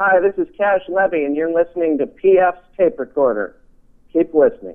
Hi, 0.00 0.18
this 0.18 0.34
is 0.44 0.52
Cash 0.58 0.80
Levy, 0.88 1.24
and 1.24 1.36
you're 1.36 1.54
listening 1.54 1.98
to 1.98 2.06
PF's 2.06 2.58
Tape 2.76 2.98
Recorder. 2.98 3.54
Keep 4.12 4.34
listening. 4.34 4.74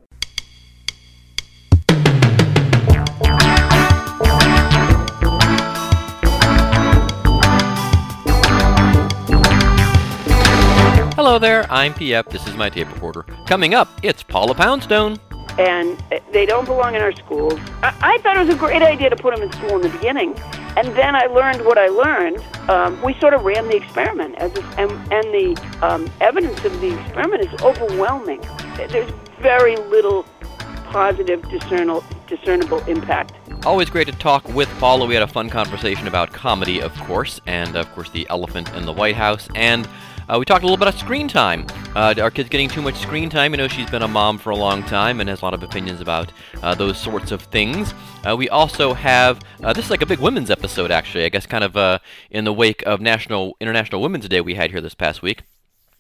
Hello 11.18 11.38
there, 11.38 11.70
I'm 11.70 11.94
PF. 11.94 12.30
This 12.30 12.48
is 12.48 12.56
my 12.56 12.70
tape 12.70 12.88
recorder. 12.94 13.24
Coming 13.46 13.74
up, 13.74 13.90
it's 14.02 14.24
Paula 14.24 14.56
Poundstone. 14.56 15.20
And 15.60 16.02
they 16.32 16.46
don't 16.46 16.66
belong 16.66 16.96
in 16.96 17.02
our 17.02 17.12
schools. 17.12 17.60
I, 17.84 17.94
I 18.02 18.18
thought 18.20 18.38
it 18.38 18.48
was 18.48 18.56
a 18.56 18.58
great 18.58 18.82
idea 18.82 19.10
to 19.10 19.16
put 19.18 19.36
them 19.36 19.44
in 19.44 19.52
school 19.52 19.76
in 19.76 19.82
the 19.82 19.90
beginning, 19.90 20.34
and 20.78 20.88
then 20.96 21.16
I 21.16 21.26
learned 21.26 21.66
what 21.66 21.78
I 21.78 21.88
learned. 21.88 22.42
Um, 22.70 23.02
we 23.02 23.14
sort 23.20 23.34
of 23.34 23.44
ran 23.44 23.68
the 23.68 23.76
experiment, 23.76 24.36
as 24.38 24.56
if, 24.56 24.80
and, 24.80 24.92
and 25.12 25.26
the 25.34 25.78
um, 25.82 26.10
evidence 26.22 26.64
of 26.64 26.80
the 26.80 26.98
experiment 26.98 27.44
is 27.44 27.62
overwhelming. 27.62 28.42
There's 28.78 29.12
very 29.42 29.76
little 29.76 30.26
positive 30.86 31.42
discernible, 31.50 32.06
discernible 32.28 32.80
impact. 32.86 33.34
Always 33.66 33.90
great 33.90 34.08
to 34.08 34.14
talk 34.14 34.48
with 34.48 34.70
Paula. 34.80 35.06
We 35.06 35.14
had 35.14 35.24
a 35.24 35.28
fun 35.28 35.50
conversation 35.50 36.08
about 36.08 36.32
comedy, 36.32 36.82
of 36.82 36.96
course, 37.02 37.42
and 37.46 37.76
of 37.76 37.92
course 37.94 38.10
the 38.12 38.26
elephant 38.30 38.74
in 38.74 38.86
the 38.86 38.94
White 38.94 39.16
House, 39.16 39.50
and 39.56 39.88
uh, 40.30 40.38
we 40.38 40.46
talked 40.46 40.64
a 40.64 40.66
little 40.66 40.78
bit 40.78 40.88
about 40.88 41.00
screen 41.00 41.28
time. 41.28 41.66
Uh, 41.96 42.14
our 42.22 42.30
kids 42.30 42.50
getting 42.50 42.70
too 42.70 42.82
much 42.82 42.96
screen 42.96 43.30
time. 43.30 43.52
You 43.52 43.58
know, 43.58 43.68
she's 43.68 43.90
been 43.90 44.04
a 44.04 44.08
mom 44.08 44.38
for 44.38 44.52
a 44.52 44.56
long 44.56 44.84
time 44.84 45.20
and 45.20 45.30
has 45.30 45.42
a 45.42 45.46
lot 45.46 45.54
of 45.56 45.64
opinions 45.64 46.02
about 46.02 46.32
uh, 46.62 46.76
those 46.76 46.98
sorts 47.00 47.32
of 47.32 47.42
things. 47.44 47.94
Uh, 48.28 48.36
we 48.38 48.48
also 48.50 48.94
have 48.94 49.40
uh, 49.64 49.74
this 49.74 49.86
is 49.86 49.92
like 49.92 50.02
a 50.02 50.06
big 50.06 50.20
women's 50.20 50.52
episode, 50.52 50.92
actually. 50.92 51.26
I 51.26 51.30
guess 51.30 51.46
kind 51.46 51.64
of 51.64 51.76
uh, 51.76 52.00
in 52.30 52.46
the 52.46 52.54
wake 52.54 52.84
of 52.86 53.02
National 53.02 53.58
International 53.60 54.02
Women's 54.02 54.28
Day 54.28 54.42
we 54.42 54.56
had 54.56 54.72
here 54.72 54.82
this 54.82 54.96
past 54.96 55.22
week. 55.22 55.44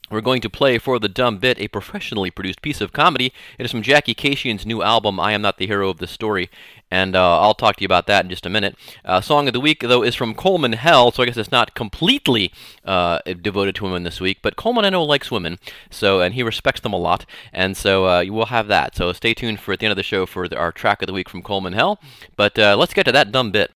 We're 0.09 0.22
going 0.22 0.41
to 0.41 0.49
play 0.49 0.77
for 0.77 0.98
the 0.98 1.08
dumb 1.08 1.38
bit 1.38 1.59
a 1.59 1.68
professionally 1.68 2.31
produced 2.31 2.62
piece 2.62 2.81
of 2.81 2.91
comedy. 2.91 3.31
It 3.58 3.66
is 3.66 3.72
from 3.72 3.81
Jackie 3.81 4.16
Kashian's 4.16 4.66
new 4.66 4.81
album, 4.81 5.20
I 5.20 5.34
Am 5.34 5.42
Not 5.42 5.58
the 5.58 5.67
Hero 5.67 5.89
of 5.89 6.00
the 6.00 6.08
Story, 6.08 6.50
and 6.89 7.16
uh, 7.16 7.39
I'll 7.39 7.53
talk 7.53 7.75
to 7.75 7.81
you 7.81 7.86
about 7.86 8.08
that 8.08 8.25
in 8.25 8.30
just 8.30 8.45
a 8.45 8.50
minute. 8.50 8.75
Uh, 9.06 9.22
song 9.22 9.47
of 9.47 9.53
the 9.53 9.59
week, 9.59 9.81
though, 9.81 10.03
is 10.03 10.16
from 10.16 10.34
Coleman 10.34 10.73
Hell, 10.73 11.11
so 11.11 11.22
I 11.22 11.28
guess 11.28 11.38
it's 11.38 11.52
not 11.52 11.75
completely 11.75 12.52
uh, 12.84 13.19
devoted 13.42 13.75
to 13.75 13.84
women 13.84 14.03
this 14.03 14.19
week, 14.19 14.39
but 14.42 14.56
Coleman 14.56 14.86
I 14.86 14.89
know 14.89 15.03
likes 15.03 15.30
women, 15.30 15.59
so 15.89 16.22
and 16.22 16.34
he 16.34 16.41
respects 16.41 16.81
them 16.81 16.94
a 16.94 16.97
lot, 16.97 17.25
and 17.53 17.78
so 17.78 18.08
uh, 18.08 18.19
you 18.22 18.34
will 18.34 18.47
have 18.47 18.67
that. 18.67 18.95
So 18.95 19.14
stay 19.14 19.34
tuned 19.34 19.59
for 19.59 19.73
at 19.73 19.80
the 19.80 19.86
end 19.86 19.91
of 19.91 19.97
the 19.97 20.03
show 20.03 20.25
for 20.25 20.47
the, 20.47 20.58
our 20.58 20.72
track 20.72 21.02
of 21.02 21.08
the 21.08 21.14
week 21.14 21.30
from 21.30 21.44
Coleman 21.44 21.73
Hell. 21.73 22.00
But 22.36 22.58
uh, 22.58 22.75
let's 22.78 22.94
get 22.94 23.03
to 23.03 23.12
that 23.12 23.31
dumb 23.31 23.52
bit. 23.52 23.72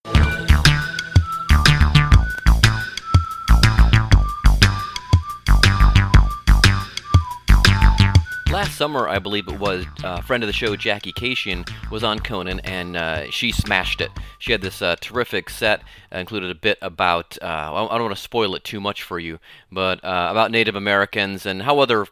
Last 8.64 8.78
summer, 8.78 9.09
I 9.09 9.19
believe 9.19 9.50
it 9.50 9.59
was, 9.59 9.86
uh, 10.06 10.19
a 10.19 10.22
friend 10.22 10.42
of 10.42 10.47
the 10.47 10.53
show, 10.53 10.78
Jackie 10.78 11.11
Kashian, 11.11 11.69
was 11.92 12.02
on 12.02 12.19
Conan, 12.19 12.61
and 12.61 12.95
uh, 12.95 13.30
she 13.30 13.52
smashed 13.52 14.00
it. 14.00 14.09
She 14.39 14.53
had 14.53 14.61
this 14.61 14.81
uh, 14.81 14.95
terrific 15.02 15.50
set, 15.50 15.81
uh, 16.16 16.20
included 16.20 16.50
a 16.50 16.55
bit 16.55 16.78
about, 16.81 17.38
uh, 17.42 17.45
I 17.45 17.97
don't 17.97 18.03
want 18.03 18.16
to 18.16 18.22
spoil 18.22 18.55
it 18.55 18.64
too 18.64 18.80
much 18.80 19.03
for 19.03 19.20
you, 19.20 19.39
but 19.70 20.02
uh, 20.02 20.30
about 20.31 20.50
Native 20.50 20.75
Americans 20.75 21.45
and 21.45 21.64
how 21.64 21.80
other 21.80 22.05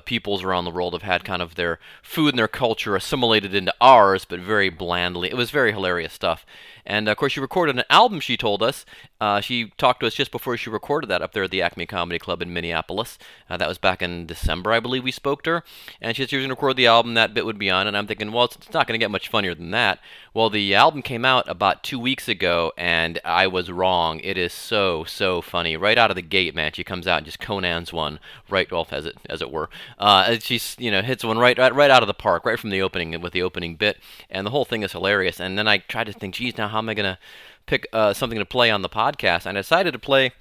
peoples 0.00 0.42
around 0.42 0.64
the 0.64 0.72
world 0.72 0.92
have 0.92 1.02
had 1.02 1.24
kind 1.24 1.40
of 1.40 1.54
their 1.54 1.78
food 2.02 2.30
and 2.30 2.38
their 2.40 2.48
culture 2.48 2.96
assimilated 2.96 3.54
into 3.54 3.72
ours, 3.80 4.24
but 4.24 4.40
very 4.40 4.70
blandly. 4.70 5.28
It 5.28 5.36
was 5.36 5.52
very 5.52 5.70
hilarious 5.70 6.12
stuff. 6.12 6.44
And 6.84 7.08
of 7.08 7.16
course, 7.16 7.32
she 7.32 7.40
recorded 7.40 7.76
an 7.76 7.84
album, 7.90 8.20
she 8.20 8.36
told 8.36 8.62
us. 8.62 8.84
Uh, 9.20 9.40
she 9.40 9.72
talked 9.78 10.00
to 10.00 10.06
us 10.06 10.14
just 10.14 10.32
before 10.32 10.56
she 10.56 10.68
recorded 10.68 11.08
that 11.08 11.22
up 11.22 11.32
there 11.32 11.44
at 11.44 11.50
the 11.52 11.62
Acme 11.62 11.86
Comedy 11.86 12.18
Club 12.18 12.42
in 12.42 12.52
Minneapolis. 12.52 13.18
Uh, 13.48 13.56
that 13.56 13.68
was 13.68 13.78
back 13.78 14.02
in 14.02 14.26
December, 14.26 14.72
I 14.72 14.80
believe 14.80 15.04
we 15.04 15.12
spoke 15.12 15.42
to 15.44 15.50
her. 15.50 15.64
And 16.00 16.16
she 16.16 16.22
said 16.22 16.30
she 16.30 16.36
was 16.36 16.42
going 16.42 16.48
to 16.48 16.54
record 16.54 16.76
the 16.76 16.88
album, 16.88 17.14
that 17.14 17.34
bit 17.34 17.46
would 17.46 17.58
be 17.58 17.70
on. 17.70 17.86
And 17.86 17.96
I'm 17.96 18.06
thinking, 18.06 18.32
well, 18.32 18.46
it's, 18.46 18.56
it's 18.56 18.72
not 18.72 18.86
going 18.86 18.98
to 18.98 19.02
get 19.02 19.12
much 19.12 19.28
funnier 19.28 19.54
than 19.54 19.70
that. 19.70 20.00
Well, 20.34 20.50
the 20.50 20.74
album 20.74 21.02
came 21.02 21.24
out 21.24 21.48
about 21.48 21.84
two 21.84 21.98
weeks 21.98 22.26
ago, 22.26 22.72
and 22.76 23.20
I 23.24 23.46
was 23.46 23.70
wrong. 23.70 24.18
It 24.20 24.36
is 24.36 24.52
so, 24.52 25.04
so 25.04 25.40
funny. 25.40 25.76
Right 25.76 25.98
out 25.98 26.10
of 26.10 26.16
the 26.16 26.22
gate, 26.22 26.54
man, 26.54 26.72
she 26.72 26.82
comes 26.82 27.06
out 27.06 27.18
and 27.18 27.26
just 27.26 27.38
Conan's 27.38 27.92
one, 27.92 28.18
right 28.48 28.70
off, 28.72 28.92
as 28.92 29.06
it, 29.06 29.18
as 29.28 29.40
it 29.40 29.52
were. 29.52 29.68
Uh, 29.98 30.38
she's, 30.40 30.74
you 30.78 30.90
know, 30.90 31.02
hits 31.02 31.22
one 31.22 31.38
right, 31.38 31.58
right, 31.58 31.74
right 31.74 31.90
out 31.90 32.02
of 32.02 32.06
the 32.06 32.14
park, 32.14 32.44
right 32.44 32.58
from 32.58 32.70
the 32.70 32.82
opening, 32.82 33.20
with 33.20 33.34
the 33.34 33.42
opening 33.42 33.76
bit. 33.76 33.98
And 34.30 34.46
the 34.46 34.50
whole 34.50 34.64
thing 34.64 34.82
is 34.82 34.92
hilarious. 34.92 35.38
And 35.38 35.58
then 35.58 35.68
I 35.68 35.78
tried 35.78 36.04
to 36.04 36.12
think, 36.12 36.34
geez, 36.34 36.56
now 36.56 36.71
how 36.72 36.78
am 36.78 36.88
I 36.88 36.94
going 36.94 37.14
to 37.14 37.18
pick 37.66 37.86
uh, 37.92 38.12
something 38.12 38.38
to 38.38 38.44
play 38.44 38.70
on 38.70 38.82
the 38.82 38.88
podcast? 38.88 39.46
And 39.46 39.56
I 39.56 39.60
decided 39.60 39.92
to 39.92 39.98
play 39.98 40.32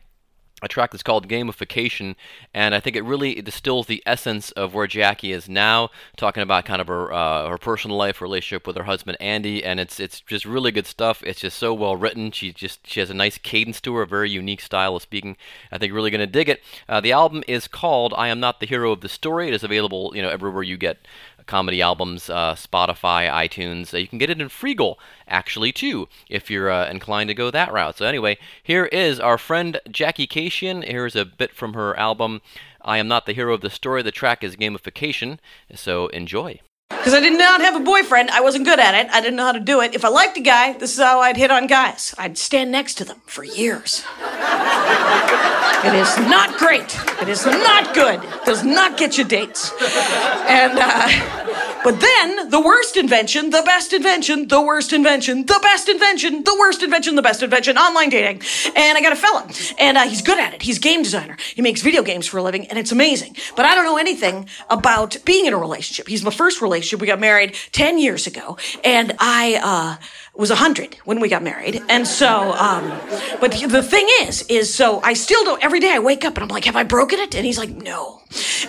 a 0.61 0.67
track 0.67 0.91
that's 0.91 1.03
called 1.03 1.27
Gamification, 1.27 2.15
and 2.53 2.75
I 2.75 2.79
think 2.79 2.95
it 2.95 3.01
really 3.01 3.41
distills 3.41 3.87
the 3.87 4.03
essence 4.05 4.51
of 4.51 4.73
where 4.73 4.85
Jackie 4.85 5.31
is 5.31 5.49
now, 5.49 5.89
talking 6.17 6.43
about 6.43 6.65
kind 6.65 6.79
of 6.79 6.87
her 6.87 7.11
uh, 7.11 7.49
her 7.49 7.57
personal 7.57 7.97
life, 7.97 8.21
relationship 8.21 8.67
with 8.67 8.77
her 8.77 8.83
husband 8.83 9.17
Andy, 9.19 9.63
and 9.63 9.79
it's 9.79 9.99
it's 9.99 10.21
just 10.21 10.45
really 10.45 10.71
good 10.71 10.85
stuff. 10.85 11.23
It's 11.23 11.39
just 11.39 11.57
so 11.57 11.73
well 11.73 11.95
written. 11.95 12.31
She 12.31 12.53
just 12.53 12.85
she 12.85 12.99
has 12.99 13.09
a 13.09 13.15
nice 13.15 13.39
cadence 13.39 13.81
to 13.81 13.95
her, 13.95 14.03
a 14.03 14.07
very 14.07 14.29
unique 14.29 14.61
style 14.61 14.95
of 14.95 15.01
speaking. 15.01 15.35
I 15.71 15.79
think 15.79 15.93
really 15.93 16.11
going 16.11 16.19
to 16.19 16.27
dig 16.27 16.49
it. 16.49 16.61
Uh, 16.87 17.01
the 17.01 17.11
album 17.11 17.43
is 17.47 17.67
called 17.67 18.13
I 18.15 18.27
Am 18.27 18.39
Not 18.39 18.59
the 18.59 18.67
Hero 18.67 18.91
of 18.91 19.01
the 19.01 19.09
Story. 19.09 19.47
It 19.47 19.55
is 19.55 19.63
available, 19.63 20.11
you 20.15 20.21
know, 20.21 20.29
everywhere 20.29 20.63
you 20.63 20.77
get 20.77 21.07
comedy 21.51 21.81
albums, 21.81 22.29
uh, 22.29 22.55
Spotify, 22.55 23.29
iTunes. 23.29 23.93
Uh, 23.93 23.97
you 23.97 24.07
can 24.07 24.17
get 24.17 24.29
it 24.29 24.39
in 24.39 24.47
Freegal, 24.47 24.95
actually, 25.27 25.73
too, 25.73 26.07
if 26.29 26.49
you're 26.49 26.71
uh, 26.71 26.89
inclined 26.89 27.27
to 27.27 27.33
go 27.33 27.51
that 27.51 27.73
route. 27.73 27.97
So, 27.97 28.05
anyway, 28.05 28.37
here 28.63 28.85
is 28.85 29.19
our 29.19 29.37
friend 29.37 29.77
Jackie 29.91 30.27
Kashian. 30.27 30.85
Here's 30.85 31.13
a 31.13 31.25
bit 31.25 31.53
from 31.53 31.73
her 31.73 31.93
album, 31.99 32.41
I 32.81 32.99
Am 32.99 33.09
Not 33.09 33.25
the 33.25 33.33
Hero 33.33 33.53
of 33.53 33.59
the 33.59 33.69
Story. 33.69 34.01
The 34.01 34.13
track 34.13 34.45
is 34.45 34.55
Gamification, 34.55 35.39
so 35.75 36.07
enjoy. 36.07 36.61
Because 36.97 37.13
I 37.13 37.19
did 37.19 37.37
not 37.37 37.61
have 37.61 37.75
a 37.75 37.79
boyfriend. 37.79 38.29
I 38.29 38.41
wasn't 38.41 38.65
good 38.65 38.79
at 38.79 38.93
it. 38.93 39.11
I 39.11 39.21
didn't 39.21 39.35
know 39.35 39.45
how 39.45 39.51
to 39.53 39.59
do 39.59 39.81
it. 39.81 39.95
If 39.95 40.05
I 40.05 40.09
liked 40.09 40.37
a 40.37 40.41
guy, 40.41 40.73
this 40.73 40.93
is 40.93 41.03
how 41.03 41.19
I'd 41.19 41.37
hit 41.37 41.49
on 41.49 41.67
guys. 41.67 42.13
I'd 42.17 42.37
stand 42.37 42.71
next 42.71 42.95
to 42.95 43.05
them 43.05 43.21
for 43.25 43.43
years. 43.43 44.03
it 44.19 45.95
is 45.95 46.17
not 46.19 46.57
great. 46.57 46.95
It 47.21 47.27
is 47.27 47.45
not 47.45 47.93
good. 47.95 48.23
It 48.23 48.45
does 48.45 48.63
not 48.63 48.97
get 48.97 49.17
you 49.17 49.23
dates. 49.23 49.71
And, 50.47 50.73
uh, 50.75 51.07
but 51.83 51.99
then 51.99 52.49
the 52.49 52.59
worst 52.59 52.97
invention, 52.97 53.49
the 53.49 53.63
best 53.63 53.93
invention, 53.93 54.47
the 54.47 54.61
worst 54.61 54.93
invention, 54.93 55.45
the 55.45 55.59
best 55.61 55.89
invention, 55.89 56.43
the 56.43 56.55
worst 56.59 56.83
invention, 56.83 57.15
the 57.15 57.21
best 57.21 57.41
invention, 57.41 57.77
online 57.77 58.09
dating. 58.09 58.41
And 58.75 58.97
I 58.97 59.01
got 59.01 59.13
a 59.13 59.15
fella, 59.15 59.49
and 59.79 59.97
uh, 59.97 60.01
he's 60.03 60.21
good 60.21 60.39
at 60.39 60.53
it. 60.53 60.61
He's 60.61 60.79
game 60.79 61.03
designer. 61.03 61.37
He 61.55 61.61
makes 61.61 61.81
video 61.81 62.03
games 62.03 62.27
for 62.27 62.37
a 62.37 62.43
living, 62.43 62.67
and 62.67 62.77
it's 62.77 62.91
amazing. 62.91 63.35
But 63.55 63.65
I 63.65 63.75
don't 63.75 63.85
know 63.85 63.97
anything 63.97 64.47
about 64.69 65.17
being 65.25 65.45
in 65.45 65.53
a 65.53 65.57
relationship. 65.57 66.07
He's 66.07 66.23
my 66.23 66.31
first 66.31 66.61
relationship. 66.61 67.01
We 67.01 67.07
got 67.07 67.19
married 67.19 67.55
10 67.71 67.97
years 67.97 68.27
ago, 68.27 68.57
and 68.83 69.13
I, 69.19 69.59
uh, 69.63 70.03
was 70.41 70.49
100 70.49 70.95
when 71.05 71.19
we 71.19 71.29
got 71.29 71.43
married. 71.43 71.81
And 71.87 72.07
so, 72.07 72.51
um, 72.53 72.99
but 73.39 73.51
the 73.51 73.83
thing 73.83 74.07
is, 74.21 74.41
is 74.49 74.73
so 74.73 74.99
I 75.01 75.13
still 75.13 75.43
don't, 75.45 75.63
every 75.63 75.79
day 75.79 75.91
I 75.91 75.99
wake 75.99 76.25
up 76.25 76.33
and 76.33 76.43
I'm 76.43 76.49
like, 76.49 76.65
have 76.65 76.75
I 76.75 76.83
broken 76.83 77.19
it? 77.19 77.35
And 77.35 77.45
he's 77.45 77.59
like, 77.59 77.69
no. 77.69 78.21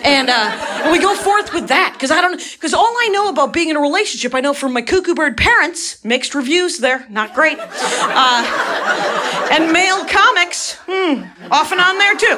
And, 0.03 0.29
uh, 0.29 0.89
we 0.91 0.99
go 0.99 1.15
forth 1.15 1.53
with 1.53 1.69
that 1.69 1.93
because 1.93 2.11
I 2.11 2.21
don't, 2.21 2.37
because 2.53 2.73
all 2.73 2.93
I 3.01 3.09
know 3.11 3.29
about 3.29 3.53
being 3.53 3.69
in 3.69 3.75
a 3.75 3.79
relationship, 3.81 4.35
I 4.35 4.41
know 4.41 4.53
from 4.53 4.73
my 4.73 4.81
cuckoo 4.81 5.15
bird 5.15 5.35
parents, 5.35 6.03
mixed 6.05 6.35
reviews 6.35 6.77
there, 6.77 7.07
not 7.09 7.33
great. 7.33 7.57
Uh, 7.59 9.49
and 9.51 9.71
male 9.71 10.05
comics, 10.05 10.75
hmm, 10.85 11.23
off 11.51 11.71
and 11.71 11.81
on 11.81 11.97
there 11.97 12.15
too. 12.15 12.37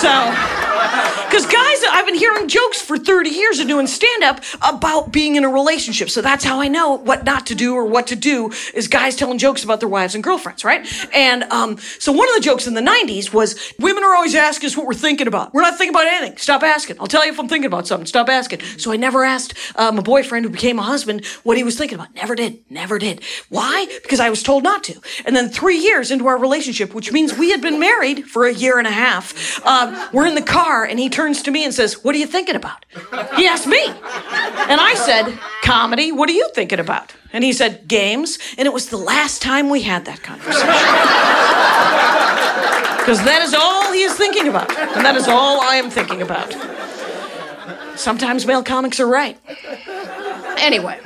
So, 0.00 0.30
because 1.26 1.46
guys, 1.46 1.84
I've 1.90 2.06
been 2.06 2.14
hearing 2.14 2.48
jokes 2.48 2.80
for 2.80 2.96
30 2.96 3.30
years 3.30 3.58
and 3.58 3.68
doing 3.68 3.86
stand 3.86 4.22
up 4.22 4.40
about 4.62 5.12
being 5.12 5.36
in 5.36 5.44
a 5.44 5.48
relationship. 5.48 6.08
So 6.08 6.22
that's 6.22 6.44
how 6.44 6.60
I 6.60 6.68
know 6.68 6.92
what 6.92 7.24
not 7.24 7.46
to 7.46 7.54
do 7.54 7.74
or 7.74 7.84
what 7.84 8.06
to 8.08 8.16
do 8.16 8.52
is 8.74 8.88
guys 8.88 9.16
telling 9.16 9.38
jokes 9.38 9.64
about 9.64 9.80
their 9.80 9.88
wives 9.88 10.14
and 10.14 10.24
girlfriends, 10.24 10.64
right? 10.64 10.86
And 11.14 11.44
um, 11.44 11.78
so 11.98 12.12
one 12.12 12.28
of 12.28 12.34
the 12.34 12.40
jokes 12.40 12.66
in 12.66 12.74
the 12.74 12.80
90s 12.80 13.32
was 13.32 13.72
women 13.78 14.04
are 14.04 14.14
always 14.14 14.34
asking 14.34 14.68
us 14.68 14.76
what 14.76 14.86
we're 14.86 14.94
thinking 14.94 15.26
about. 15.26 15.52
We're 15.54 15.62
not 15.62 15.76
thinking 15.78 15.94
about 15.94 16.06
anything. 16.06 16.36
Stop 16.38 16.62
asking. 16.62 16.96
I'll 17.00 17.06
tell 17.06 17.24
you 17.24 17.32
if 17.32 17.38
I'm 17.38 17.48
thinking 17.48 17.66
about 17.66 17.86
something. 17.86 18.06
Stop 18.06 18.28
asking. 18.28 18.60
So 18.78 18.92
I 18.92 18.96
never 18.96 19.24
asked 19.24 19.54
my 19.76 19.90
boyfriend 19.90 20.44
who 20.44 20.50
became 20.50 20.78
a 20.78 20.82
husband 20.82 21.24
what 21.42 21.56
he 21.56 21.64
was 21.64 21.76
thinking 21.76 21.96
about. 21.96 22.14
Never 22.14 22.34
did. 22.34 22.58
Never 22.70 22.98
did. 22.98 23.22
Why? 23.48 23.86
Because 24.02 24.20
I 24.20 24.30
was 24.30 24.42
told 24.42 24.62
not 24.62 24.84
to. 24.84 25.00
And 25.24 25.34
then 25.34 25.48
three 25.48 25.78
years 25.78 26.10
into 26.10 26.26
our 26.26 26.38
relationship, 26.38 26.94
which 26.94 27.12
means 27.12 27.36
we 27.36 27.50
had 27.50 27.60
been 27.60 27.78
married 27.78 28.24
for 28.24 28.46
a 28.46 28.52
year 28.52 28.78
and 28.78 28.86
a 28.86 28.92
half, 28.92 29.60
uh, 29.64 30.08
we're 30.12 30.26
in 30.26 30.34
the 30.34 30.42
car 30.42 30.84
and 30.84 30.98
he 30.98 31.08
turns 31.08 31.42
to 31.42 31.50
me 31.50 31.64
and 31.64 31.74
says, 31.74 32.04
What 32.04 32.14
are 32.14 32.18
you 32.18 32.26
thinking 32.26 32.56
about? 32.56 32.84
He 33.36 33.46
asked 33.46 33.66
me. 33.66 33.84
And 33.86 34.80
I 34.80 34.94
said, 34.94 35.38
Comedy. 35.62 36.12
What 36.12 36.28
are 36.28 36.32
you 36.32 36.48
thinking 36.54 36.80
about? 36.80 37.14
And 37.34 37.42
he 37.42 37.52
said, 37.52 37.86
Games. 37.88 38.38
And 38.56 38.66
it 38.66 38.72
was 38.72 38.88
the 38.88 38.96
last 38.96 39.42
time 39.42 39.68
we 39.68 39.82
had 39.82 40.06
that 40.06 40.22
conversation. 40.22 40.68
Because 43.04 43.22
that 43.26 43.42
is 43.42 43.52
all 43.52 43.92
he 43.92 44.00
is 44.00 44.14
thinking 44.14 44.48
about. 44.48 44.74
And 44.96 45.04
that 45.04 45.14
is 45.14 45.28
all 45.28 45.60
I 45.60 45.74
am 45.74 45.90
thinking 45.90 46.22
about. 46.22 46.56
Sometimes 47.98 48.46
male 48.46 48.62
comics 48.62 48.98
are 48.98 49.06
right. 49.06 49.38
Anyway. 50.56 50.98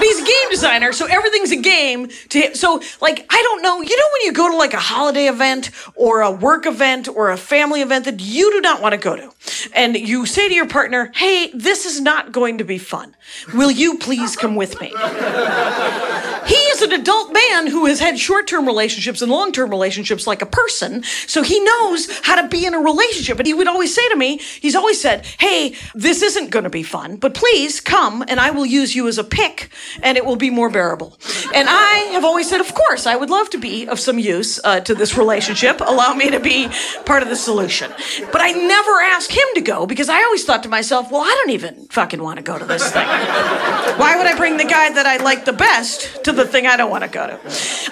But 0.00 0.06
he's 0.06 0.22
a 0.22 0.24
game 0.24 0.50
designer, 0.50 0.92
so 0.94 1.04
everything's 1.04 1.52
a 1.52 1.60
game 1.60 2.08
to 2.30 2.40
him. 2.40 2.54
So, 2.54 2.80
like, 3.02 3.26
I 3.28 3.42
don't 3.42 3.60
know. 3.60 3.82
You 3.82 3.94
know, 3.98 4.04
when 4.14 4.22
you 4.22 4.32
go 4.32 4.50
to 4.50 4.56
like 4.56 4.72
a 4.72 4.78
holiday 4.78 5.28
event 5.28 5.70
or 5.94 6.22
a 6.22 6.30
work 6.30 6.64
event 6.64 7.06
or 7.06 7.30
a 7.30 7.36
family 7.36 7.82
event 7.82 8.06
that 8.06 8.18
you 8.18 8.50
do 8.50 8.62
not 8.62 8.80
want 8.80 8.94
to 8.94 8.98
go 8.98 9.14
to, 9.14 9.30
and 9.74 9.94
you 9.94 10.24
say 10.24 10.48
to 10.48 10.54
your 10.54 10.66
partner, 10.66 11.12
hey, 11.14 11.50
this 11.52 11.84
is 11.84 12.00
not 12.00 12.32
going 12.32 12.56
to 12.56 12.64
be 12.64 12.78
fun. 12.78 13.14
Will 13.52 13.70
you 13.70 13.98
please 13.98 14.36
come 14.36 14.56
with 14.56 14.80
me? 14.80 14.86
He 14.86 16.69
an 16.82 16.92
adult 16.92 17.32
man 17.32 17.66
who 17.66 17.86
has 17.86 18.00
had 18.00 18.18
short 18.18 18.46
term 18.46 18.66
relationships 18.66 19.22
and 19.22 19.30
long 19.30 19.52
term 19.52 19.70
relationships 19.70 20.26
like 20.26 20.42
a 20.42 20.46
person, 20.46 21.02
so 21.26 21.42
he 21.42 21.60
knows 21.60 22.08
how 22.22 22.40
to 22.40 22.48
be 22.48 22.66
in 22.66 22.74
a 22.74 22.78
relationship. 22.78 23.38
And 23.38 23.46
he 23.46 23.54
would 23.54 23.68
always 23.68 23.94
say 23.94 24.06
to 24.08 24.16
me, 24.16 24.38
he's 24.38 24.74
always 24.74 25.00
said, 25.00 25.24
Hey, 25.38 25.74
this 25.94 26.22
isn't 26.22 26.50
going 26.50 26.64
to 26.64 26.70
be 26.70 26.82
fun, 26.82 27.16
but 27.16 27.34
please 27.34 27.80
come 27.80 28.24
and 28.28 28.40
I 28.40 28.50
will 28.50 28.66
use 28.66 28.94
you 28.94 29.08
as 29.08 29.18
a 29.18 29.24
pick 29.24 29.70
and 30.02 30.16
it 30.16 30.24
will 30.24 30.36
be 30.36 30.50
more 30.50 30.70
bearable. 30.70 31.18
And 31.54 31.68
I 31.68 32.10
have 32.12 32.24
always 32.24 32.48
said, 32.48 32.60
Of 32.60 32.74
course, 32.74 33.06
I 33.06 33.16
would 33.16 33.30
love 33.30 33.50
to 33.50 33.58
be 33.58 33.86
of 33.86 33.98
some 34.00 34.18
use 34.18 34.60
uh, 34.64 34.80
to 34.80 34.94
this 34.94 35.16
relationship. 35.16 35.80
Allow 35.80 36.14
me 36.14 36.30
to 36.30 36.40
be 36.40 36.68
part 37.04 37.22
of 37.22 37.28
the 37.28 37.36
solution. 37.36 37.92
But 38.32 38.40
I 38.40 38.52
never 38.52 39.00
ask 39.00 39.30
him 39.30 39.46
to 39.54 39.60
go 39.60 39.86
because 39.86 40.08
I 40.08 40.22
always 40.22 40.44
thought 40.44 40.62
to 40.62 40.68
myself, 40.68 41.10
Well, 41.10 41.22
I 41.22 41.34
don't 41.40 41.50
even 41.50 41.86
fucking 41.90 42.22
want 42.22 42.36
to 42.38 42.42
go 42.42 42.58
to 42.58 42.64
this 42.64 42.90
thing. 42.92 43.06
Why 43.06 44.14
would 44.16 44.26
I 44.26 44.36
bring 44.36 44.56
the 44.56 44.64
guy 44.64 44.90
that 44.90 45.06
I 45.06 45.16
like 45.18 45.44
the 45.44 45.52
best 45.52 46.24
to 46.24 46.32
the 46.32 46.46
thing 46.46 46.66
I 46.70 46.76
don't 46.76 46.90
want 46.90 47.04
to 47.04 47.10
go 47.10 47.26
to? 47.26 47.38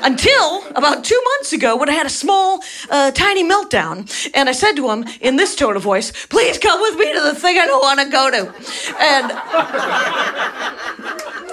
Until 0.03 0.67
about 0.69 1.05
two 1.05 1.21
months 1.35 1.53
ago 1.53 1.77
when 1.77 1.89
I 1.89 1.93
had 1.93 2.07
a 2.07 2.11
small, 2.11 2.61
uh, 2.89 3.11
tiny 3.11 3.45
meltdown 3.45 4.09
and 4.35 4.49
I 4.49 4.53
said 4.53 4.77
to 4.77 4.89
him 4.91 5.05
in 5.21 5.37
this 5.37 5.55
tone 5.55 5.77
of 5.77 5.83
voice, 5.83 6.13
please 6.27 6.57
come 6.59 6.81
with 6.81 6.97
me 6.97 7.13
to 7.13 7.21
the 7.21 7.35
thing 7.35 7.59
I 7.59 7.67
don't 7.67 7.83
want 7.83 8.01
to 8.01 8.09
go 8.09 8.31
to. 8.31 8.55
And 9.01 9.33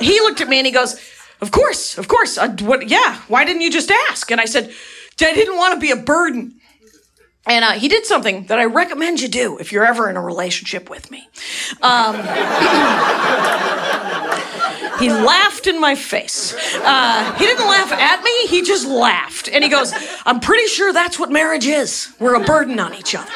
he 0.02 0.20
looked 0.22 0.42
at 0.42 0.48
me 0.48 0.60
and 0.60 0.68
he 0.68 0.72
goes, 0.72 0.96
of 1.42 1.52
course, 1.52 1.98
of 1.98 2.08
course. 2.08 2.38
Uh, 2.38 2.56
what, 2.62 2.88
yeah, 2.88 3.20
why 3.28 3.44
didn't 3.44 3.62
you 3.62 3.72
just 3.72 3.92
ask? 3.92 4.32
And 4.32 4.40
I 4.40 4.46
said, 4.46 4.72
I 5.22 5.34
didn't 5.34 5.58
want 5.58 5.74
to 5.74 5.80
be 5.80 5.92
a 5.92 5.96
burden. 5.96 6.60
And 7.48 7.64
uh, 7.64 7.74
he 7.74 7.88
did 7.88 8.06
something 8.06 8.46
that 8.48 8.58
I 8.58 8.66
recommend 8.66 9.22
you 9.22 9.28
do 9.28 9.58
if 9.60 9.72
you're 9.72 9.86
ever 9.86 10.10
in 10.10 10.18
a 10.18 10.22
relationship 10.22 10.90
with 10.90 11.12
me. 11.12 11.28
Um, 11.82 12.16
he 15.00 15.10
laughed 15.10 15.68
in 15.68 15.80
my 15.80 15.96
face. 15.96 16.54
Uh, 16.76 17.34
he 17.38 17.46
didn't 17.46 17.68
laugh 17.68 17.92
at 17.92 18.24
me, 18.24 18.48
he 18.48 18.62
just 18.62 18.88
laughed. 18.88 19.50
And 19.50 19.64
he 19.64 19.70
goes, 19.70 19.94
I'm 20.26 20.40
pretty 20.40 20.68
sure 20.68 20.94
that's 20.94 21.20
what 21.20 21.32
marriage 21.32 21.68
is. 21.68 22.14
We're 22.20 22.36
a 22.36 22.44
burden 22.44 22.80
on 22.80 22.94
each 22.94 23.16
other. 23.16 23.32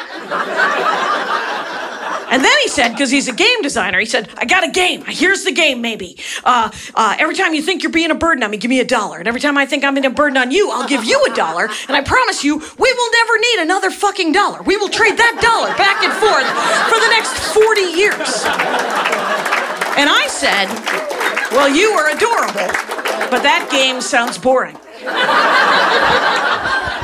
And 2.32 2.44
then 2.44 2.54
he 2.62 2.70
said, 2.70 2.90
because 2.90 3.10
he's 3.10 3.28
a 3.28 3.34
game 3.34 3.62
designer, 3.64 4.00
he 4.00 4.06
said, 4.06 4.30
I 4.38 4.46
got 4.46 4.64
a 4.64 4.70
game. 4.70 5.04
Here's 5.06 5.44
the 5.44 5.52
game, 5.52 5.82
maybe. 5.82 6.18
Uh, 6.44 6.70
uh, 6.94 7.16
every 7.18 7.36
time 7.36 7.56
you 7.56 7.62
think 7.62 7.82
you're 7.82 7.92
being 7.92 8.12
a 8.12 8.16
burden 8.16 8.44
on 8.44 8.52
me, 8.52 8.58
give 8.58 8.70
me 8.70 8.80
a 8.80 8.86
dollar. 8.86 9.18
And 9.18 9.28
every 9.28 9.42
time 9.42 9.58
I 9.58 9.66
think 9.66 9.84
I'm 9.84 9.96
being 9.96 10.06
a 10.06 10.12
burden 10.12 10.38
on 10.38 10.52
you, 10.52 10.70
I'll 10.70 10.88
give 10.88 11.04
you 11.04 11.26
a 11.30 11.34
dollar. 11.34 11.66
And 11.88 11.98
I 11.98 12.02
promise 12.02 12.44
you, 12.44 12.58
we 12.58 12.94
will 12.94 13.12
never 13.12 13.40
need 13.40 13.60
another 13.62 13.90
fucking 13.90 14.32
dollar. 14.32 14.62
We 14.62 14.78
will 14.78 14.90
trade 14.90 15.18
that 15.18 15.40
dollar 15.42 15.76
back 15.76 16.04
and 16.04 16.14
forth 16.14 16.46
for 16.90 17.00
the 17.00 17.10
next 17.10 17.34
40 17.52 17.82
years. 17.98 18.46
And 19.98 20.08
I 20.08 20.28
said, 20.30 21.19
Well, 21.52 21.70
you 21.70 21.90
are 21.92 22.10
adorable, 22.10 22.68
but 23.32 23.42
that 23.42 23.70
game 23.72 24.02
sounds 24.02 24.38
boring. 24.38 24.78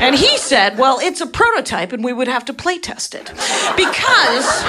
And 0.01 0.15
he 0.15 0.37
said, 0.37 0.77
Well, 0.77 0.99
it's 0.99 1.21
a 1.21 1.27
prototype 1.27 1.93
and 1.93 2.03
we 2.03 2.13
would 2.13 2.27
have 2.27 2.45
to 2.45 2.53
play 2.53 2.79
test 2.79 3.15
it. 3.15 3.31
Because 3.77 4.63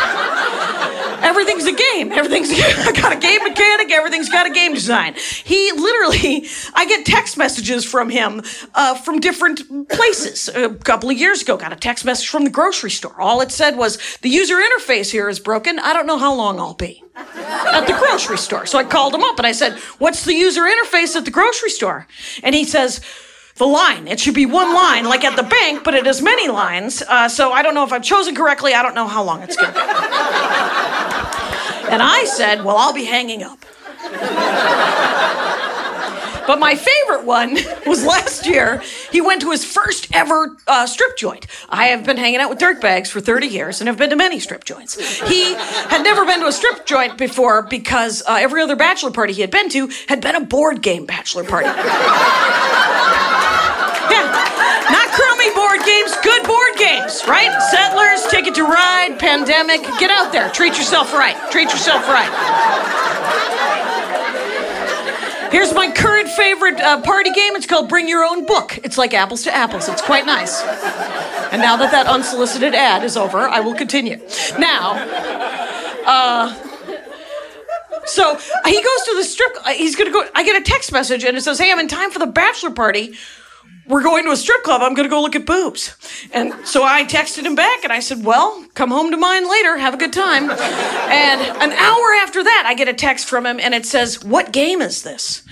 everything's 1.23 1.67
a 1.67 1.73
game. 1.73 2.13
Everything's 2.13 2.51
got 3.01 3.13
a 3.13 3.19
game 3.19 3.43
mechanic, 3.43 3.91
everything's 3.93 4.29
got 4.29 4.47
a 4.47 4.51
game 4.51 4.75
design. 4.75 5.15
He 5.15 5.73
literally, 5.73 6.47
I 6.75 6.87
get 6.87 7.05
text 7.05 7.37
messages 7.37 7.85
from 7.85 8.11
him 8.11 8.43
uh, 8.75 8.95
from 8.95 9.21
different 9.21 9.89
places. 9.89 10.49
A 10.49 10.71
couple 10.75 11.11
of 11.11 11.19
years 11.19 11.43
ago, 11.43 11.57
got 11.57 11.73
a 11.73 11.77
text 11.77 12.05
message 12.05 12.29
from 12.29 12.45
the 12.45 12.51
grocery 12.51 12.91
store. 12.91 13.21
All 13.21 13.41
it 13.41 13.51
said 13.51 13.77
was, 13.77 13.99
The 14.23 14.29
user 14.29 14.57
interface 14.57 15.11
here 15.11 15.29
is 15.29 15.41
broken. 15.41 15.79
I 15.79 15.93
don't 15.93 16.07
know 16.07 16.19
how 16.19 16.35
long 16.35 16.61
I'll 16.61 16.75
be 16.75 17.03
at 17.17 17.87
the 17.87 17.95
grocery 17.95 18.39
store. 18.39 18.67
So 18.67 18.79
I 18.79 18.85
called 18.85 19.15
him 19.15 19.23
up 19.23 19.39
and 19.39 19.47
I 19.47 19.53
said, 19.53 19.75
What's 19.99 20.25
the 20.25 20.35
user 20.35 20.63
interface 20.63 21.17
at 21.17 21.25
the 21.25 21.31
grocery 21.31 21.71
store? 21.71 22.07
And 22.43 22.55
he 22.55 22.65
says, 22.65 23.01
the 23.57 23.67
line. 23.67 24.07
It 24.07 24.21
should 24.21 24.35
be 24.35 24.47
one 24.47 24.75
line, 24.75 25.05
like 25.05 25.25
at 25.25 25.37
the 25.37 25.43
bank, 25.43 25.83
but 25.85 25.95
it 25.95 26.07
has 26.07 26.23
many 26.23 26.49
lines. 26.49 27.03
Uh, 27.03 27.29
so 27.29 27.53
I 27.53 27.63
don't 27.63 27.75
know 27.75 27.85
if 27.85 27.93
I've 27.93 28.03
chosen 28.03 28.35
correctly. 28.35 28.75
I 28.75 28.83
don't 28.83 28.95
know 28.95 29.09
how 29.09 29.23
long 29.23 29.43
it's 29.43 29.57
going 29.57 29.73
to 29.73 29.79
be. 29.79 29.87
And 31.89 32.03
I 32.03 32.25
said, 32.25 32.65
Well, 32.65 32.77
I'll 32.77 32.93
be 32.93 33.05
hanging 33.05 33.43
up. 33.43 33.65
But 36.47 36.61
my 36.61 36.77
favorite 36.77 37.25
one 37.25 37.57
was 37.87 38.05
last 38.05 38.47
year. 38.47 38.81
He 39.11 39.21
went 39.21 39.41
to 39.43 39.51
his 39.51 39.65
first 39.65 40.15
ever 40.15 40.57
uh, 40.69 40.87
strip 40.87 41.17
joint. 41.17 41.47
I 41.69 41.87
have 41.87 42.05
been 42.05 42.17
hanging 42.17 42.39
out 42.39 42.51
with 42.51 42.59
dirtbags 42.59 43.09
for 43.09 43.21
30 43.21 43.49
years 43.49 43.81
and 43.81 43.89
have 43.89 43.99
been 43.99 44.11
to 44.11 44.17
many 44.17 44.39
strip 44.39 44.65
joints. 44.65 44.95
He 45.23 45.55
had 45.55 46.03
never 46.05 46.25
been 46.25 46.41
to 46.41 46.47
a 46.47 46.53
strip 46.53 46.87
joint 46.87 47.19
before 47.19 47.63
because 47.63 48.23
uh, 48.27 48.37
every 48.39 48.63
other 48.63 48.77
bachelor 48.77 49.11
party 49.11 49.33
he 49.33 49.41
had 49.41 49.51
been 49.51 49.69
to 49.71 49.91
had 50.09 50.21
been 50.21 50.37
a 50.37 50.41
board 50.41 50.83
game 50.83 51.05
bachelor 51.05 51.43
party. 51.43 51.69
Not 54.91 55.09
crummy 55.13 55.51
board 55.55 55.81
games, 55.85 56.15
good 56.23 56.43
board 56.47 56.75
games, 56.79 57.23
right? 57.27 57.53
Settlers, 57.71 58.27
Ticket 58.31 58.55
to 58.57 58.65
Ride, 58.65 59.19
Pandemic. 59.19 59.83
Get 59.99 60.11
out 60.11 60.33
there, 60.33 60.49
treat 60.51 60.77
yourself 60.79 61.13
right. 61.13 61.37
Treat 61.51 61.71
yourself 61.71 62.07
right. 62.09 62.31
Here's 65.53 65.73
my 65.73 65.91
current 65.91 66.29
favorite 66.29 66.81
uh, 66.81 67.01
party 67.03 67.31
game. 67.31 67.55
It's 67.55 67.67
called 67.67 67.89
Bring 67.89 68.09
Your 68.09 68.25
Own 68.25 68.45
Book. 68.47 68.79
It's 68.83 68.99
like 68.99 69.15
apples 69.15 69.45
to 69.45 69.55
apples. 69.55 69.89
It's 69.89 70.03
quite 70.03 70.27
nice. 70.27 70.61
And 71.53 71.63
now 71.63 71.77
that 71.77 71.93
that 71.93 72.07
unsolicited 72.09 72.75
ad 72.75 73.05
is 73.05 73.17
over, 73.17 73.39
I 73.39 73.61
will 73.61 73.75
continue. 73.75 74.19
Now, 74.59 74.95
uh, 76.05 76.53
so 78.07 78.35
he 78.67 78.75
goes 78.83 79.03
to 79.07 79.15
the 79.17 79.25
strip. 79.25 79.57
uh, 79.65 79.71
He's 79.71 79.95
gonna 79.97 80.11
go. 80.11 80.25
I 80.35 80.43
get 80.45 80.61
a 80.61 80.65
text 80.65 80.91
message 80.93 81.25
and 81.25 81.37
it 81.37 81.43
says, 81.43 81.59
"Hey, 81.59 81.71
I'm 81.73 81.79
in 81.79 81.89
time 81.89 82.11
for 82.11 82.19
the 82.19 82.27
bachelor 82.27 82.71
party. 82.73 83.15
We're 83.89 84.03
going 84.03 84.25
to 84.25 84.31
a 84.31 84.37
strip 84.37 84.63
club. 84.63 84.83
I'm 84.83 84.95
gonna 84.95 85.09
go 85.09 85.23
look 85.23 85.37
at 85.37 85.47
boobs." 85.47 85.95
And 86.33 86.55
so 86.65 86.83
I 86.85 87.05
texted 87.05 87.45
him 87.45 87.55
back 87.55 87.85
and 87.85 87.93
I 87.93 88.01
said, 88.01 88.25
"Well, 88.25 88.65
come 88.75 88.91
home 88.91 89.11
to 89.11 89.17
mine 89.17 89.49
later. 89.49 89.77
Have 89.79 89.95
a 89.95 89.97
good 89.97 90.13
time." 90.13 90.51
And 90.51 91.41
an 91.41 91.73
hour 91.73 92.15
after 92.23 92.43
that, 92.43 92.65
I 92.67 92.75
get 92.75 92.89
a 92.89 92.95
text 92.95 93.29
from 93.29 93.47
him 93.47 93.61
and 93.61 93.75
it 93.75 93.87
says, 93.87 94.23
"What 94.25 94.53
game 94.53 94.83
is 94.83 95.03
this?" 95.03 95.43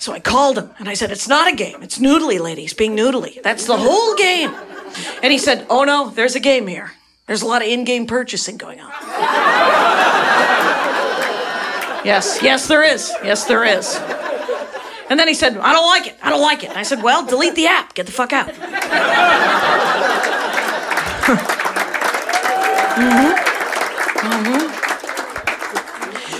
So 0.00 0.12
I 0.14 0.18
called 0.18 0.56
him 0.56 0.70
and 0.78 0.88
I 0.88 0.94
said, 0.94 1.10
It's 1.10 1.28
not 1.28 1.46
a 1.52 1.54
game. 1.54 1.82
It's 1.82 1.98
noodly, 1.98 2.40
ladies, 2.40 2.72
being 2.72 2.96
noodly. 2.96 3.42
That's 3.42 3.66
the 3.66 3.76
whole 3.76 4.14
game. 4.16 4.50
And 5.22 5.30
he 5.30 5.36
said, 5.36 5.66
Oh 5.68 5.84
no, 5.84 6.08
there's 6.08 6.34
a 6.34 6.40
game 6.40 6.66
here. 6.66 6.92
There's 7.26 7.42
a 7.42 7.46
lot 7.46 7.60
of 7.60 7.68
in 7.68 7.84
game 7.84 8.06
purchasing 8.06 8.56
going 8.56 8.80
on. 8.80 8.90
yes, 12.02 12.40
yes, 12.42 12.66
there 12.66 12.82
is. 12.82 13.12
Yes, 13.22 13.44
there 13.44 13.62
is. 13.62 14.00
And 15.10 15.18
then 15.18 15.26
he 15.26 15.34
said, 15.34 15.58
I 15.58 15.72
don't 15.72 15.86
like 15.86 16.06
it. 16.06 16.16
I 16.22 16.30
don't 16.30 16.40
like 16.40 16.62
it. 16.62 16.70
And 16.70 16.78
I 16.78 16.84
said, 16.84 17.02
Well, 17.02 17.26
delete 17.26 17.56
the 17.56 17.66
app. 17.66 17.94
Get 17.94 18.06
the 18.06 18.12
fuck 18.12 18.32
out. 18.32 18.46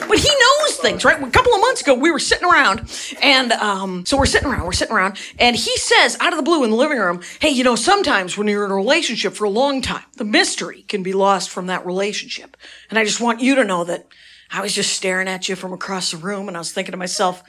But 0.09 0.19
he 0.19 0.29
knows 0.29 0.77
things, 0.79 1.05
right? 1.05 1.21
A 1.21 1.31
couple 1.31 1.55
of 1.55 1.61
months 1.61 1.83
ago, 1.83 1.95
we 1.95 2.11
were 2.11 2.19
sitting 2.19 2.49
around, 2.49 2.91
and 3.23 3.53
um, 3.53 4.05
so 4.07 4.17
we're 4.17 4.27
sitting 4.27 4.49
around, 4.49 4.65
we're 4.65 4.73
sitting 4.73 4.95
around, 4.95 5.19
and 5.39 5.55
he 5.55 5.77
says 5.77 6.17
out 6.21 6.33
of 6.33 6.37
the 6.37 6.43
blue 6.43 6.65
in 6.65 6.71
the 6.71 6.77
living 6.77 6.99
room, 6.99 7.23
"Hey, 7.41 7.51
you 7.51 7.63
know, 7.63 7.77
sometimes 7.77 8.37
when 8.37 8.49
you're 8.49 8.65
in 8.65 8.73
a 8.73 8.75
relationship 8.75 9.35
for 9.35 9.45
a 9.45 9.51
long 9.51 9.83
time, 9.83 10.03
the 10.17 10.25
mystery 10.25 10.83
can 10.89 11.05
be 11.05 11.13
lost 11.13 11.51
from 11.51 11.67
that 11.67 11.87
relationship." 11.87 12.57
And 12.89 12.99
I 12.99 13.05
just 13.05 13.21
want 13.21 13.41
you 13.41 13.55
to 13.57 13.65
know 13.65 13.85
that 13.85 14.07
I 14.51 14.61
was 14.63 14.75
just 14.75 14.93
staring 14.93 15.29
at 15.29 15.49
you 15.49 15.55
from 15.55 15.73
across 15.73 16.11
the 16.11 16.17
room, 16.17 16.49
and 16.49 16.57
I 16.57 16.61
was 16.61 16.73
thinking 16.73 16.93
to 16.93 16.99
myself, 16.99 17.45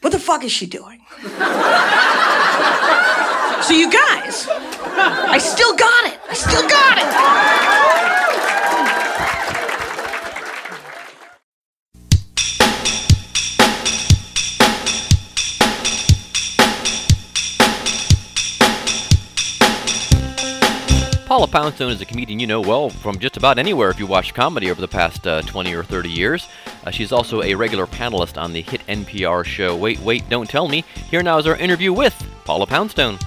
"What 0.00 0.12
the 0.12 0.18
fuck 0.18 0.44
is 0.44 0.52
she 0.52 0.66
doing?" 0.66 1.00
so 3.62 3.72
you 3.74 3.90
guys, 3.90 4.46
I 4.48 5.38
still 5.38 5.74
got 5.76 6.04
it. 6.06 6.18
I 6.28 6.34
still 6.34 6.68
got 6.68 6.98
it. 6.98 8.17
Paula 21.38 21.46
Poundstone 21.52 21.92
is 21.92 22.00
a 22.00 22.04
comedian 22.04 22.40
you 22.40 22.48
know 22.48 22.60
well 22.60 22.90
from 22.90 23.16
just 23.16 23.36
about 23.36 23.60
anywhere 23.60 23.90
if 23.90 24.00
you 24.00 24.08
watch 24.08 24.34
comedy 24.34 24.72
over 24.72 24.80
the 24.80 24.88
past 24.88 25.24
uh, 25.24 25.40
20 25.42 25.72
or 25.72 25.84
30 25.84 26.10
years. 26.10 26.48
Uh, 26.84 26.90
she's 26.90 27.12
also 27.12 27.42
a 27.44 27.54
regular 27.54 27.86
panelist 27.86 28.42
on 28.42 28.52
the 28.52 28.60
hit 28.60 28.84
NPR 28.88 29.44
show 29.44 29.76
Wait, 29.76 30.00
Wait, 30.00 30.28
Don't 30.28 30.50
Tell 30.50 30.66
Me. 30.66 30.82
Here 31.12 31.22
now 31.22 31.38
is 31.38 31.46
our 31.46 31.54
interview 31.54 31.92
with 31.92 32.12
Paula 32.44 32.66
Poundstone. 32.66 33.18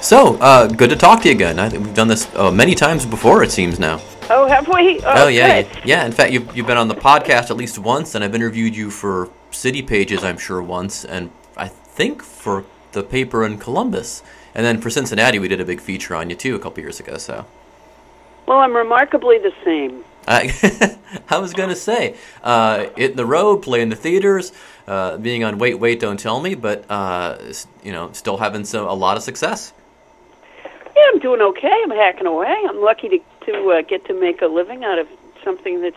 So, 0.00 0.36
uh, 0.36 0.68
good 0.68 0.90
to 0.90 0.96
talk 0.96 1.22
to 1.22 1.28
you 1.28 1.34
again. 1.34 1.58
I 1.58 1.68
think 1.68 1.84
we've 1.84 1.94
done 1.94 2.06
this 2.06 2.32
uh, 2.36 2.52
many 2.52 2.76
times 2.76 3.04
before, 3.04 3.42
it 3.42 3.50
seems 3.50 3.80
now. 3.80 4.00
Oh, 4.30 4.46
have 4.46 4.68
we? 4.68 5.00
Oh, 5.04 5.28
yeah, 5.28 5.62
good. 5.62 5.84
yeah. 5.84 6.04
In 6.04 6.12
fact, 6.12 6.32
you've, 6.32 6.54
you've 6.54 6.66
been 6.66 6.76
on 6.76 6.88
the 6.88 6.94
podcast 6.94 7.50
at 7.50 7.56
least 7.56 7.78
once, 7.78 8.14
and 8.14 8.22
I've 8.22 8.34
interviewed 8.34 8.76
you 8.76 8.90
for 8.90 9.30
City 9.50 9.82
Pages, 9.82 10.22
I'm 10.22 10.36
sure, 10.36 10.62
once, 10.62 11.04
and 11.04 11.30
I 11.56 11.68
think 11.68 12.22
for 12.22 12.64
the 12.92 13.02
paper 13.02 13.44
in 13.44 13.58
Columbus. 13.58 14.22
And 14.54 14.66
then 14.66 14.80
for 14.80 14.90
Cincinnati, 14.90 15.38
we 15.38 15.48
did 15.48 15.60
a 15.60 15.64
big 15.64 15.80
feature 15.80 16.14
on 16.14 16.28
you, 16.28 16.36
too, 16.36 16.54
a 16.54 16.58
couple 16.58 16.82
years 16.82 17.00
ago, 17.00 17.16
so. 17.16 17.46
Well, 18.46 18.58
I'm 18.58 18.76
remarkably 18.76 19.38
the 19.38 19.52
same. 19.64 20.04
I, 20.26 20.98
I 21.30 21.38
was 21.38 21.54
going 21.54 21.70
to 21.70 21.76
say, 21.76 22.14
uh, 22.42 22.88
hitting 22.96 23.16
the 23.16 23.24
road, 23.24 23.62
playing 23.62 23.88
the 23.88 23.96
theaters, 23.96 24.52
uh, 24.86 25.16
being 25.16 25.42
on 25.42 25.58
Wait, 25.58 25.74
Wait, 25.76 26.00
Don't 26.00 26.20
Tell 26.20 26.38
Me, 26.40 26.54
but, 26.54 26.84
uh, 26.90 27.38
you 27.82 27.92
know, 27.92 28.12
still 28.12 28.36
having 28.36 28.66
so, 28.66 28.90
a 28.90 28.92
lot 28.92 29.16
of 29.16 29.22
success. 29.22 29.72
Yeah, 30.64 31.02
I'm 31.14 31.18
doing 31.20 31.40
okay. 31.40 31.80
I'm 31.84 31.90
hacking 31.90 32.26
away. 32.26 32.54
I'm 32.68 32.82
lucky 32.82 33.08
to 33.08 33.18
to 33.48 33.70
uh, 33.72 33.82
get 33.82 34.04
to 34.06 34.14
make 34.18 34.42
a 34.42 34.46
living 34.46 34.84
out 34.84 34.98
of 34.98 35.08
something 35.44 35.82
that's 35.82 35.96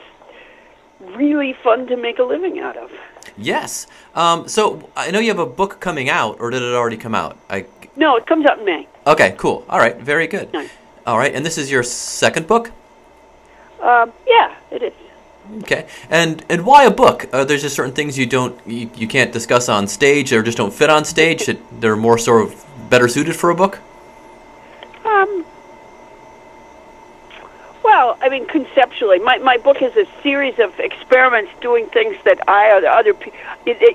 really 1.00 1.54
fun 1.64 1.88
to 1.88 1.98
make 1.98 2.20
a 2.20 2.24
living 2.24 2.60
out 2.60 2.78
of. 2.78 2.92
Yes. 3.38 3.88
Um, 4.16 4.48
so 4.48 4.90
I 4.96 5.12
know 5.12 5.20
you 5.20 5.30
have 5.30 5.40
a 5.40 5.46
book 5.46 5.80
coming 5.80 6.10
out, 6.10 6.40
or 6.40 6.50
did 6.50 6.62
it 6.62 6.74
already 6.74 6.98
come 6.98 7.16
out? 7.16 7.38
I 7.50 7.66
No, 7.96 8.16
it 8.16 8.26
comes 8.26 8.46
out 8.46 8.60
in 8.60 8.66
May. 8.66 8.88
okay, 9.06 9.36
cool. 9.38 9.66
All 9.70 9.80
right, 9.80 9.98
very 9.98 10.28
good. 10.28 10.52
Nice. 10.54 10.70
All 11.06 11.18
right, 11.18 11.34
and 11.34 11.46
this 11.46 11.58
is 11.58 11.72
your 11.72 11.84
second 11.84 12.48
book. 12.48 12.72
Um, 13.82 14.12
yeah, 14.28 14.56
it 14.70 14.84
is. 14.84 14.94
Okay, 15.64 15.88
and 16.10 16.46
and 16.50 16.66
why 16.66 16.84
a 16.86 16.92
book? 16.92 17.28
Uh, 17.34 17.44
there's 17.44 17.64
just 17.64 17.76
certain 17.76 17.94
things 17.94 18.18
you 18.18 18.28
don't 18.28 18.56
you, 18.68 18.90
you 18.96 19.08
can't 19.08 19.34
discuss 19.34 19.70
on 19.70 19.88
stage, 19.88 20.32
or 20.32 20.44
just 20.44 20.58
don't 20.58 20.74
fit 20.74 20.90
on 20.90 21.04
stage. 21.04 21.46
That 21.48 21.58
they're 21.82 21.96
more 21.96 22.18
sort 22.20 22.46
of 22.46 22.66
better 22.90 23.08
suited 23.08 23.36
for 23.36 23.50
a 23.50 23.56
book. 23.56 23.80
Um, 25.04 25.44
well, 27.84 28.18
I 28.22 28.30
mean, 28.30 28.46
conceptually, 28.46 29.20
my 29.20 29.38
my 29.40 29.58
book 29.58 29.82
is 29.82 29.96
a 29.98 30.06
series 30.22 30.60
of 30.60 30.80
experiments 30.80 31.52
doing 31.62 31.88
things 31.88 32.16
that 32.26 32.40
I 32.48 32.72
or 32.72 32.86
other 32.86 33.14
pe- 33.14 33.32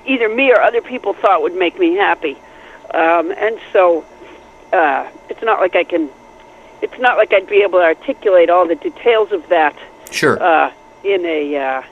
either 0.05 0.29
me 0.29 0.51
or 0.51 0.61
other 0.61 0.81
people 0.81 1.13
thought 1.13 1.41
would 1.41 1.55
make 1.55 1.79
me 1.79 1.95
happy, 1.95 2.37
um, 2.93 3.31
and 3.31 3.59
so 3.71 4.05
uh, 4.73 5.09
it's 5.29 5.41
not 5.41 5.59
like 5.59 5.75
I 5.75 5.83
can. 5.83 6.09
It's 6.81 6.99
not 6.99 7.17
like 7.17 7.33
I'd 7.33 7.47
be 7.47 7.63
able 7.63 7.79
to 7.79 7.85
articulate 7.85 8.49
all 8.49 8.67
the 8.67 8.75
details 8.75 9.31
of 9.31 9.47
that 9.49 9.75
Sure. 10.11 10.41
uh, 10.41 10.71
in 11.03 11.25
a 11.25 11.55
uh, 11.55 11.83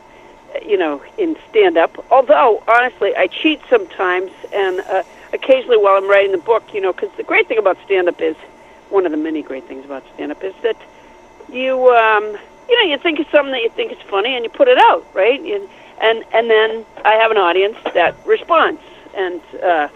you 0.65 0.77
know 0.77 1.01
in 1.17 1.37
stand 1.49 1.77
up. 1.77 2.05
Although 2.11 2.61
honestly, 2.67 3.15
I 3.15 3.27
cheat 3.27 3.61
sometimes, 3.69 4.31
and 4.53 4.81
uh, 4.81 5.03
occasionally 5.33 5.77
while 5.77 5.95
I'm 5.95 6.09
writing 6.09 6.31
the 6.31 6.37
book, 6.39 6.73
you 6.73 6.81
know, 6.81 6.91
because 6.91 7.11
the 7.15 7.23
great 7.23 7.47
thing 7.47 7.57
about 7.57 7.77
stand 7.85 8.09
up 8.09 8.19
is 8.21 8.35
one 8.89 9.05
of 9.05 9.11
the 9.11 9.17
many 9.17 9.41
great 9.41 9.63
things 9.65 9.85
about 9.85 10.03
stand 10.13 10.31
up 10.31 10.43
is 10.43 10.53
that 10.61 10.77
you 11.51 11.89
um, 11.89 12.37
you 12.69 12.75
know 12.83 12.91
you 12.91 12.97
think 12.97 13.19
of 13.19 13.27
something 13.31 13.51
that 13.51 13.61
you 13.61 13.69
think 13.69 13.91
is 13.91 14.01
funny 14.09 14.35
and 14.35 14.43
you 14.43 14.49
put 14.49 14.67
it 14.67 14.77
out, 14.77 15.05
right? 15.13 15.39
And 15.39 15.69
and 16.01 16.23
and 16.33 16.49
then 16.49 16.85
I 17.03 17.13
have 17.15 17.31
an 17.31 17.37
audience 17.37 17.77
that 17.93 18.15
responds, 18.25 18.81
and 19.15 19.41
uh, 19.63 19.87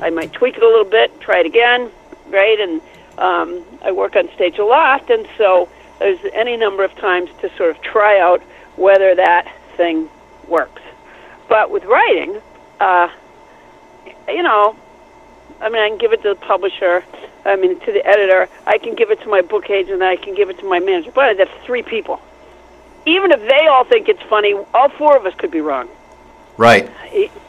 I 0.00 0.10
might 0.10 0.32
tweak 0.32 0.56
it 0.56 0.62
a 0.62 0.66
little 0.66 0.84
bit, 0.84 1.20
try 1.20 1.40
it 1.40 1.46
again, 1.46 1.90
right? 2.28 2.58
And 2.58 2.80
um, 3.18 3.64
I 3.82 3.92
work 3.92 4.16
on 4.16 4.28
stage 4.34 4.58
a 4.58 4.64
lot, 4.64 5.10
and 5.10 5.26
so 5.38 5.68
there's 5.98 6.18
any 6.32 6.56
number 6.56 6.84
of 6.84 6.94
times 6.96 7.30
to 7.40 7.54
sort 7.56 7.70
of 7.70 7.80
try 7.82 8.18
out 8.18 8.42
whether 8.76 9.14
that 9.14 9.52
thing 9.76 10.08
works. 10.48 10.82
But 11.48 11.70
with 11.70 11.84
writing, 11.84 12.40
uh, 12.80 13.08
you 14.28 14.42
know, 14.42 14.76
I 15.64 15.70
mean, 15.70 15.80
I 15.80 15.88
can 15.88 15.96
give 15.96 16.12
it 16.12 16.22
to 16.24 16.28
the 16.28 16.34
publisher, 16.34 17.02
I 17.46 17.56
mean, 17.56 17.80
to 17.80 17.92
the 17.92 18.06
editor, 18.06 18.50
I 18.66 18.76
can 18.76 18.94
give 18.94 19.10
it 19.10 19.22
to 19.22 19.28
my 19.28 19.40
book 19.40 19.70
agent, 19.70 20.02
I 20.02 20.16
can 20.16 20.34
give 20.34 20.50
it 20.50 20.58
to 20.58 20.68
my 20.68 20.78
manager. 20.78 21.10
But 21.10 21.38
that's 21.38 21.50
three 21.64 21.82
people. 21.82 22.20
Even 23.06 23.32
if 23.32 23.40
they 23.48 23.66
all 23.66 23.84
think 23.84 24.10
it's 24.10 24.22
funny, 24.24 24.54
all 24.74 24.90
four 24.90 25.16
of 25.16 25.24
us 25.24 25.34
could 25.34 25.50
be 25.50 25.62
wrong. 25.62 25.88
right. 26.58 26.90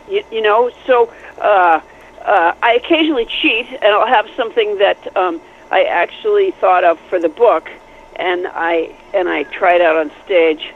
You, 0.09 0.23
you 0.31 0.41
know, 0.41 0.71
so 0.85 1.11
uh, 1.39 1.81
uh, 2.21 2.53
I 2.63 2.73
occasionally 2.75 3.25
cheat, 3.25 3.67
and 3.67 3.85
I'll 3.85 4.07
have 4.07 4.29
something 4.37 4.77
that 4.77 5.17
um, 5.17 5.41
I 5.69 5.83
actually 5.83 6.51
thought 6.51 6.85
of 6.85 6.97
for 7.09 7.19
the 7.19 7.29
book, 7.29 7.69
and 8.15 8.47
I 8.47 8.95
and 9.13 9.27
I 9.27 9.43
try 9.43 9.75
it 9.75 9.81
out 9.81 9.97
on 9.97 10.11
stage 10.23 10.73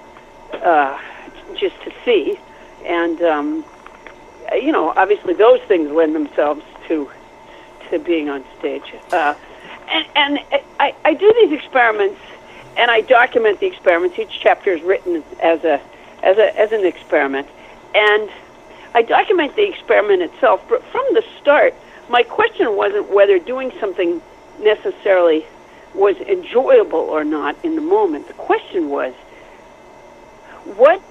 uh, 0.54 1.00
just 1.56 1.82
to 1.84 1.94
see, 2.04 2.38
and 2.86 3.22
um, 3.22 3.66
you 4.54 4.72
know, 4.72 4.90
obviously 4.96 5.36
those 5.36 5.62
things 5.62 5.90
lend 5.92 6.16
themselves 6.16 6.64
to 6.88 7.10
to 7.90 8.00
being 8.00 8.30
on 8.30 8.44
stage, 8.58 8.94
uh, 9.12 9.36
and 9.92 10.06
and 10.16 10.40
I, 10.80 10.96
I 11.06 11.14
do 11.14 11.32
these 11.42 11.52
experiments, 11.52 12.20
and 12.78 12.92
I 12.92 13.02
document 13.02 13.60
the 13.60 13.68
experiments. 13.68 14.18
Each 14.18 14.40
chapter 14.40 14.72
is 14.72 14.82
written 14.82 15.24
as 15.42 15.64
a 15.64 15.82
as 16.24 16.38
a 16.38 16.58
as 16.60 16.72
an 16.72 16.86
experiment, 16.86 17.48
and 17.96 18.30
I 18.94 19.02
document 19.02 19.56
the 19.56 19.68
experiment 19.68 20.22
itself, 20.22 20.64
but 20.68 20.84
from 20.86 21.06
the 21.14 21.24
start, 21.40 21.74
my 22.10 22.24
question 22.24 22.76
wasn't 22.76 23.10
whether 23.10 23.38
doing 23.40 23.72
something 23.80 24.22
necessarily 24.60 25.46
was 25.94 26.18
enjoyable 26.18 27.00
or 27.00 27.24
not 27.24 27.56
in 27.64 27.76
the 27.76 27.82
moment. 27.82 28.28
The 28.28 28.34
question 28.34 28.90
was, 28.90 29.14
what 30.76 31.02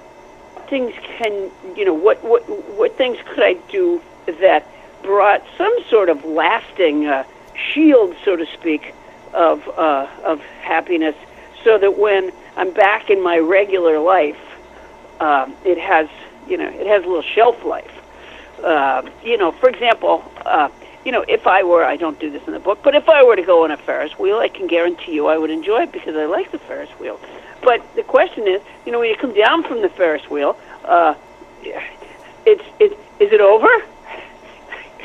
things 0.67 0.93
can 1.17 1.49
you 1.75 1.83
know 1.83 1.93
what 1.93 2.23
what 2.23 2.47
what 2.77 2.95
things 2.95 3.17
could 3.29 3.43
I 3.43 3.53
do 3.71 4.01
that 4.27 4.67
brought 5.01 5.43
some 5.57 5.75
sort 5.89 6.09
of 6.09 6.25
lasting 6.25 7.07
uh, 7.07 7.23
shield, 7.55 8.15
so 8.23 8.35
to 8.35 8.45
speak, 8.47 8.93
of 9.33 9.67
uh, 9.67 10.07
of 10.23 10.41
happiness, 10.61 11.15
so 11.63 11.77
that 11.77 11.97
when 11.97 12.31
I'm 12.57 12.71
back 12.71 13.09
in 13.09 13.21
my 13.21 13.37
regular 13.37 13.99
life, 13.99 14.39
um, 15.19 15.55
it 15.63 15.77
has 15.77 16.09
you 16.47 16.57
know 16.57 16.67
it 16.67 16.87
has 16.87 17.03
a 17.03 17.07
little 17.07 17.21
shelf 17.21 17.63
life. 17.63 17.91
Uh, 18.63 19.09
you 19.23 19.37
know, 19.37 19.51
for 19.51 19.69
example, 19.69 20.29
uh, 20.45 20.69
you 21.05 21.11
know, 21.11 21.23
if 21.27 21.47
I 21.47 21.63
were, 21.63 21.83
I 21.83 21.95
don't 21.95 22.19
do 22.19 22.29
this 22.29 22.45
in 22.45 22.53
the 22.53 22.59
book, 22.59 22.79
but 22.83 22.93
if 22.93 23.07
I 23.07 23.23
were 23.23 23.35
to 23.35 23.41
go 23.41 23.63
on 23.63 23.71
a 23.71 23.77
Ferris 23.77 24.17
wheel, 24.19 24.37
I 24.37 24.49
can 24.49 24.67
guarantee 24.67 25.13
you 25.13 25.27
I 25.27 25.37
would 25.37 25.49
enjoy 25.49 25.83
it 25.83 25.91
because 25.91 26.15
I 26.15 26.25
like 26.25 26.51
the 26.51 26.59
Ferris 26.59 26.89
wheel. 26.99 27.19
But 27.61 27.95
the 27.95 28.03
question 28.03 28.47
is, 28.47 28.61
you 28.85 28.91
know, 28.91 28.99
when 28.99 29.09
you 29.09 29.15
come 29.15 29.33
down 29.33 29.63
from 29.63 29.81
the 29.81 29.89
Ferris 29.89 30.29
wheel, 30.29 30.57
uh, 30.83 31.15
it's 32.45 32.63
it 32.79 32.91
is 33.19 33.31
it 33.31 33.41
over, 33.41 33.69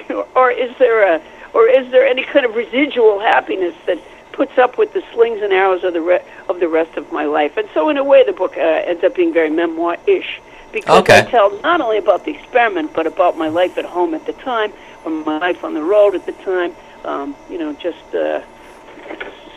or 0.35 0.51
is 0.51 0.77
there 0.79 1.15
a 1.15 1.23
or 1.53 1.69
is 1.69 1.91
there 1.93 2.05
any 2.05 2.25
kind 2.25 2.45
of 2.45 2.57
residual 2.57 3.21
happiness 3.21 3.75
that 3.87 3.99
puts 4.33 4.59
up 4.59 4.77
with 4.77 4.93
the 4.93 5.03
slings 5.13 5.41
and 5.41 5.53
arrows 5.53 5.85
of 5.85 5.93
the 5.93 6.01
re- 6.01 6.25
of 6.49 6.59
the 6.61 6.69
rest 6.69 6.97
of 6.97 7.11
my 7.13 7.25
life? 7.25 7.57
And 7.57 7.69
so, 7.73 7.89
in 7.89 7.97
a 7.97 8.05
way, 8.05 8.25
the 8.25 8.33
book 8.33 8.57
uh, 8.57 8.61
ends 8.61 9.05
up 9.05 9.15
being 9.15 9.33
very 9.33 9.51
memoir-ish 9.51 10.41
because 10.73 11.03
Okay. 11.03 11.21
I 11.21 11.31
tell 11.31 11.59
not 11.61 11.81
only 11.81 11.99
about 11.99 12.25
the 12.25 12.33
experiment 12.33 12.93
but 12.93 13.07
about 13.07 13.39
my 13.39 13.49
life 13.49 13.79
at 13.79 13.85
home 13.85 14.15
at 14.15 14.27
the 14.27 14.33
time, 14.33 14.73
or 15.05 15.13
my 15.13 15.39
life 15.39 15.63
on 15.63 15.75
the 15.75 15.83
road 15.83 16.15
at 16.15 16.27
the 16.27 16.33
time. 16.33 16.75
Um, 17.05 17.37
you 17.49 17.59
know, 17.59 17.73
just 17.75 18.15
uh, 18.15 18.43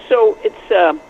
so 0.08 0.38
it's 0.44 0.72
um, 0.72 1.02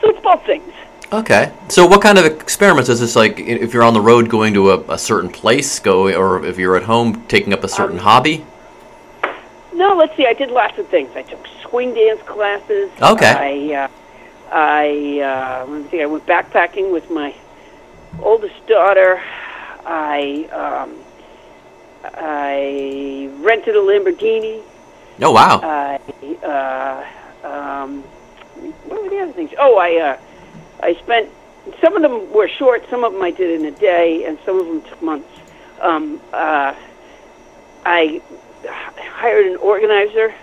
so 0.00 0.10
it's 0.10 0.20
both 0.20 0.44
things. 0.44 0.72
Okay. 1.12 1.52
So 1.68 1.86
what 1.86 2.02
kind 2.02 2.18
of 2.18 2.24
experiments 2.24 2.88
is 2.90 3.00
this 3.00 3.14
like? 3.14 3.38
If 3.38 3.72
you're 3.72 3.84
on 3.84 3.94
the 3.94 4.00
road 4.00 4.28
going 4.28 4.54
to 4.54 4.72
a, 4.72 4.80
a 4.92 4.98
certain 4.98 5.30
place, 5.30 5.78
go, 5.78 6.12
or 6.12 6.44
if 6.44 6.58
you're 6.58 6.76
at 6.76 6.82
home 6.82 7.24
taking 7.26 7.52
up 7.52 7.62
a 7.62 7.68
certain 7.68 7.98
Um, 7.98 8.04
hobby? 8.04 8.44
No, 9.72 9.94
let's 9.94 10.16
see. 10.16 10.26
I 10.26 10.32
did 10.32 10.50
lots 10.50 10.78
of 10.78 10.88
things. 10.88 11.10
I 11.14 11.22
took 11.22 11.46
swing 11.62 11.94
dance 11.94 12.22
classes. 12.22 12.90
Okay. 13.00 13.70
I 13.70 13.84
uh, 13.84 13.88
I 14.50 15.20
uh, 15.20 15.66
let 15.70 15.82
me 15.84 15.90
see. 15.90 16.02
I 16.02 16.06
went 16.06 16.26
backpacking 16.26 16.92
with 16.92 17.08
my 17.10 17.34
oldest 18.20 18.66
daughter. 18.66 19.22
I 19.84 20.48
um, 20.52 20.96
I 22.04 23.30
rented 23.38 23.76
a 23.76 23.80
Lamborghini. 23.80 24.62
Oh 25.22 25.30
wow. 25.30 25.60
I 25.62 26.00
uh, 26.44 27.48
um, 27.48 28.02
what 28.86 29.02
were 29.02 29.08
the 29.08 29.18
other 29.18 29.32
things? 29.32 29.52
Oh, 29.58 29.76
I 29.76 29.96
uh, 29.98 30.18
I 30.80 30.94
spent 30.94 31.30
some 31.80 31.96
of 31.96 32.02
them 32.02 32.32
were 32.32 32.48
short. 32.48 32.88
Some 32.90 33.04
of 33.04 33.12
them 33.12 33.22
I 33.22 33.30
did 33.30 33.60
in 33.60 33.66
a 33.66 33.76
day, 33.76 34.24
and 34.24 34.38
some 34.44 34.60
of 34.60 34.66
them 34.66 34.82
took 34.82 35.02
months. 35.02 35.28
Um, 35.80 36.20
uh, 36.32 36.74
I 37.84 38.20
hired 38.68 39.46
an 39.46 39.56
organizer 39.56 40.34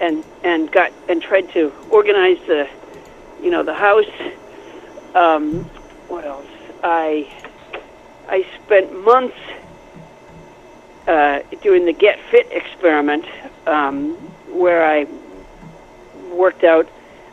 and 0.00 0.24
and 0.42 0.70
got 0.70 0.92
and 1.08 1.22
tried 1.22 1.52
to 1.52 1.72
organize 1.90 2.38
the 2.46 2.68
you 3.42 3.50
know 3.50 3.62
the 3.62 3.74
house. 3.74 4.10
Um, 5.14 5.64
what 6.08 6.24
else? 6.24 6.46
I 6.82 7.30
I 8.28 8.46
spent 8.64 9.04
months 9.04 9.36
uh, 11.06 11.40
doing 11.62 11.84
the 11.84 11.92
Get 11.92 12.18
Fit 12.30 12.48
experiment, 12.50 13.26
um, 13.66 14.14
where 14.50 14.84
I 14.84 15.06
worked 16.32 16.64
out. 16.64 16.88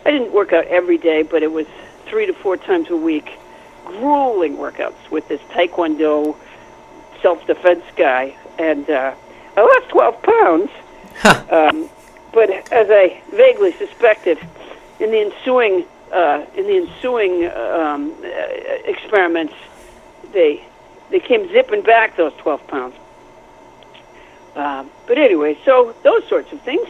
I 0.05 0.11
didn't 0.11 0.33
work 0.33 0.51
out 0.53 0.65
every 0.65 0.97
day, 0.97 1.23
but 1.23 1.43
it 1.43 1.51
was 1.51 1.67
three 2.11 2.25
to 2.25 2.33
four 2.33 2.57
times 2.57 2.89
a 2.89 2.95
week, 2.95 3.39
grueling 3.85 4.57
workouts 4.57 5.09
with 5.09 5.25
this 5.29 5.39
Taekwondo 5.51 6.35
self-defense 7.21 7.85
guy, 7.95 8.35
and 8.59 8.87
uh, 8.89 9.15
I 9.55 9.61
lost 9.61 9.89
12 9.89 10.21
pounds. 10.21 10.69
Huh. 11.15 11.69
Um, 11.71 11.89
but 12.33 12.49
as 12.49 12.87
I 12.89 13.21
vaguely 13.31 13.71
suspected, 13.71 14.37
in 14.99 15.11
the 15.11 15.19
ensuing 15.19 15.85
uh, 16.11 16.45
in 16.55 16.67
the 16.67 16.75
ensuing 16.75 17.45
um, 17.47 18.13
uh, 18.21 18.27
experiments, 18.85 19.53
they 20.33 20.65
they 21.09 21.19
came 21.19 21.49
zipping 21.51 21.81
back 21.81 22.17
those 22.17 22.33
12 22.39 22.67
pounds. 22.67 22.95
Um, 24.55 24.89
but 25.07 25.17
anyway, 25.17 25.57
so 25.63 25.95
those 26.03 26.27
sorts 26.27 26.51
of 26.51 26.61
things. 26.61 26.87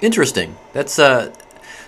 Interesting. 0.00 0.56
That's 0.72 0.98
uh, 0.98 1.32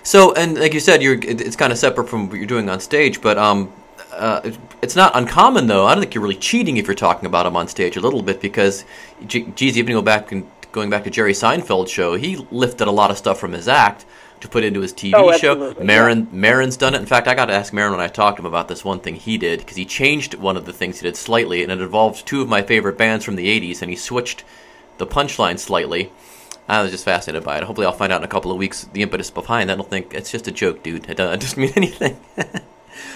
so, 0.05 0.33
and 0.33 0.57
like 0.57 0.73
you 0.73 0.79
said, 0.79 1.01
you're 1.01 1.19
it's 1.21 1.55
kind 1.55 1.73
of 1.73 1.79
separate 1.79 2.07
from 2.07 2.29
what 2.29 2.37
you're 2.37 2.45
doing 2.47 2.69
on 2.69 2.79
stage, 2.79 3.21
but 3.21 3.37
um, 3.37 3.73
uh, 4.13 4.51
it's 4.81 4.95
not 4.95 5.15
uncommon 5.15 5.67
though. 5.67 5.85
I 5.85 5.95
don't 5.95 6.01
think 6.01 6.13
you're 6.13 6.23
really 6.23 6.35
cheating 6.35 6.77
if 6.77 6.85
you're 6.85 6.95
talking 6.95 7.25
about 7.25 7.45
him 7.45 7.55
on 7.57 7.67
stage 7.67 7.97
a 7.97 8.01
little 8.01 8.21
bit 8.21 8.39
because, 8.39 8.85
geez, 9.27 9.77
even 9.77 9.93
go 9.93 10.01
back 10.01 10.31
and 10.31 10.49
going 10.71 10.89
back 10.89 11.03
to 11.05 11.09
Jerry 11.09 11.33
Seinfeld's 11.33 11.89
show, 11.91 12.15
he 12.15 12.35
lifted 12.51 12.87
a 12.87 12.91
lot 12.91 13.09
of 13.09 13.17
stuff 13.17 13.39
from 13.39 13.53
his 13.53 13.67
act 13.67 14.05
to 14.41 14.47
put 14.47 14.63
into 14.63 14.81
his 14.81 14.93
TV 14.93 15.13
Oh, 15.15 15.35
show. 15.37 15.73
Marin 15.81 16.19
yeah. 16.19 16.25
Marin's 16.31 16.77
done 16.77 16.93
it. 16.93 16.99
In 16.99 17.05
fact, 17.07 17.27
I 17.27 17.33
got 17.33 17.45
to 17.45 17.53
ask 17.53 17.73
Marin 17.73 17.91
when 17.93 18.01
I 18.01 18.07
talked 18.07 18.37
to 18.37 18.41
him 18.43 18.45
about 18.45 18.67
this 18.67 18.85
one 18.85 18.99
thing 18.99 19.15
he 19.15 19.37
did 19.37 19.59
because 19.59 19.77
he 19.77 19.85
changed 19.85 20.35
one 20.35 20.55
of 20.55 20.65
the 20.65 20.73
things 20.73 20.99
he 20.99 21.07
did 21.07 21.17
slightly, 21.17 21.63
and 21.63 21.71
it 21.71 21.81
involved 21.81 22.25
two 22.27 22.41
of 22.41 22.47
my 22.47 22.61
favorite 22.61 22.97
bands 22.97 23.25
from 23.25 23.37
the 23.37 23.47
'80s, 23.47 23.81
and 23.81 23.89
he 23.89 23.95
switched 23.95 24.43
the 24.97 25.07
punchline 25.07 25.57
slightly. 25.57 26.11
I 26.67 26.81
was 26.81 26.91
just 26.91 27.05
fascinated 27.05 27.43
by 27.43 27.57
it. 27.57 27.63
Hopefully, 27.63 27.85
I'll 27.85 27.93
find 27.93 28.11
out 28.11 28.21
in 28.21 28.25
a 28.25 28.29
couple 28.29 28.51
of 28.51 28.57
weeks 28.57 28.85
the 28.93 29.01
impetus 29.01 29.29
behind 29.29 29.69
that. 29.69 29.77
I'll 29.77 29.83
think 29.83 30.13
it's 30.13 30.31
just 30.31 30.47
a 30.47 30.51
joke, 30.51 30.83
dude. 30.83 31.09
It 31.09 31.17
doesn't, 31.17 31.57
mean 31.57 31.73
anything. 31.75 32.19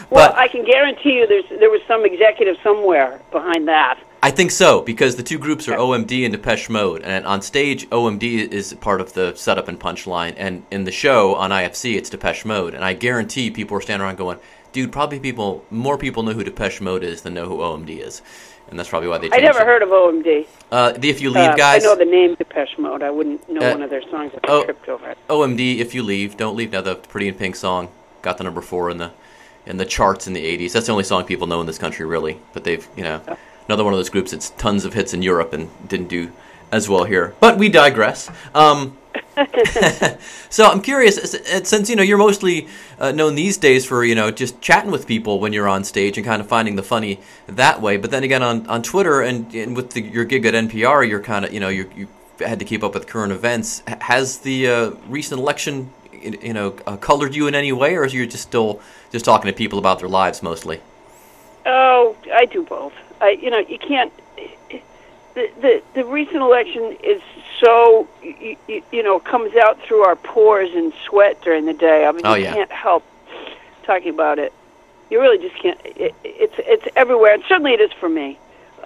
Well, 0.10 0.34
I 0.36 0.48
can 0.48 0.66
guarantee 0.66 1.14
you, 1.14 1.28
there's 1.28 1.48
there 1.60 1.70
was 1.70 1.82
some 1.88 2.04
executive 2.04 2.58
somewhere 2.64 3.22
behind 3.32 3.68
that. 3.68 4.00
I 4.22 4.32
think 4.32 4.52
so 4.52 4.82
because 4.82 5.16
the 5.16 5.24
two 5.24 5.38
groups 5.38 5.68
are 5.68 5.78
OMD 5.78 6.26
and 6.26 6.34
Depeche 6.34 6.70
Mode, 6.70 7.04
and 7.04 7.26
on 7.26 7.42
stage 7.42 7.90
OMD 7.90 8.52
is 8.52 8.74
part 8.74 9.02
of 9.02 9.14
the 9.14 9.34
setup 9.36 9.68
and 9.68 9.80
punchline, 9.80 10.34
and 10.36 10.64
in 10.72 10.84
the 10.84 10.92
show 10.92 11.36
on 11.36 11.52
IFC 11.52 11.96
it's 11.96 12.10
Depeche 12.10 12.44
Mode, 12.44 12.74
and 12.74 12.84
I 12.84 12.94
guarantee 12.94 13.52
people 13.52 13.78
are 13.78 13.82
standing 13.82 14.06
around 14.06 14.18
going, 14.18 14.40
"Dude, 14.72 14.92
probably 14.92 15.20
people 15.20 15.66
more 15.70 15.98
people 15.98 16.24
know 16.24 16.34
who 16.34 16.44
Depeche 16.44 16.82
Mode 16.82 17.04
is 17.04 17.22
than 17.22 17.34
know 17.34 17.46
who 17.48 17.58
OMD 17.58 18.00
is," 18.00 18.22
and 18.70 18.78
that's 18.78 18.90
probably 18.90 19.10
why 19.10 19.18
they. 19.18 19.30
I 19.32 19.38
never 19.40 19.60
it. 19.62 19.66
heard 19.66 19.82
of 19.82 19.90
OMD. 19.90 20.46
Uh, 20.72 20.92
the 20.94 21.10
If 21.10 21.22
You 21.22 21.30
Leave, 21.32 21.50
Uh, 21.52 21.56
guys. 21.56 21.84
I 21.84 21.88
know 21.88 21.96
the 21.96 22.06
name 22.06 22.36
Depeche 22.36 22.78
Mode. 22.78 23.02
I 23.04 23.10
wouldn't 23.10 23.50
know 23.50 23.68
Uh, 23.68 23.72
one 23.72 23.82
of 23.82 23.90
their 23.90 24.04
songs 24.10 24.32
if 24.34 24.40
oh. 24.48 24.62
I 24.62 24.66
tripped 24.66 24.88
over 24.90 25.10
it. 25.10 25.18
OMD, 25.30 25.80
If 25.80 25.94
You 25.96 26.04
Leave, 26.04 26.38
Don't 26.38 26.56
Leave. 26.56 26.72
Now 26.72 26.82
the 26.82 26.96
Pretty 26.96 27.28
in 27.28 27.36
Pink 27.36 27.56
song 27.56 27.90
got 28.22 28.38
the 28.38 28.44
number 28.44 28.62
four 28.62 28.90
in 28.90 28.98
the 28.98 29.12
in 29.66 29.78
the 29.78 29.86
charts 29.86 30.28
in 30.28 30.34
the 30.34 30.44
'80s. 30.46 30.74
That's 30.74 30.86
the 30.86 30.92
only 30.92 31.04
song 31.04 31.26
people 31.26 31.48
know 31.48 31.60
in 31.62 31.68
this 31.68 31.78
country, 31.78 32.06
really. 32.06 32.40
But 32.54 32.64
they've, 32.64 32.88
you 32.96 33.04
know, 33.04 33.22
another 33.68 33.84
one 33.84 33.94
of 33.94 34.00
those 34.00 34.10
groups 34.10 34.32
that's 34.32 34.50
tons 34.52 34.86
of 34.86 34.94
hits 34.94 35.14
in 35.14 35.22
Europe 35.22 35.54
and 35.54 35.70
didn't 35.88 36.08
do 36.08 36.32
as 36.72 36.88
well 36.88 37.04
here. 37.06 37.34
But 37.40 37.58
we 37.58 37.70
digress. 37.70 38.30
Um, 38.54 38.98
so 40.50 40.66
I'm 40.66 40.82
curious, 40.82 41.16
since 41.64 41.90
you 41.90 41.96
know 41.96 42.04
you're 42.04 42.18
mostly 42.18 42.68
uh, 43.00 43.12
known 43.12 43.36
these 43.36 43.58
days 43.58 43.86
for 43.86 44.04
you 44.04 44.16
know 44.16 44.32
just 44.32 44.60
chatting 44.62 44.92
with 44.92 45.08
people 45.08 45.40
when 45.40 45.54
you're 45.54 45.68
on 45.68 45.84
stage 45.84 46.18
and 46.18 46.26
kind 46.26 46.42
of 46.42 46.48
finding 46.48 46.76
the 46.76 46.84
funny 46.84 47.20
that 47.48 47.82
way. 47.82 47.98
But 47.98 48.12
then 48.12 48.24
again, 48.24 48.44
on, 48.44 48.68
on 48.68 48.84
Twitter 48.84 49.22
and, 49.22 49.54
and 49.54 49.76
with 49.76 49.92
the, 49.92 50.02
your 50.02 50.26
gig 50.26 50.46
at 50.46 50.54
NPR, 50.54 51.08
you're 51.08 51.22
kind 51.22 51.46
of 51.46 51.54
you 51.54 51.60
know 51.60 51.70
you 51.70 51.90
you 51.96 52.08
had 52.40 52.60
to 52.60 52.66
keep 52.66 52.84
up 52.84 52.94
with 52.94 53.08
current 53.08 53.32
events. 53.32 53.84
Has 54.02 54.40
the 54.40 54.68
uh, 54.68 54.92
recent 55.08 55.40
election 55.40 55.92
you 56.22 56.54
know 56.54 56.76
uh, 56.86 56.98
colored 56.98 57.36
you 57.36 57.48
in 57.48 57.56
any 57.56 57.72
way, 57.72 57.96
or 57.96 58.06
is 58.06 58.14
you 58.14 58.26
just 58.28 58.44
still 58.44 58.82
just 59.12 59.26
talking 59.26 59.50
to 59.52 59.56
people 59.56 59.80
about 59.80 60.00
their 60.00 60.10
lives 60.10 60.44
mostly? 60.44 60.82
Oh, 61.66 62.16
I 62.34 62.46
do 62.46 62.64
both. 62.64 62.94
I, 63.22 63.32
you 63.32 63.50
know, 63.50 63.60
you 63.60 63.78
can't. 63.78 64.12
The 65.36 65.50
the 65.62 65.84
the 65.94 66.06
recent 66.06 66.38
election 66.38 66.98
is 67.04 67.22
so 67.64 68.08
you, 68.24 68.58
you, 68.68 68.84
you 68.92 69.04
know 69.04 69.20
comes 69.20 69.56
out 69.56 69.80
through 69.82 70.02
our 70.06 70.16
pores 70.16 70.70
and 70.74 70.92
sweat 71.06 71.42
during 71.42 71.66
the 71.66 71.74
day. 71.74 72.06
I 72.06 72.12
mean, 72.12 72.22
Oh, 72.26 72.34
you 72.36 72.44
yeah. 72.46 72.54
can't 72.54 72.72
help 72.72 73.04
talking 73.84 74.10
about 74.14 74.40
it. 74.40 74.54
You 75.10 75.20
really 75.22 75.38
just 75.38 75.62
can't. 75.62 75.80
It, 75.86 76.14
it's 76.24 76.54
it's 76.58 76.88
everywhere, 76.96 77.34
and 77.34 77.44
certainly 77.48 77.74
it 77.74 77.82
is 77.82 77.92
for 77.94 78.10
me. 78.10 78.38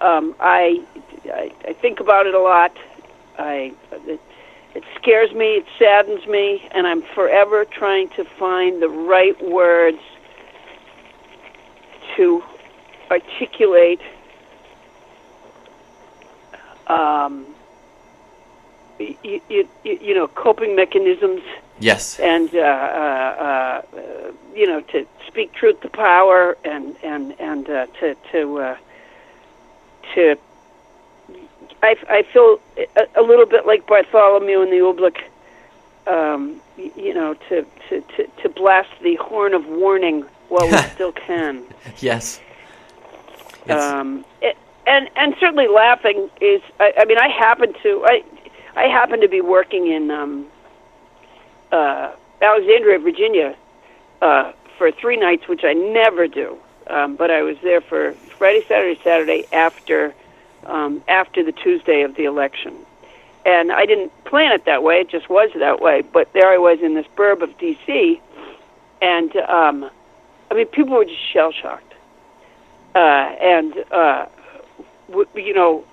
Um, 0.02 0.36
I, 0.40 0.82
I 1.26 1.52
I 1.68 1.74
think 1.74 2.00
about 2.00 2.28
it 2.28 2.34
a 2.36 2.40
lot. 2.42 2.76
I 3.38 3.74
it, 3.92 4.20
it 4.76 4.84
scares 4.96 5.32
me, 5.34 5.56
it 5.58 5.66
saddens 5.80 6.26
me, 6.28 6.68
and 6.72 6.88
I'm 6.88 7.04
forever 7.04 7.64
trying 7.66 8.10
to 8.10 8.26
find 8.26 8.82
the 8.82 8.90
right 8.90 9.40
words 9.50 10.00
to 12.18 12.44
articulate 13.12 14.02
um, 16.88 17.46
you, 19.00 19.40
you, 19.50 19.68
you 19.84 20.14
know 20.16 20.28
coping 20.28 20.76
mechanisms 20.76 21.42
Yes. 21.80 22.20
and 22.20 22.54
uh, 22.54 22.60
uh, 22.60 23.82
uh, 23.98 24.32
you 24.56 24.68
know 24.68 24.82
to 24.82 25.08
speak 25.28 25.54
truth 25.54 25.82
to 25.82 25.90
power 25.90 26.56
and 26.64 26.96
and 27.04 27.34
and 27.40 27.70
uh, 27.70 27.88
to 28.00 28.16
to 28.32 28.60
uh, 28.60 28.78
to 30.14 30.38
I, 31.82 31.96
I 32.10 32.24
feel 32.24 32.60
a, 32.78 33.08
a 33.16 33.22
little 33.24 33.46
bit 33.46 33.66
like 33.66 33.86
Bartholomew 33.88 34.62
in 34.62 34.70
the 34.70 34.78
Oobleck 34.78 35.18
um, 36.08 36.62
you 36.78 37.14
know 37.14 37.34
to, 37.50 37.66
to, 37.90 38.02
to, 38.02 38.28
to 38.44 38.50
blast 38.50 38.92
the 39.02 39.16
horn 39.16 39.54
of 39.54 39.66
warning 39.66 40.22
while 40.50 40.70
we 40.70 40.78
still 40.94 41.12
can 41.12 41.64
Yes. 41.98 42.40
It's- 43.66 43.80
um, 43.82 44.26
it, 44.42 44.58
and 44.86 45.10
and 45.16 45.36
certainly 45.40 45.68
laughing 45.68 46.30
is. 46.42 46.62
I, 46.80 46.94
I 47.00 47.06
mean, 47.06 47.18
I 47.18 47.28
happen 47.28 47.74
to 47.84 48.06
I 48.06 48.24
I 48.76 48.84
happen 48.84 49.22
to 49.22 49.28
be 49.28 49.42
working 49.42 49.88
in 49.88 50.12
um, 50.12 50.48
uh, 51.72 52.12
Alexandria, 52.42 53.00
Virginia, 53.00 53.56
uh, 54.22 54.52
for 54.78 54.92
three 54.92 55.18
nights, 55.18 55.48
which 55.48 55.64
I 55.64 55.74
never 55.74 56.28
do. 56.28 56.58
Um, 56.88 57.16
but 57.16 57.32
I 57.32 57.44
was 57.44 57.56
there 57.64 57.80
for 57.82 58.14
Friday, 58.38 58.64
Saturday, 58.68 59.00
Saturday 59.04 59.46
after 59.54 60.14
um, 60.66 61.04
after 61.08 61.44
the 61.44 61.52
Tuesday 61.52 62.02
of 62.02 62.16
the 62.16 62.26
election, 62.26 62.76
and 63.46 63.72
I 63.72 63.86
didn't 63.86 64.12
plan 64.26 64.52
it 64.52 64.66
that 64.66 64.84
way. 64.84 64.96
It 64.96 65.10
just 65.10 65.30
was 65.30 65.50
that 65.56 65.82
way. 65.82 66.02
But 66.02 66.34
there 66.34 66.50
I 66.50 66.58
was 66.58 66.80
in 66.82 66.94
this 66.94 67.08
burb 67.16 67.42
of 67.42 67.58
D.C., 67.58 68.22
and 69.02 69.36
um, 69.38 69.90
I 70.52 70.56
mean, 70.56 70.68
people 70.68 70.96
were 70.98 71.06
just 71.06 71.32
shell 71.32 71.52
shocked 71.52 71.94
uh, 72.96 73.00
and 73.00 73.74
uh, 73.92 74.26
you 75.36 75.54
know, 75.54 75.84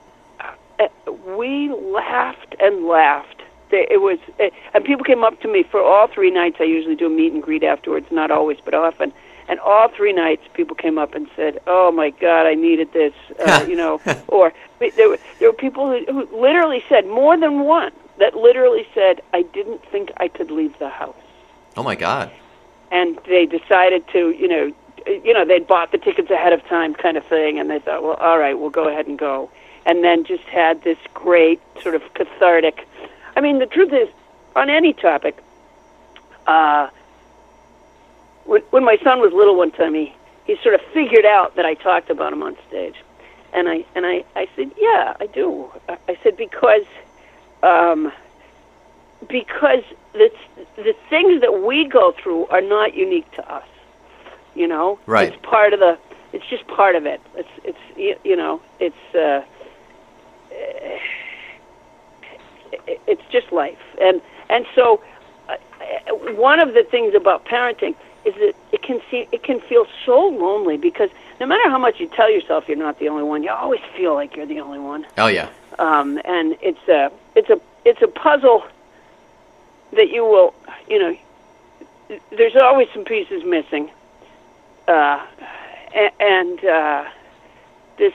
uh, 0.78 0.88
we 1.36 1.68
laughed 1.70 2.54
and 2.60 2.86
laughed. 2.86 3.42
They- 3.70 3.86
It 3.90 4.00
was, 4.00 4.18
uh, 4.40 4.50
and 4.74 4.84
people 4.84 5.04
came 5.04 5.22
up 5.24 5.40
to 5.42 5.48
me 5.48 5.62
for 5.62 5.80
all 5.82 6.06
three 6.08 6.30
nights. 6.30 6.56
I 6.60 6.64
usually 6.64 6.96
do 6.96 7.06
a 7.06 7.10
meet 7.10 7.32
and 7.32 7.42
greet 7.42 7.62
afterwards, 7.62 8.06
not 8.10 8.30
always, 8.30 8.58
but 8.64 8.74
often. 8.74 9.12
And 9.48 9.58
all 9.60 9.88
three 9.88 10.12
nights, 10.12 10.42
people 10.54 10.76
came 10.76 10.96
up 10.98 11.14
and 11.14 11.28
said, 11.36 11.60
"Oh 11.66 11.90
my 11.90 12.10
God, 12.10 12.46
I 12.46 12.54
needed 12.54 12.92
this," 12.92 13.12
uh, 13.44 13.64
you 13.68 13.76
know, 13.76 14.00
or 14.28 14.52
there 14.78 15.08
were 15.08 15.18
there 15.38 15.48
were 15.48 15.52
people 15.56 15.88
who, 15.90 16.04
who 16.12 16.40
literally 16.40 16.84
said 16.88 17.06
more 17.06 17.36
than 17.36 17.60
one 17.60 17.92
that 18.18 18.34
literally 18.36 18.86
said, 18.94 19.20
"I 19.32 19.42
didn't 19.42 19.84
think 19.86 20.12
I 20.18 20.28
could 20.28 20.50
leave 20.50 20.78
the 20.78 20.88
house." 20.88 21.14
Oh 21.76 21.82
my 21.82 21.94
God. 21.96 22.30
and 22.92 23.18
they 23.26 23.46
decided 23.46 24.02
to, 24.08 24.30
you 24.30 24.48
know, 24.48 24.72
you 25.06 25.32
know, 25.32 25.44
they'd 25.44 25.66
bought 25.66 25.92
the 25.92 25.98
tickets 25.98 26.30
ahead 26.30 26.52
of 26.52 26.64
time, 26.66 26.94
kind 26.94 27.16
of 27.16 27.24
thing, 27.26 27.58
and 27.58 27.70
they 27.70 27.78
thought, 27.78 28.02
well, 28.02 28.14
all 28.14 28.38
right, 28.38 28.58
we'll 28.58 28.70
go 28.70 28.88
ahead 28.88 29.06
and 29.06 29.18
go, 29.18 29.50
and 29.86 30.04
then 30.04 30.24
just 30.24 30.44
had 30.44 30.82
this 30.82 30.98
great 31.14 31.60
sort 31.82 31.94
of 31.94 32.02
cathartic. 32.14 32.86
I 33.36 33.40
mean, 33.40 33.58
the 33.58 33.66
truth 33.66 33.92
is, 33.92 34.08
on 34.56 34.70
any 34.70 34.92
topic, 34.92 35.42
uh, 36.46 36.88
when 38.44 38.62
when 38.70 38.84
my 38.84 38.98
son 39.02 39.20
was 39.20 39.32
little, 39.32 39.56
one 39.56 39.70
time 39.70 39.94
he 39.94 40.14
he 40.44 40.56
sort 40.62 40.74
of 40.74 40.80
figured 40.92 41.24
out 41.24 41.56
that 41.56 41.64
I 41.64 41.74
talked 41.74 42.10
about 42.10 42.32
him 42.32 42.42
on 42.42 42.56
stage, 42.68 42.96
and 43.52 43.68
I 43.68 43.84
and 43.94 44.06
I 44.06 44.24
I 44.34 44.48
said, 44.56 44.72
yeah, 44.78 45.16
I 45.20 45.26
do. 45.26 45.70
I 45.88 46.18
said 46.22 46.36
because. 46.36 46.84
Um, 47.62 48.10
because 49.28 49.82
the 50.12 50.30
the 50.76 50.94
things 51.08 51.40
that 51.42 51.62
we 51.62 51.86
go 51.86 52.12
through 52.12 52.46
are 52.46 52.62
not 52.62 52.94
unique 52.94 53.30
to 53.32 53.52
us. 53.52 53.66
You 54.60 54.68
know, 54.68 54.98
Right. 55.06 55.32
It's 55.32 55.42
part 55.42 55.72
of 55.72 55.80
the. 55.80 55.96
It's 56.34 56.44
just 56.50 56.66
part 56.66 56.94
of 56.94 57.06
it. 57.06 57.20
It's 57.34 57.48
it's 57.64 58.18
you 58.24 58.36
know 58.36 58.60
it's 58.78 59.14
uh, 59.14 59.42
it's 63.06 63.22
just 63.32 63.50
life, 63.52 63.78
and 64.00 64.20
and 64.50 64.66
so 64.74 65.02
uh, 65.48 65.56
uh, 65.80 66.14
one 66.34 66.60
of 66.60 66.74
the 66.74 66.82
things 66.82 67.14
about 67.14 67.46
parenting 67.46 67.94
is 68.26 68.34
that 68.34 68.54
it 68.70 68.82
can 68.82 69.00
see 69.10 69.26
it 69.32 69.42
can 69.42 69.60
feel 69.60 69.86
so 70.04 70.28
lonely 70.28 70.76
because 70.76 71.08
no 71.40 71.46
matter 71.46 71.70
how 71.70 71.78
much 71.78 71.98
you 71.98 72.06
tell 72.08 72.30
yourself 72.30 72.68
you're 72.68 72.76
not 72.76 72.98
the 72.98 73.08
only 73.08 73.24
one, 73.24 73.42
you 73.42 73.50
always 73.50 73.80
feel 73.96 74.12
like 74.12 74.36
you're 74.36 74.44
the 74.46 74.60
only 74.60 74.78
one 74.78 75.06
Oh 75.16 75.28
yeah. 75.28 75.48
um, 75.78 76.20
and 76.26 76.54
it's 76.60 76.86
a 76.86 77.10
it's 77.34 77.48
a 77.48 77.58
it's 77.86 78.02
a 78.02 78.08
puzzle 78.08 78.62
that 79.92 80.10
you 80.10 80.22
will 80.22 80.52
you 80.86 80.98
know 80.98 81.16
there's 82.36 82.56
always 82.56 82.88
some 82.92 83.04
pieces 83.04 83.42
missing 83.42 83.90
uh, 84.90 85.26
and 86.18 86.64
uh, 86.64 87.04
this 87.96 88.12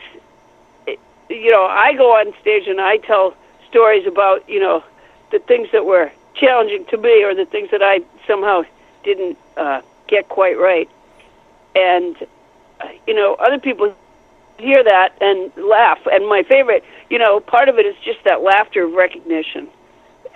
you 1.29 1.51
know 1.51 1.65
I 1.65 1.93
go 1.93 2.11
on 2.11 2.33
stage 2.41 2.67
and 2.67 2.79
I 2.81 2.97
tell 2.97 3.35
stories 3.69 4.05
about 4.05 4.47
you 4.49 4.59
know 4.59 4.83
the 5.31 5.39
things 5.39 5.69
that 5.71 5.85
were 5.85 6.11
challenging 6.35 6.85
to 6.85 6.97
me, 6.97 7.23
or 7.23 7.33
the 7.33 7.45
things 7.45 7.71
that 7.71 7.81
I 7.81 8.01
somehow 8.27 8.63
didn't 9.03 9.37
uh, 9.57 9.81
get 10.07 10.29
quite 10.29 10.57
right. 10.59 10.89
And 11.75 12.15
uh, 12.81 12.89
you 13.07 13.13
know, 13.13 13.35
other 13.35 13.59
people 13.59 13.93
hear 14.57 14.83
that 14.83 15.13
and 15.21 15.51
laugh. 15.57 15.99
And 16.11 16.27
my 16.27 16.43
favorite, 16.43 16.83
you 17.09 17.19
know, 17.19 17.39
part 17.39 17.69
of 17.69 17.77
it 17.79 17.85
is 17.85 17.95
just 18.03 18.23
that 18.25 18.41
laughter 18.41 18.85
of 18.85 18.93
recognition. 18.93 19.67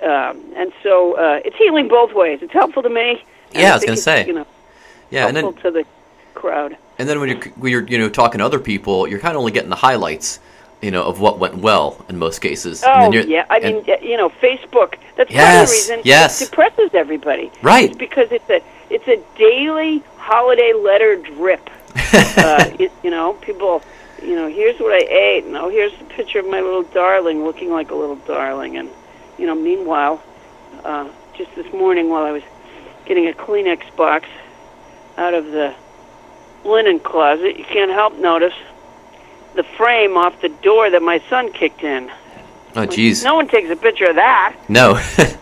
Um, 0.01 0.53
and 0.55 0.71
so 0.81 1.17
uh, 1.17 1.41
it's 1.43 1.57
healing 1.57 1.87
both 1.89 2.13
ways. 2.13 2.39
It's 2.41 2.53
helpful 2.53 2.83
to 2.83 2.89
me. 2.89 3.23
Yeah, 3.51 3.71
I 3.71 3.75
was 3.75 3.85
gonna 3.85 3.97
say. 3.97 4.25
you 4.25 4.33
know, 4.33 4.47
Yeah, 5.09 5.27
and 5.27 5.35
then 5.35 5.53
to 5.55 5.71
the 5.71 5.85
crowd. 6.33 6.77
and 6.97 7.07
then 7.07 7.19
when 7.19 7.29
you're 7.29 7.41
when 7.55 7.71
you're 7.71 7.87
you 7.87 7.97
know 7.97 8.09
talking 8.09 8.39
to 8.39 8.45
other 8.45 8.59
people, 8.59 9.07
you're 9.07 9.19
kind 9.19 9.33
of 9.33 9.39
only 9.39 9.51
getting 9.51 9.69
the 9.69 9.75
highlights, 9.75 10.39
you 10.81 10.91
know, 10.91 11.03
of 11.03 11.19
what 11.19 11.39
went 11.39 11.57
well 11.57 12.03
in 12.09 12.17
most 12.17 12.39
cases. 12.39 12.83
and 12.83 13.13
Oh 13.13 13.17
yeah, 13.19 13.45
I 13.49 13.59
mean, 13.59 13.85
you 14.01 14.17
know, 14.17 14.29
Facebook. 14.29 14.95
That's 15.15 15.31
part 15.33 15.63
of 15.63 15.67
the 15.67 15.71
reason 15.71 16.01
yes. 16.03 16.41
it 16.41 16.49
depresses 16.49 16.91
everybody. 16.93 17.51
Right. 17.61 17.89
It's 17.89 17.97
because 17.97 18.31
it's 18.31 18.49
a 18.49 18.61
it's 18.89 19.07
a 19.07 19.21
daily 19.37 20.03
holiday 20.17 20.73
letter 20.73 21.15
drip. 21.17 21.69
uh, 22.13 22.71
it, 22.79 22.91
you 23.03 23.09
know, 23.09 23.33
people. 23.33 23.81
You 24.21 24.35
know, 24.35 24.49
here's 24.49 24.77
what 24.81 24.91
I 24.91 25.07
ate, 25.09 25.45
and 25.45 25.55
oh, 25.55 25.69
here's 25.69 25.97
the 25.97 26.03
picture 26.03 26.39
of 26.39 26.45
my 26.45 26.59
little 26.59 26.83
darling 26.83 27.45
looking 27.45 27.71
like 27.71 27.89
a 27.89 27.95
little 27.95 28.17
darling, 28.17 28.75
and 28.75 28.89
you 29.37 29.45
know, 29.45 29.55
meanwhile, 29.55 30.21
uh, 30.83 31.07
just 31.37 31.55
this 31.55 31.71
morning 31.71 32.09
while 32.09 32.25
I 32.25 32.31
was 32.31 32.43
getting 33.05 33.29
a 33.29 33.31
Kleenex 33.31 33.95
box 33.95 34.27
out 35.17 35.33
of 35.33 35.45
the 35.45 35.73
linen 36.63 36.99
closet, 36.99 37.57
you 37.57 37.65
can't 37.65 37.91
help 37.91 38.17
notice 38.17 38.53
the 39.55 39.63
frame 39.63 40.17
off 40.17 40.39
the 40.41 40.49
door 40.49 40.89
that 40.89 41.01
my 41.01 41.19
son 41.29 41.51
kicked 41.51 41.83
in. 41.83 42.09
oh 42.75 42.85
jeez, 42.85 43.23
No 43.23 43.35
one 43.35 43.47
takes 43.47 43.69
a 43.69 43.75
picture 43.75 44.05
of 44.05 44.15
that. 44.15 44.55
no. 44.69 44.99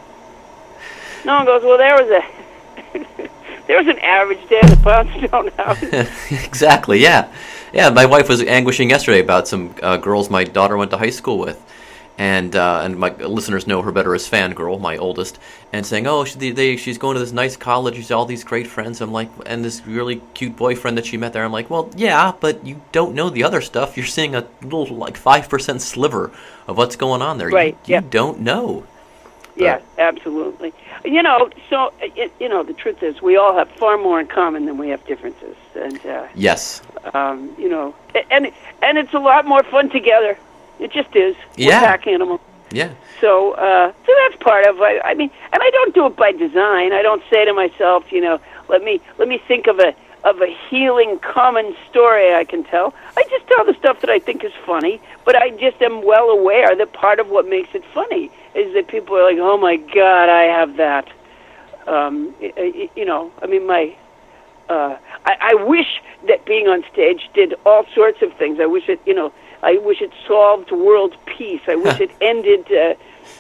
No 1.26 1.36
one 1.38 1.46
goes, 1.46 1.62
well, 1.64 1.78
there 1.78 1.96
was 2.02 2.10
a 2.10 2.24
there 3.68 3.78
was 3.78 3.88
an 3.88 4.00
average 4.00 4.48
day 4.48 4.60
at 4.64 4.70
the 4.70 4.78
Poundstone 4.78 5.52
house. 5.58 5.84
exactly. 6.46 7.00
Yeah, 7.02 7.28
yeah. 7.74 7.90
My 7.90 8.06
wife 8.06 8.30
was 8.30 8.42
anguishing 8.44 8.90
yesterday 8.92 9.20
about 9.20 9.46
some 9.46 9.76
uh, 9.84 9.98
girls 9.98 10.30
my 10.30 10.46
daughter 10.46 10.78
went 10.78 10.92
to 10.92 10.98
high 10.98 11.10
school 11.10 11.38
with, 11.40 11.62
and 12.20 12.56
uh, 12.56 12.82
and 12.84 12.98
my 12.98 13.10
listeners 13.16 13.68
know 13.68 13.82
her 13.84 13.92
better 13.92 14.16
as 14.16 14.28
Fangirl, 14.30 14.80
my 14.82 14.98
oldest, 14.98 15.38
and 15.72 15.86
saying, 15.86 16.08
"Oh, 16.08 16.26
she, 16.26 16.52
they, 16.52 16.76
she's 16.78 16.98
going 16.98 17.14
to 17.14 17.20
this 17.20 17.32
nice 17.32 17.56
college. 17.56 17.96
She's 17.96 18.12
all 18.12 18.26
these 18.26 18.44
great 18.44 18.66
friends." 18.68 19.02
I'm 19.02 19.12
like, 19.12 19.30
and 19.46 19.64
this 19.64 19.86
really 19.86 20.22
cute 20.34 20.56
boyfriend 20.56 20.98
that 20.98 21.06
she 21.06 21.18
met 21.18 21.34
there. 21.34 21.44
I'm 21.46 21.52
like, 21.52 21.70
well, 21.70 21.92
yeah, 21.96 22.34
but 22.40 22.66
you 22.66 22.82
don't 22.92 23.14
know 23.14 23.30
the 23.30 23.44
other 23.44 23.62
stuff. 23.62 23.96
You're 23.98 24.06
seeing 24.08 24.34
a 24.36 24.48
little 24.64 24.88
like 24.96 25.16
five 25.18 25.48
percent 25.48 25.82
sliver 25.82 26.32
of 26.68 26.78
what's 26.78 26.96
going 26.96 27.22
on 27.22 27.38
there. 27.38 27.50
Right, 27.50 27.78
You, 27.86 27.96
you 27.98 28.02
don't 28.02 28.40
know. 28.40 28.86
yeah, 29.56 29.80
absolutely. 29.98 30.74
You 31.06 31.22
know, 31.24 31.50
so 31.70 31.94
it, 32.02 32.32
you 32.40 32.50
know, 32.50 32.64
the 32.64 32.74
truth 32.74 33.02
is, 33.04 33.22
we 33.22 33.38
all 33.38 33.56
have 33.56 33.70
far 33.72 33.98
more 33.98 34.20
in 34.20 34.28
common 34.28 34.66
than 34.66 34.78
we 34.78 34.90
have 34.90 35.06
differences, 35.06 35.56
and 35.76 36.04
uh, 36.06 36.28
Yes. 36.36 36.82
um, 37.14 37.54
you 37.60 37.70
know, 37.70 37.94
and 38.32 38.52
and 38.82 38.98
it's 38.98 39.14
a 39.14 39.20
lot 39.20 39.46
more 39.46 39.62
fun 39.64 39.90
together. 39.90 40.38
It 40.80 40.92
just 40.92 41.16
is. 41.16 41.36
We're 41.58 41.70
Yeah. 41.70 41.80
pack 41.80 42.08
animals. 42.08 42.42
Yeah. 42.72 42.90
So, 43.22 43.54
uh, 43.54 43.92
so 44.06 44.14
that's 44.24 44.42
part 44.44 44.66
of. 44.68 44.82
I, 44.82 45.00
I 45.04 45.14
mean, 45.14 45.32
and 45.54 45.62
I 45.64 45.70
don't 45.72 45.96
do 45.96 46.06
it 46.06 46.16
by 46.16 46.32
design. 46.34 46.94
I 46.94 47.02
don't 47.02 47.24
say 47.32 47.46
to 47.46 47.54
myself, 47.54 48.12
you 48.12 48.22
know, 48.22 48.40
let 48.68 48.84
me 48.84 49.02
let 49.18 49.28
me 49.28 49.42
think 49.48 49.68
of 49.68 49.80
a 49.80 49.96
of 50.24 50.42
a 50.42 50.54
healing 50.70 51.20
common 51.20 51.76
story 51.90 52.34
I 52.36 52.44
can 52.44 52.64
tell. 52.66 52.94
I 53.16 53.24
just 53.30 53.48
tell 53.48 53.64
the 53.66 53.74
stuff 53.76 54.02
that 54.02 54.10
I 54.10 54.20
think 54.20 54.44
is 54.44 54.52
funny, 54.66 55.00
but 55.24 55.36
I 55.36 55.52
just 55.52 55.82
am 55.82 56.04
well 56.04 56.30
aware 56.30 56.76
that 56.76 56.92
part 56.94 57.20
of 57.20 57.30
what 57.30 57.48
makes 57.48 57.70
it 57.74 57.84
funny 57.94 58.30
is 58.54 58.74
that 58.74 58.88
people 58.88 59.16
are 59.16 59.24
like, 59.24 59.38
oh 59.40 59.58
my 59.58 59.78
god, 59.78 60.30
I 60.30 60.44
have 60.44 60.78
that. 60.78 61.08
Um, 61.88 62.36
you 62.40 63.06
know, 63.06 63.32
I 63.42 63.46
mean, 63.48 63.66
my 63.66 63.96
uh, 64.70 64.98
I, 65.26 65.38
I 65.42 65.54
wish 65.64 66.02
that 66.28 66.46
being 66.46 66.68
on 66.68 66.84
stage 66.92 67.30
did 67.34 67.54
all 67.66 67.86
sorts 67.96 68.22
of 68.22 68.34
things. 68.34 68.60
I 68.60 68.66
wish 68.66 68.90
it, 68.90 69.00
you 69.06 69.14
know, 69.14 69.32
I 69.64 69.78
wish 69.78 70.02
it 70.02 70.12
solved 70.28 70.72
world 70.72 71.16
peace. 71.26 71.62
I 71.68 71.76
wish 71.76 72.00
it 72.00 72.12
ended 72.22 72.72
uh, 72.72 72.96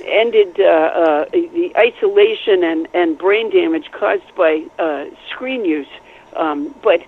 ended 0.05 0.59
uh, 0.59 0.63
uh, 0.63 1.25
the 1.31 1.71
isolation 1.77 2.63
and, 2.63 2.87
and 2.93 3.17
brain 3.17 3.49
damage 3.49 3.91
caused 3.91 4.35
by 4.35 4.65
uh, 4.79 5.05
screen 5.29 5.65
use. 5.65 5.87
Um, 6.35 6.73
but 6.81 7.01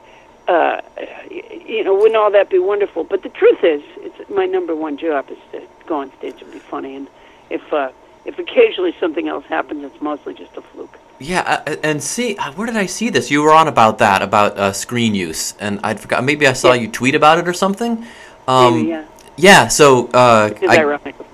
uh, 0.48 0.82
you 1.30 1.84
know, 1.84 1.94
wouldn't 1.96 2.16
all 2.16 2.32
that 2.32 2.50
be 2.50 2.60
wonderful? 2.60 3.04
But 3.04 3.24
the 3.24 3.30
truth 3.30 3.64
is, 3.64 3.84
it's 3.98 4.30
my 4.30 4.46
number 4.46 4.76
one 4.76 4.98
job 4.98 5.30
is 5.30 5.38
to 5.52 5.62
go 5.86 6.00
on 6.00 6.12
stage 6.18 6.42
and 6.42 6.52
be 6.52 6.60
funny. 6.60 6.96
And 6.96 7.08
if 7.50 7.72
uh, 7.74 7.92
if 8.26 8.38
occasionally 8.40 8.96
something 9.00 9.28
else 9.28 9.46
happens, 9.46 9.84
it's 9.84 10.02
mostly 10.02 10.34
just 10.34 10.56
a 10.58 10.62
fluke. 10.62 10.98
Yeah, 11.20 11.62
uh, 11.68 11.76
and 11.84 12.02
see, 12.02 12.38
uh, 12.38 12.54
where 12.54 12.66
did 12.66 12.78
I 12.78 12.86
see 12.86 13.10
this? 13.10 13.30
You 13.30 13.44
were 13.44 13.52
on 13.54 13.68
about 13.68 13.98
that, 13.98 14.22
about 14.22 14.58
uh, 14.58 14.72
screen 14.72 15.14
use, 15.16 15.54
and 15.60 15.80
I'd 15.84 16.00
forgot. 16.00 16.24
Maybe 16.24 16.48
I 16.48 16.54
saw 16.54 16.72
Yeah. 16.74 16.82
you 16.82 16.88
tweet 16.88 17.14
about 17.14 17.38
it 17.40 17.48
or 17.48 17.54
something. 17.54 18.06
Um, 18.50 18.86
yeah. 18.88 19.06
Yeah. 19.38 19.68
So 19.68 20.08
uh, 20.14 20.50
I- 20.68 20.76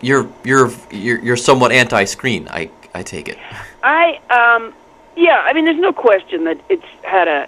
you're 0.01 0.29
you're 0.43 0.71
you're 0.91 1.19
you're 1.19 1.37
somewhat 1.37 1.71
anti-screen. 1.71 2.47
I 2.51 2.69
I 2.93 3.03
take 3.03 3.29
it. 3.29 3.37
I 3.81 4.19
um 4.29 4.73
yeah, 5.15 5.41
I 5.45 5.53
mean 5.53 5.65
there's 5.65 5.79
no 5.79 5.93
question 5.93 6.43
that 6.43 6.59
it's 6.69 6.85
had 7.03 7.27
a 7.27 7.47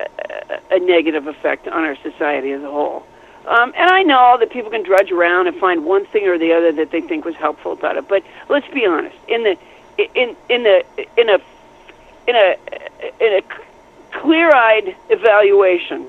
a, 0.00 0.76
a 0.76 0.78
negative 0.80 1.26
effect 1.28 1.68
on 1.68 1.84
our 1.84 1.96
society 1.96 2.52
as 2.52 2.62
a 2.62 2.70
whole. 2.70 3.06
Um, 3.46 3.72
and 3.76 3.90
I 3.90 4.02
know 4.02 4.36
that 4.40 4.50
people 4.50 4.70
can 4.70 4.82
drudge 4.82 5.12
around 5.12 5.46
and 5.46 5.56
find 5.56 5.84
one 5.84 6.06
thing 6.06 6.26
or 6.26 6.38
the 6.38 6.52
other 6.52 6.72
that 6.72 6.90
they 6.90 7.02
think 7.02 7.24
was 7.24 7.36
helpful 7.36 7.72
about 7.72 7.96
it. 7.96 8.08
But 8.08 8.24
let's 8.48 8.66
be 8.68 8.86
honest. 8.86 9.16
In 9.28 9.44
the 9.44 9.56
in 10.14 10.34
in 10.48 10.62
the 10.64 10.84
in 11.16 11.28
a 11.28 11.38
in 12.26 12.34
a 12.36 12.56
in 13.20 13.32
a 13.38 13.42
clear-eyed 14.18 14.96
evaluation 15.10 16.06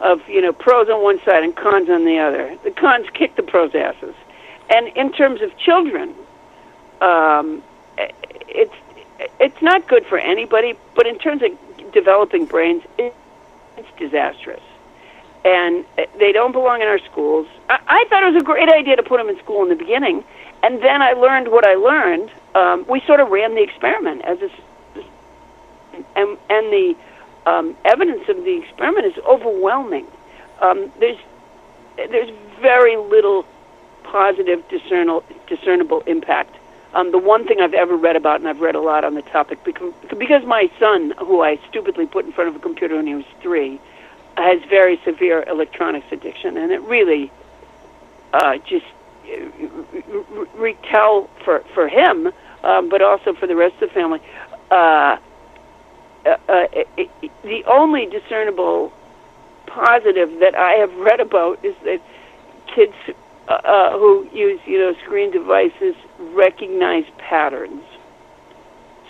of 0.00 0.28
you 0.28 0.40
know 0.40 0.52
pros 0.52 0.88
on 0.88 1.02
one 1.02 1.20
side 1.24 1.42
and 1.42 1.54
cons 1.56 1.88
on 1.88 2.04
the 2.04 2.18
other, 2.18 2.56
the 2.64 2.70
cons 2.70 3.06
kick 3.14 3.36
the 3.36 3.42
pros' 3.42 3.74
asses. 3.74 4.14
And 4.68 4.88
in 4.96 5.12
terms 5.12 5.42
of 5.42 5.56
children, 5.58 6.14
um, 7.00 7.62
it's 8.48 8.74
it's 9.40 9.62
not 9.62 9.86
good 9.88 10.04
for 10.06 10.18
anybody. 10.18 10.74
But 10.94 11.06
in 11.06 11.18
terms 11.18 11.42
of 11.42 11.92
developing 11.92 12.46
brains, 12.46 12.82
it's 12.98 13.16
disastrous, 13.98 14.62
and 15.44 15.84
they 16.18 16.32
don't 16.32 16.52
belong 16.52 16.82
in 16.82 16.88
our 16.88 16.98
schools. 17.00 17.46
I, 17.68 17.78
I 17.86 18.04
thought 18.08 18.22
it 18.22 18.32
was 18.32 18.42
a 18.42 18.44
great 18.44 18.68
idea 18.68 18.96
to 18.96 19.02
put 19.02 19.18
them 19.18 19.28
in 19.28 19.38
school 19.38 19.62
in 19.62 19.68
the 19.68 19.76
beginning, 19.76 20.24
and 20.62 20.82
then 20.82 21.00
I 21.02 21.12
learned 21.12 21.48
what 21.48 21.66
I 21.66 21.74
learned. 21.74 22.30
Um, 22.54 22.86
we 22.88 23.00
sort 23.02 23.20
of 23.20 23.30
ran 23.30 23.54
the 23.54 23.62
experiment 23.62 24.24
as 24.24 24.38
a, 24.42 24.50
and 26.16 26.36
and 26.50 26.72
the 26.72 26.96
um, 27.46 27.76
evidence 27.84 28.28
of 28.28 28.36
the 28.44 28.58
experiment 28.62 29.06
is 29.06 29.18
overwhelming. 29.24 30.06
Um, 30.60 30.92
there's 31.00 31.18
there's 31.96 32.30
very 32.60 32.96
little 32.96 33.46
positive 34.02 34.66
discernible 34.68 35.24
discernible 35.46 36.00
impact. 36.06 36.54
Um, 36.94 37.10
the 37.10 37.18
one 37.18 37.46
thing 37.46 37.60
I've 37.60 37.74
ever 37.74 37.94
read 37.94 38.16
about, 38.16 38.40
and 38.40 38.48
I've 38.48 38.60
read 38.60 38.74
a 38.74 38.80
lot 38.80 39.04
on 39.04 39.14
the 39.14 39.22
topic, 39.22 39.62
because, 39.64 39.92
because 40.16 40.46
my 40.46 40.70
son, 40.80 41.12
who 41.18 41.42
I 41.42 41.58
stupidly 41.68 42.06
put 42.06 42.24
in 42.24 42.32
front 42.32 42.48
of 42.48 42.56
a 42.56 42.58
computer 42.58 42.96
when 42.96 43.06
he 43.06 43.14
was 43.14 43.26
three, 43.42 43.78
has 44.38 44.62
very 44.70 44.98
severe 45.04 45.42
electronics 45.46 46.06
addiction, 46.10 46.56
and 46.56 46.72
it 46.72 46.80
really 46.82 47.30
uh, 48.32 48.56
just 48.58 48.86
uh, 49.28 50.44
retell 50.56 51.28
for 51.44 51.64
for 51.74 51.86
him, 51.88 52.32
um, 52.62 52.88
but 52.88 53.02
also 53.02 53.34
for 53.34 53.46
the 53.46 53.56
rest 53.56 53.74
of 53.82 53.88
the 53.88 53.94
family. 53.94 54.20
Uh, 54.70 55.18
uh, 56.26 56.36
uh, 56.48 56.66
it, 56.72 56.88
it, 57.22 57.32
the 57.42 57.64
only 57.66 58.06
discernible 58.06 58.92
positive 59.66 60.40
that 60.40 60.54
I 60.54 60.72
have 60.72 60.94
read 60.96 61.20
about 61.20 61.64
is 61.64 61.74
that 61.84 62.00
kids 62.66 62.94
uh, 63.48 63.52
uh, 63.52 63.98
who 63.98 64.28
use 64.32 64.60
you 64.66 64.78
know 64.78 64.94
screen 65.04 65.30
devices 65.30 65.94
recognize 66.18 67.04
patterns. 67.18 67.84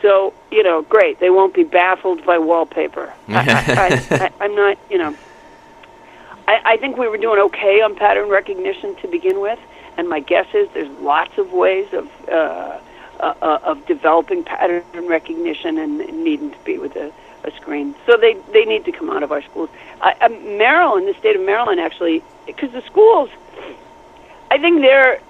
So 0.02 0.34
you 0.50 0.62
know, 0.62 0.82
great. 0.82 1.20
They 1.20 1.30
won't 1.30 1.54
be 1.54 1.64
baffled 1.64 2.24
by 2.24 2.38
wallpaper. 2.38 3.12
I, 3.28 4.30
I'm 4.40 4.54
not. 4.54 4.78
You 4.90 4.98
know, 4.98 5.16
I, 6.46 6.60
I 6.64 6.76
think 6.76 6.96
we 6.96 7.08
were 7.08 7.18
doing 7.18 7.40
okay 7.40 7.80
on 7.80 7.96
pattern 7.96 8.28
recognition 8.28 8.94
to 8.96 9.08
begin 9.08 9.40
with, 9.40 9.58
and 9.96 10.08
my 10.08 10.20
guess 10.20 10.46
is 10.54 10.68
there's 10.74 10.90
lots 11.00 11.38
of 11.38 11.52
ways 11.52 11.88
of 11.92 12.08
uh, 12.28 12.78
uh, 13.20 13.34
uh, 13.42 13.58
of 13.64 13.86
developing 13.86 14.44
pattern 14.44 14.84
recognition 15.06 15.78
and, 15.78 16.00
and 16.00 16.24
needing 16.24 16.50
to 16.50 16.58
be 16.64 16.78
with 16.78 16.96
a, 16.96 17.12
a 17.44 17.50
screen. 17.52 17.94
So 18.06 18.16
they 18.16 18.34
they 18.52 18.64
need 18.64 18.84
to 18.86 18.92
come 18.92 19.10
out 19.10 19.22
of 19.22 19.32
our 19.32 19.42
schools. 19.42 19.70
Uh, 20.00 20.28
Maryland, 20.28 21.08
the 21.08 21.14
state 21.18 21.36
of 21.36 21.42
Maryland, 21.42 21.80
actually, 21.80 22.22
because 22.46 22.72
the 22.72 22.82
schools, 22.82 23.30
I 24.50 24.58
think 24.58 24.80
their 24.80 25.20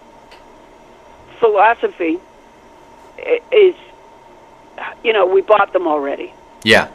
philosophy 1.38 2.18
is, 3.52 3.74
you 5.02 5.12
know, 5.12 5.26
we 5.26 5.42
bought 5.42 5.72
them 5.72 5.86
already. 5.86 6.32
Yeah. 6.62 6.90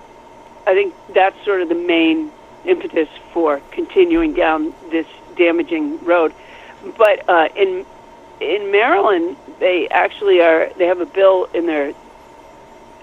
I 0.68 0.74
think 0.74 0.94
that's 1.14 1.44
sort 1.46 1.62
of 1.62 1.70
the 1.70 1.76
main 1.76 2.32
impetus 2.66 3.10
for 3.34 3.62
continuing 3.72 4.34
down 4.34 4.74
this 4.92 5.08
damaging 5.36 6.04
road. 6.04 6.34
But 6.98 7.28
uh, 7.30 7.50
in 7.56 7.86
in 8.42 8.72
Maryland, 8.72 9.38
they 9.60 9.88
actually 9.90 10.42
are. 10.42 10.72
They 10.78 10.88
have 10.88 11.00
a 11.00 11.06
bill 11.06 11.46
in 11.54 11.68
their 11.68 11.94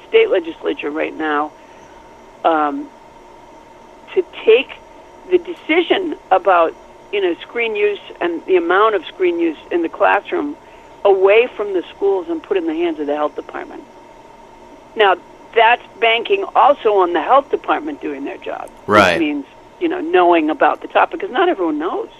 state 0.08 0.28
legislature 0.30 0.90
right 0.90 1.14
now 1.14 1.52
um, 2.44 2.90
to 4.14 4.24
take 4.44 4.70
the 5.30 5.38
decision 5.38 6.18
about 6.30 6.74
you 7.12 7.20
know 7.20 7.34
screen 7.40 7.76
use 7.76 8.00
and 8.20 8.44
the 8.46 8.56
amount 8.56 8.96
of 8.96 9.06
screen 9.06 9.38
use 9.38 9.58
in 9.70 9.82
the 9.82 9.88
classroom 9.88 10.56
away 11.04 11.46
from 11.56 11.72
the 11.72 11.82
schools 11.94 12.28
and 12.28 12.42
put 12.42 12.56
it 12.56 12.64
in 12.64 12.66
the 12.66 12.74
hands 12.74 12.98
of 12.98 13.06
the 13.06 13.14
health 13.14 13.36
department. 13.36 13.84
Now 14.96 15.16
that's 15.54 15.86
banking 16.00 16.44
also 16.54 16.94
on 16.94 17.12
the 17.12 17.22
health 17.22 17.50
department 17.50 18.00
doing 18.00 18.24
their 18.24 18.38
job. 18.38 18.70
Right. 18.86 19.14
Which 19.14 19.20
means 19.20 19.46
you 19.80 19.88
know 19.88 20.00
knowing 20.00 20.50
about 20.50 20.80
the 20.80 20.88
topic 20.88 21.20
because 21.20 21.32
not 21.32 21.48
everyone 21.48 21.78
knows. 21.78 22.10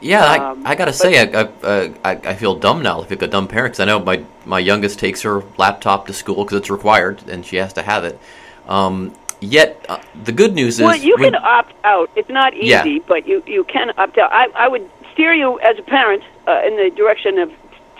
Yeah, 0.00 0.50
Um, 0.50 0.66
I, 0.66 0.70
I 0.70 0.74
gotta 0.76 0.92
say, 0.94 1.18
I, 1.18 1.24
I, 1.24 1.44
uh, 1.62 1.88
I, 2.04 2.34
feel 2.34 2.54
dumb 2.54 2.82
now. 2.82 3.02
I 3.02 3.06
feel 3.06 3.16
like 3.18 3.22
a 3.22 3.26
dumb 3.26 3.48
parent 3.48 3.74
'cause 3.74 3.80
I 3.80 3.84
know 3.84 3.98
my 3.98 4.24
my 4.46 4.58
youngest 4.58 4.98
takes 4.98 5.20
her 5.22 5.42
laptop 5.58 6.06
to 6.06 6.12
school 6.14 6.44
because 6.44 6.58
it's 6.58 6.70
required 6.70 7.22
and 7.28 7.44
she 7.44 7.56
has 7.56 7.72
to 7.74 7.82
have 7.82 8.04
it. 8.04 8.18
Um, 8.66 9.12
yet 9.40 9.84
uh, 9.88 9.98
the 10.24 10.32
good 10.32 10.54
news 10.54 10.74
is 10.80 10.84
Well, 10.86 10.96
you 10.96 11.16
when- 11.18 11.32
can 11.32 11.42
opt 11.44 11.74
out. 11.84 12.08
It's 12.16 12.30
not 12.30 12.54
easy, 12.54 12.66
Yeah. 12.68 12.98
but 13.06 13.26
you 13.28 13.42
you 13.46 13.64
can 13.64 13.92
opt 13.98 14.16
out. 14.18 14.32
I 14.32 14.46
I 14.54 14.68
would 14.68 14.88
steer 15.12 15.34
you 15.34 15.58
as 15.60 15.78
a 15.78 15.82
parent 15.82 16.22
uh, 16.48 16.62
in 16.66 16.76
the 16.76 16.90
direction 16.96 17.38
of 17.38 17.50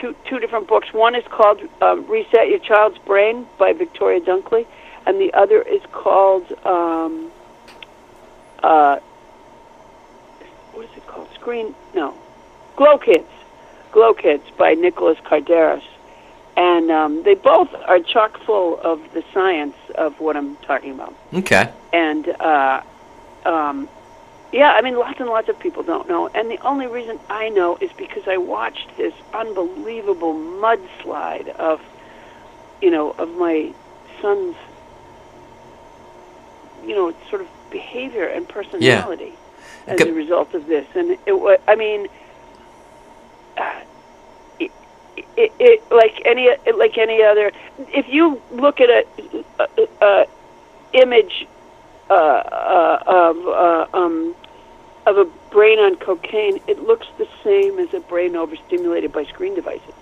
two 0.01 0.15
two 0.25 0.39
different 0.39 0.67
books. 0.69 0.89
One 0.95 1.15
is 1.15 1.25
called 1.29 1.61
um, 1.83 2.07
"Reset 2.09 2.49
Your 2.49 2.61
Child's 2.61 2.99
Brain" 3.11 3.47
by 3.59 3.75
Victoria 3.75 4.21
Dunckley, 4.21 4.65
and 5.07 5.21
the 5.21 5.35
other 5.35 5.61
is 5.61 5.83
called 5.93 6.47
um, 6.65 7.31
uh, 8.63 8.97
what 8.97 8.97
is 8.97 9.03
it 9.03 9.10
called? 11.11 11.29
Screen 11.35 11.75
no, 11.95 12.15
Glow 12.77 12.99
Kids, 12.99 13.29
Glow 13.93 14.15
Kids 14.15 14.45
by 14.57 14.75
Nicholas 14.75 15.19
Kardaras. 15.19 15.83
And 16.57 16.91
um, 16.91 17.23
they 17.23 17.35
both 17.35 17.73
are 17.87 18.01
chock 18.01 18.39
full 18.41 18.79
of 18.81 19.01
the 19.15 19.25
science 19.33 19.77
of 19.95 20.21
what 20.21 20.37
I'm 20.37 20.57
talking 20.57 20.91
about 20.91 21.15
okay, 21.33 21.73
and 21.93 22.29
uh, 22.29 22.83
um, 23.47 23.89
yeah, 24.53 24.73
I 24.73 24.83
mean, 24.83 24.97
lots 24.97 25.21
and 25.21 25.29
lots 25.29 25.49
of 25.49 25.59
people 25.59 25.85
don't 25.85 26.09
know, 26.09 26.27
and 26.29 26.51
the 26.51 26.59
only 26.59 26.87
reason 26.89 27.21
I 27.29 27.51
know 27.51 27.79
is 27.81 27.91
because 27.97 28.27
I 28.27 28.37
watched 28.37 28.97
this 28.97 29.15
unbelievable 29.33 30.35
mudslide 30.35 31.49
of, 31.51 31.81
you 32.83 32.91
know, 32.91 33.13
of 33.13 33.31
my 33.37 33.73
son's, 34.21 34.57
you 36.85 36.97
know, 36.97 37.15
sort 37.29 37.43
of 37.43 37.49
behavior 37.71 38.27
and 38.27 38.49
personality 38.49 39.35
as 39.87 40.01
a 40.01 40.13
result 40.13 40.55
of 40.55 40.67
this, 40.67 40.87
and 40.95 41.19
it 41.27 41.33
was, 41.33 41.59
I 41.67 41.77
mean. 41.77 42.09
Uh, 43.57 43.81
it, 44.59 44.71
it, 45.37 45.53
it 45.59 45.83
like 45.91 46.23
any 46.25 46.49
like 46.77 46.97
any 46.99 47.23
other. 47.23 47.53
If 47.79 48.09
you 48.09 48.41
look 48.53 48.81
at 48.81 48.89
a, 48.89 49.05
a, 49.59 49.89
a 50.01 50.27
image 50.93 51.47
uh, 52.09 52.15
uh, 52.15 53.03
of 53.07 53.37
uh, 53.47 53.97
um, 53.97 54.35
of 55.07 55.19
a 55.19 55.25
brain 55.51 55.79
on 55.79 55.97
cocaine, 55.97 56.61
it 56.67 56.83
looks 56.83 57.07
the 57.19 57.29
same 57.45 57.79
as 57.79 57.93
a 57.95 58.01
brain 58.01 58.37
overstimulated 58.37 59.13
by 59.13 59.25
screen 59.25 59.55
devices. 59.55 59.95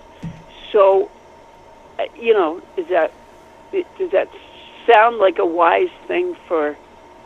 So, 0.71 1.09
uh, 1.97 2.05
you 2.15 2.33
know, 2.33 2.61
is 2.77 2.87
that 2.87 3.11
does 3.71 4.11
that 4.11 4.29
sound 4.85 5.17
like 5.17 5.39
a 5.39 5.45
wise 5.45 5.91
thing 6.07 6.35
for 6.47 6.77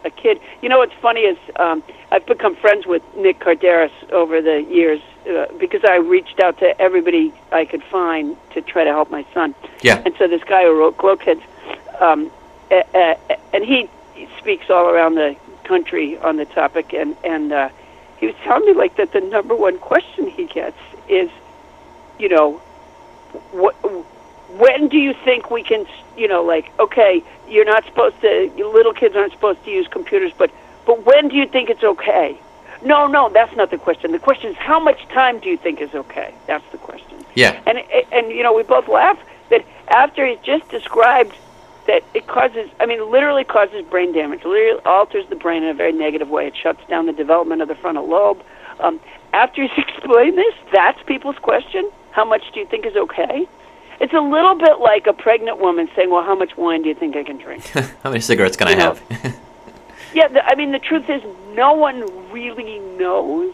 a 0.03 0.09
kid? 0.09 0.39
You 0.61 0.69
know, 0.69 0.77
what's 0.79 0.93
funny 1.01 1.21
is 1.21 1.37
um, 1.55 1.83
I've 2.11 2.25
become 2.25 2.55
friends 2.55 2.85
with 2.85 3.03
Nick 3.15 3.39
Kardaras 3.39 3.91
over 4.11 4.41
the 4.41 4.61
years 4.63 5.01
uh, 5.29 5.47
because 5.57 5.83
I 5.83 5.95
reached 5.95 6.39
out 6.39 6.59
to 6.59 6.79
everybody 6.81 7.33
I 7.51 7.65
could 7.65 7.83
find 7.83 8.37
to 8.53 8.61
try 8.61 8.83
to 8.83 8.91
help 8.91 9.09
my 9.09 9.25
son. 9.33 9.55
yeah, 9.81 10.01
And 10.05 10.13
so 10.17 10.27
this 10.27 10.43
guy 10.43 10.63
who 10.63 10.77
wrote 10.77 10.97
Glow 10.97 11.17
Kids, 11.17 11.41
um, 11.99 12.31
uh, 12.71 12.83
uh, 12.93 13.15
and 13.53 13.63
he 13.63 13.89
speaks 14.37 14.69
all 14.69 14.89
around 14.89 15.15
the 15.15 15.35
country 15.63 16.17
on 16.17 16.37
the 16.37 16.45
topic, 16.45 16.93
and 16.93 17.15
and 17.23 17.51
uh, 17.51 17.69
he 18.19 18.27
was 18.27 18.35
telling 18.43 18.65
me 18.65 18.73
like 18.73 18.95
that 18.97 19.11
the 19.11 19.21
number 19.21 19.55
one 19.55 19.79
question 19.79 20.29
he 20.29 20.45
gets 20.45 20.77
is, 21.07 21.29
you 22.19 22.29
know, 22.29 22.61
what 23.51 23.72
when 24.57 24.87
do 24.87 24.97
you 24.97 25.13
think 25.25 25.49
we 25.49 25.63
can, 25.63 25.85
you 26.17 26.27
know, 26.27 26.43
like 26.43 26.71
okay, 26.79 27.23
you're 27.47 27.65
not 27.65 27.85
supposed 27.85 28.19
to, 28.21 28.51
little 28.57 28.93
kids 28.93 29.15
aren't 29.15 29.31
supposed 29.31 29.63
to 29.65 29.71
use 29.71 29.87
computers, 29.87 30.31
but 30.37 30.51
but 30.85 31.05
when 31.05 31.29
do 31.29 31.35
you 31.35 31.47
think 31.47 31.69
it's 31.69 31.83
okay? 31.83 32.37
No, 32.83 33.07
no, 33.07 33.29
that's 33.29 33.55
not 33.55 33.71
the 33.71 33.77
question. 33.77 34.11
The 34.11 34.19
question 34.19 34.51
is 34.51 34.57
how 34.57 34.79
much 34.79 35.07
time 35.09 35.39
do 35.39 35.49
you 35.49 35.57
think 35.57 35.79
is 35.81 35.93
okay? 35.95 36.33
That's 36.47 36.69
the 36.71 36.77
question. 36.77 37.25
yeah, 37.35 37.61
And 37.65 37.79
and 38.11 38.31
you 38.31 38.43
know 38.43 38.53
we 38.53 38.63
both 38.63 38.87
laugh 38.87 39.19
that 39.49 39.65
after 39.87 40.25
he 40.25 40.37
just 40.43 40.67
described 40.69 41.35
that 41.87 42.03
it 42.13 42.27
causes 42.27 42.69
I 42.79 42.85
mean 42.85 43.09
literally 43.11 43.43
causes 43.43 43.85
brain 43.85 44.13
damage, 44.13 44.43
literally 44.43 44.79
alters 44.85 45.25
the 45.29 45.35
brain 45.35 45.63
in 45.63 45.69
a 45.69 45.73
very 45.73 45.93
negative 45.93 46.29
way. 46.29 46.47
It 46.47 46.55
shuts 46.55 46.85
down 46.87 47.05
the 47.05 47.13
development 47.13 47.61
of 47.61 47.67
the 47.67 47.75
frontal 47.75 48.07
lobe. 48.07 48.43
Um, 48.79 48.99
after 49.31 49.63
he's 49.63 49.71
explained 49.77 50.37
this, 50.37 50.55
that's 50.71 51.01
people's 51.03 51.37
question. 51.37 51.89
How 52.11 52.25
much 52.25 52.43
do 52.53 52.59
you 52.59 52.65
think 52.65 52.85
is 52.85 52.95
okay? 52.95 53.47
It's 54.03 54.11
a 54.13 54.19
little 54.19 54.55
bit 54.55 54.81
like 54.81 55.07
a 55.07 55.13
pregnant 55.13 55.59
woman 55.59 55.89
saying, 55.95 56.09
"Well, 56.09 56.23
how 56.23 56.35
much 56.35 56.57
wine 56.57 56.81
do 56.81 56.89
you 56.89 56.93
think 56.93 57.15
I 57.15 57.23
can 57.23 57.37
drink?" 57.37 57.65
How 58.03 58.09
many 58.09 58.19
cigarettes 58.19 58.57
can 58.57 58.67
I 58.67 58.73
know. 58.73 58.95
have? 58.95 59.39
Yeah, 60.13 60.27
the, 60.27 60.45
I 60.45 60.53
mean, 60.53 60.71
the 60.71 60.77
truth 60.77 61.09
is, 61.09 61.23
no 61.55 61.73
one 61.73 62.31
really 62.31 62.77
knows. 62.77 63.51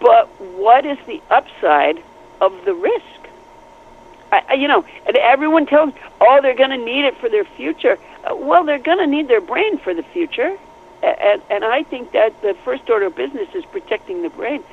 But 0.00 0.28
what 0.40 0.86
is 0.86 0.96
the 1.06 1.20
upside 1.28 2.02
of 2.40 2.64
the 2.64 2.72
risk? 2.72 3.28
I, 4.32 4.42
I, 4.48 4.54
you 4.54 4.68
know, 4.68 4.86
and 5.06 5.16
everyone 5.18 5.66
tells, 5.66 5.92
oh, 6.18 6.40
they're 6.40 6.54
going 6.54 6.70
to 6.70 6.82
need 6.82 7.04
it 7.04 7.18
for 7.18 7.28
their 7.28 7.44
future. 7.44 7.98
Uh, 8.24 8.34
well, 8.36 8.64
they're 8.64 8.78
going 8.78 8.96
to 8.96 9.06
need 9.06 9.28
their 9.28 9.42
brain 9.42 9.76
for 9.76 9.92
the 9.92 10.02
future, 10.02 10.56
and 11.02 11.42
and 11.50 11.62
I 11.62 11.82
think 11.82 12.12
that 12.12 12.40
the 12.40 12.54
first 12.64 12.88
order 12.88 13.06
of 13.06 13.14
business 13.16 13.48
is 13.54 13.66
protecting 13.66 14.22
the 14.22 14.30
brain. 14.30 14.64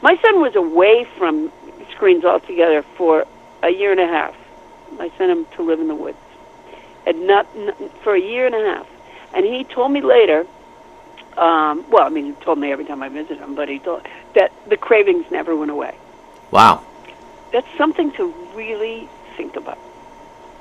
My 0.00 0.16
son 0.22 0.40
was 0.40 0.54
away 0.54 1.08
from 1.18 1.50
screens 1.90 2.24
altogether 2.24 2.84
for 2.96 3.26
a 3.62 3.70
year 3.70 3.90
and 3.90 4.00
a 4.00 4.06
half. 4.06 4.34
I 4.98 5.10
sent 5.16 5.30
him 5.30 5.46
to 5.56 5.62
live 5.62 5.80
in 5.80 5.88
the 5.88 5.94
woods, 5.94 6.18
and 7.06 7.26
not, 7.26 7.46
n 7.54 7.72
for 8.02 8.14
a 8.14 8.20
year 8.20 8.46
and 8.46 8.54
a 8.54 8.64
half. 8.74 8.86
And 9.32 9.46
he 9.46 9.64
told 9.64 9.92
me 9.92 10.00
later, 10.00 10.46
um, 11.36 11.84
well, 11.90 12.04
I 12.04 12.08
mean, 12.08 12.26
he 12.26 12.32
told 12.44 12.58
me 12.58 12.72
every 12.72 12.84
time 12.84 13.02
I 13.02 13.08
visited 13.08 13.38
him, 13.38 13.54
but 13.54 13.68
he 13.68 13.78
told 13.78 14.06
that 14.34 14.52
the 14.68 14.76
cravings 14.76 15.30
never 15.30 15.54
went 15.56 15.70
away. 15.70 15.94
wow. 16.50 16.84
That's 17.52 17.66
something 17.76 18.12
to 18.12 18.32
really 18.54 19.08
think 19.36 19.56
about. 19.56 19.78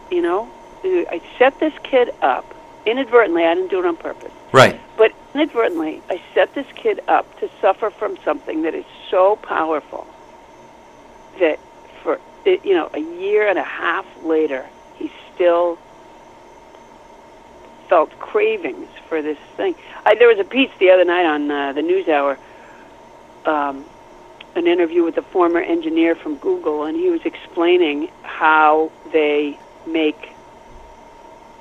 You 0.09 0.23
know, 0.23 0.49
I 0.83 1.21
set 1.37 1.59
this 1.59 1.73
kid 1.83 2.09
up 2.21 2.45
inadvertently. 2.85 3.45
I 3.45 3.53
didn't 3.53 3.69
do 3.69 3.79
it 3.79 3.85
on 3.85 3.95
purpose. 3.95 4.31
Right. 4.51 4.79
But 4.97 5.13
inadvertently, 5.35 6.01
I 6.09 6.19
set 6.33 6.55
this 6.55 6.65
kid 6.75 7.01
up 7.07 7.39
to 7.41 7.49
suffer 7.61 7.91
from 7.91 8.17
something 8.25 8.63
that 8.63 8.73
is 8.73 8.85
so 9.11 9.35
powerful 9.35 10.07
that 11.39 11.59
it- 12.45 12.65
you 12.65 12.73
know 12.73 12.89
a 12.93 12.99
year 12.99 13.47
and 13.47 13.57
a 13.59 13.63
half 13.63 14.05
later, 14.23 14.65
he 14.95 15.11
still 15.33 15.77
felt 17.87 18.17
cravings 18.19 18.87
for 19.07 19.21
this 19.21 19.37
thing. 19.57 19.75
I, 20.05 20.15
there 20.15 20.27
was 20.27 20.39
a 20.39 20.43
piece 20.43 20.69
the 20.79 20.91
other 20.91 21.05
night 21.05 21.25
on 21.25 21.49
uh, 21.49 21.73
the 21.73 21.81
NewsHour, 21.81 22.37
um, 23.45 23.83
an 24.55 24.67
interview 24.67 25.03
with 25.03 25.17
a 25.17 25.23
former 25.23 25.59
engineer 25.59 26.13
from 26.15 26.35
Google, 26.35 26.83
and 26.83 26.95
he 26.95 27.09
was 27.09 27.21
explaining 27.25 28.09
how 28.21 28.91
they 29.11 29.57
make 29.87 30.33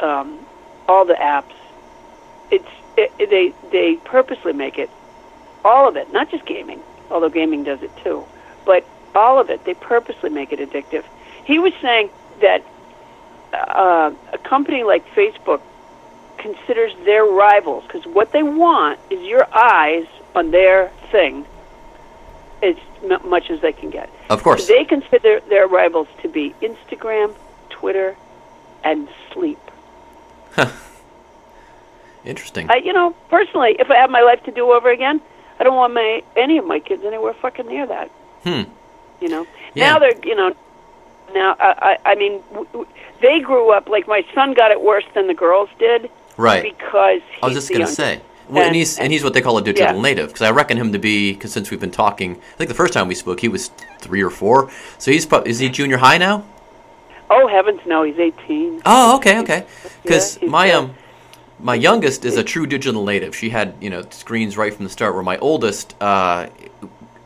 um, 0.00 0.38
all 0.86 1.04
the 1.04 1.14
apps 1.14 1.54
it's 2.50 2.68
it, 2.96 3.12
they 3.30 3.52
they 3.70 3.96
purposely 3.96 4.52
make 4.52 4.78
it 4.78 4.90
all 5.64 5.88
of 5.88 5.96
it, 5.96 6.12
not 6.12 6.30
just 6.30 6.44
gaming, 6.46 6.80
although 7.10 7.28
gaming 7.28 7.64
does 7.64 7.82
it 7.82 7.90
too, 8.02 8.24
but 8.64 8.84
all 9.18 9.38
of 9.38 9.50
it. 9.50 9.64
They 9.64 9.74
purposely 9.74 10.30
make 10.30 10.52
it 10.52 10.60
addictive. 10.60 11.04
He 11.44 11.58
was 11.58 11.72
saying 11.82 12.10
that 12.40 12.64
uh, 13.52 14.12
a 14.32 14.38
company 14.38 14.84
like 14.84 15.06
Facebook 15.14 15.60
considers 16.38 16.92
their 17.04 17.24
rivals 17.24 17.84
because 17.84 18.06
what 18.06 18.32
they 18.32 18.42
want 18.42 18.98
is 19.10 19.20
your 19.22 19.46
eyes 19.54 20.06
on 20.34 20.50
their 20.50 20.90
thing 21.10 21.44
as 22.62 22.76
m- 23.02 23.28
much 23.28 23.50
as 23.50 23.60
they 23.60 23.72
can 23.72 23.90
get. 23.90 24.08
Of 24.30 24.42
course. 24.42 24.68
They 24.68 24.84
consider 24.84 25.40
their 25.48 25.66
rivals 25.66 26.08
to 26.22 26.28
be 26.28 26.54
Instagram, 26.62 27.34
Twitter, 27.70 28.16
and 28.84 29.08
sleep. 29.32 29.58
Interesting. 32.24 32.70
I, 32.70 32.76
you 32.76 32.92
know, 32.92 33.12
personally, 33.30 33.76
if 33.78 33.90
I 33.90 33.96
had 33.96 34.10
my 34.10 34.20
life 34.22 34.42
to 34.44 34.50
do 34.50 34.72
over 34.72 34.90
again, 34.90 35.20
I 35.58 35.64
don't 35.64 35.76
want 35.76 35.94
my 35.94 36.22
any 36.36 36.58
of 36.58 36.66
my 36.66 36.78
kids 36.78 37.02
anywhere 37.04 37.32
fucking 37.32 37.66
near 37.66 37.86
that. 37.86 38.10
Hmm. 38.44 38.62
You 39.20 39.28
know. 39.28 39.46
Yeah. 39.74 39.92
Now 39.92 39.98
they're, 39.98 40.18
you 40.24 40.34
know, 40.34 40.54
now 41.34 41.56
I, 41.58 41.96
I, 42.04 42.10
I 42.12 42.14
mean, 42.14 42.40
w- 42.52 42.66
w- 42.72 42.86
they 43.20 43.40
grew 43.40 43.70
up 43.72 43.88
like 43.88 44.06
my 44.08 44.24
son 44.34 44.54
got 44.54 44.70
it 44.70 44.80
worse 44.80 45.04
than 45.14 45.26
the 45.26 45.34
girls 45.34 45.68
did 45.78 46.10
Right. 46.36 46.62
because 46.62 47.20
I 47.42 47.46
was 47.46 47.54
just 47.54 47.68
gonna 47.68 47.80
youngest. 47.80 47.96
say. 47.96 48.20
Well, 48.48 48.58
and 48.58 48.66
And- 48.68 48.76
he's 48.76 48.98
and 48.98 49.12
he's 49.12 49.22
what 49.24 49.34
they 49.34 49.40
call 49.42 49.58
a 49.58 49.62
digital 49.62 49.96
yeah. 49.96 50.00
native 50.02 50.28
because 50.28 50.42
I 50.42 50.50
reckon 50.52 50.76
him 50.78 50.92
to 50.92 50.98
be 50.98 51.32
because 51.34 51.52
since 51.52 51.70
we've 51.70 51.80
been 51.80 51.90
talking, 51.90 52.36
I 52.36 52.56
think 52.56 52.68
the 52.68 52.74
first 52.74 52.94
time 52.94 53.08
we 53.08 53.14
spoke 53.14 53.40
he 53.40 53.48
was 53.48 53.70
three 53.98 54.22
or 54.22 54.30
four. 54.30 54.70
So 54.98 55.10
he's 55.10 55.26
probably 55.26 55.50
is 55.50 55.58
he 55.58 55.68
junior 55.68 55.98
high 55.98 56.16
now? 56.18 56.44
Oh 57.30 57.46
heavens, 57.46 57.80
no, 57.84 58.04
he's 58.04 58.18
18. 58.18 58.82
Oh, 58.86 59.16
okay, 59.16 59.38
okay. 59.40 59.66
Because 60.02 60.38
Yeah, 60.40 60.48
my 60.48 60.70
um, 60.70 60.94
my 61.60 61.74
youngest 61.74 62.24
is 62.24 62.36
a 62.38 62.42
true 62.44 62.66
digital 62.66 63.04
native. 63.04 63.34
She 63.36 63.50
had 63.50 63.74
you 63.82 63.90
know 63.90 64.02
screens 64.10 64.56
right 64.56 64.72
from 64.72 64.84
the 64.84 64.90
start. 64.90 65.12
Where 65.14 65.22
my 65.24 65.36
oldest, 65.38 65.94
uh, 66.00 66.46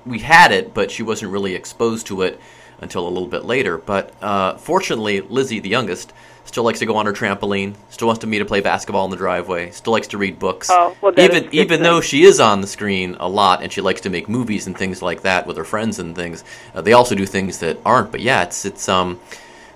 we 0.07 0.21
had 0.21 0.53
it, 0.53 0.75
but 0.75 0.91
she 0.91 1.03
wasn't 1.03 1.33
really 1.33 1.55
exposed 1.55 2.07
to 2.09 2.23
it 2.23 2.41
until 2.81 3.07
a 3.07 3.11
little 3.11 3.29
bit 3.29 3.45
later. 3.45 3.79
But 3.79 4.13
uh, 4.23 4.57
fortunately, 4.57 5.21
Lizzie, 5.21 5.61
the 5.61 5.69
youngest, 5.69 6.13
still 6.45 6.65
likes 6.65 6.81
to 6.81 6.87
go 6.87 6.97
on 6.97 7.07
her 7.07 7.13
trampoline. 7.13 7.77
Still 7.91 8.09
wants 8.09 8.21
to 8.21 8.27
me 8.27 8.39
to 8.41 8.45
play 8.45 8.61
basketball 8.61 9.05
in 9.05 9.11
the 9.11 9.17
driveway. 9.17 9.71
Still 9.71 9.93
likes 9.93 10.09
to 10.09 10.19
read 10.19 10.39
books. 10.39 10.69
Oh, 10.71 10.97
well, 11.01 11.19
even 11.19 11.49
even 11.53 11.69
thing. 11.69 11.83
though 11.83 12.01
she 12.01 12.25
is 12.25 12.41
on 12.41 12.61
the 12.61 12.67
screen 12.67 13.17
a 13.21 13.29
lot 13.29 13.63
and 13.63 13.73
she 13.73 13.81
likes 13.81 14.01
to 14.03 14.11
make 14.11 14.29
movies 14.29 14.67
and 14.67 14.77
things 14.77 15.01
like 15.03 15.23
that 15.23 15.47
with 15.47 15.57
her 15.57 15.65
friends 15.65 15.99
and 16.01 16.17
things, 16.17 16.43
uh, 16.75 16.81
they 16.81 16.93
also 16.93 17.15
do 17.15 17.27
things 17.27 17.59
that 17.61 17.79
aren't. 17.87 18.11
But 18.11 18.21
yeah, 18.21 18.43
it's 18.43 18.65
it's 18.65 18.89
um, 18.89 19.21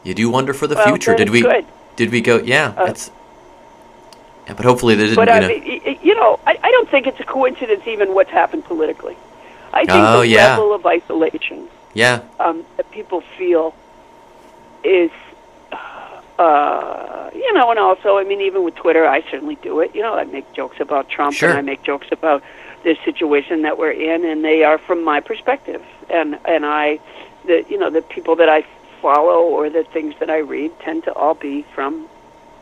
you 0.03 0.13
do 0.15 0.29
wonder 0.29 0.53
for 0.53 0.67
the 0.67 0.75
Well, 0.75 0.87
future. 0.89 1.15
Did 1.15 1.31
we? 1.31 1.43
good. 1.43 1.65
Did 1.95 2.11
we 2.11 2.21
go? 2.21 2.39
Yeah, 2.39 2.75
Uh, 2.77 2.87
it's. 2.87 3.11
Yeah, 4.47 4.55
but 4.55 4.65
hopefully 4.65 4.95
they 4.95 5.07
didn't. 5.09 5.17
But 5.17 5.29
you 5.29 5.41
know, 5.41 5.97
you 6.03 6.15
know, 6.15 6.39
I, 6.47 6.57
I 6.63 6.71
don't 6.71 6.89
think 6.89 7.07
it's 7.09 7.19
a 7.19 7.25
coincidence 7.25 7.83
even 7.87 8.15
what's 8.15 8.31
happened 8.31 8.65
politically. 8.65 9.17
I 9.77 9.85
think 9.85 9.91
Oh, 10.15 10.21
the 10.21 10.29
yeah. 10.29 10.51
level 10.57 10.73
of 10.75 10.83
isolation 10.87 11.69
yeah, 11.95 12.21
um, 12.41 12.65
that 12.77 12.91
people 12.91 13.21
feel 13.39 13.75
is, 14.85 15.11
uh, 16.39 17.31
you 17.35 17.53
know, 17.55 17.71
and 17.71 17.79
also, 17.79 18.19
I 18.19 18.25
mean, 18.25 18.41
even 18.43 18.63
with 18.65 18.75
Twitter, 18.75 19.07
I 19.07 19.23
certainly 19.31 19.57
do 19.57 19.81
it. 19.81 19.95
You 19.95 20.03
know, 20.03 20.15
I 20.15 20.25
make 20.25 20.53
jokes 20.53 20.79
about 20.81 21.09
Trump 21.09 21.35
Sure. 21.35 21.51
and 21.51 21.59
I 21.59 21.63
make 21.63 21.83
jokes 21.83 22.09
about 22.13 22.43
the 22.85 22.97
situation 23.05 23.63
that 23.63 23.79
we're 23.79 23.93
in, 24.13 24.25
and 24.25 24.45
they 24.45 24.63
are 24.65 24.79
from 24.79 25.03
my 25.05 25.21
perspective. 25.21 25.83
And 26.11 26.39
and 26.45 26.65
I, 26.65 26.99
the 27.47 27.65
you 27.69 27.79
know, 27.79 27.91
the 27.91 28.03
people 28.03 28.37
that 28.37 28.49
I 28.49 28.65
follow 29.03 29.41
or 29.57 29.71
the 29.71 29.85
things 29.85 30.15
that 30.21 30.31
I 30.31 30.39
read 30.39 30.71
tend 30.81 31.05
to 31.05 31.13
all 31.13 31.35
be 31.35 31.63
from 31.75 32.09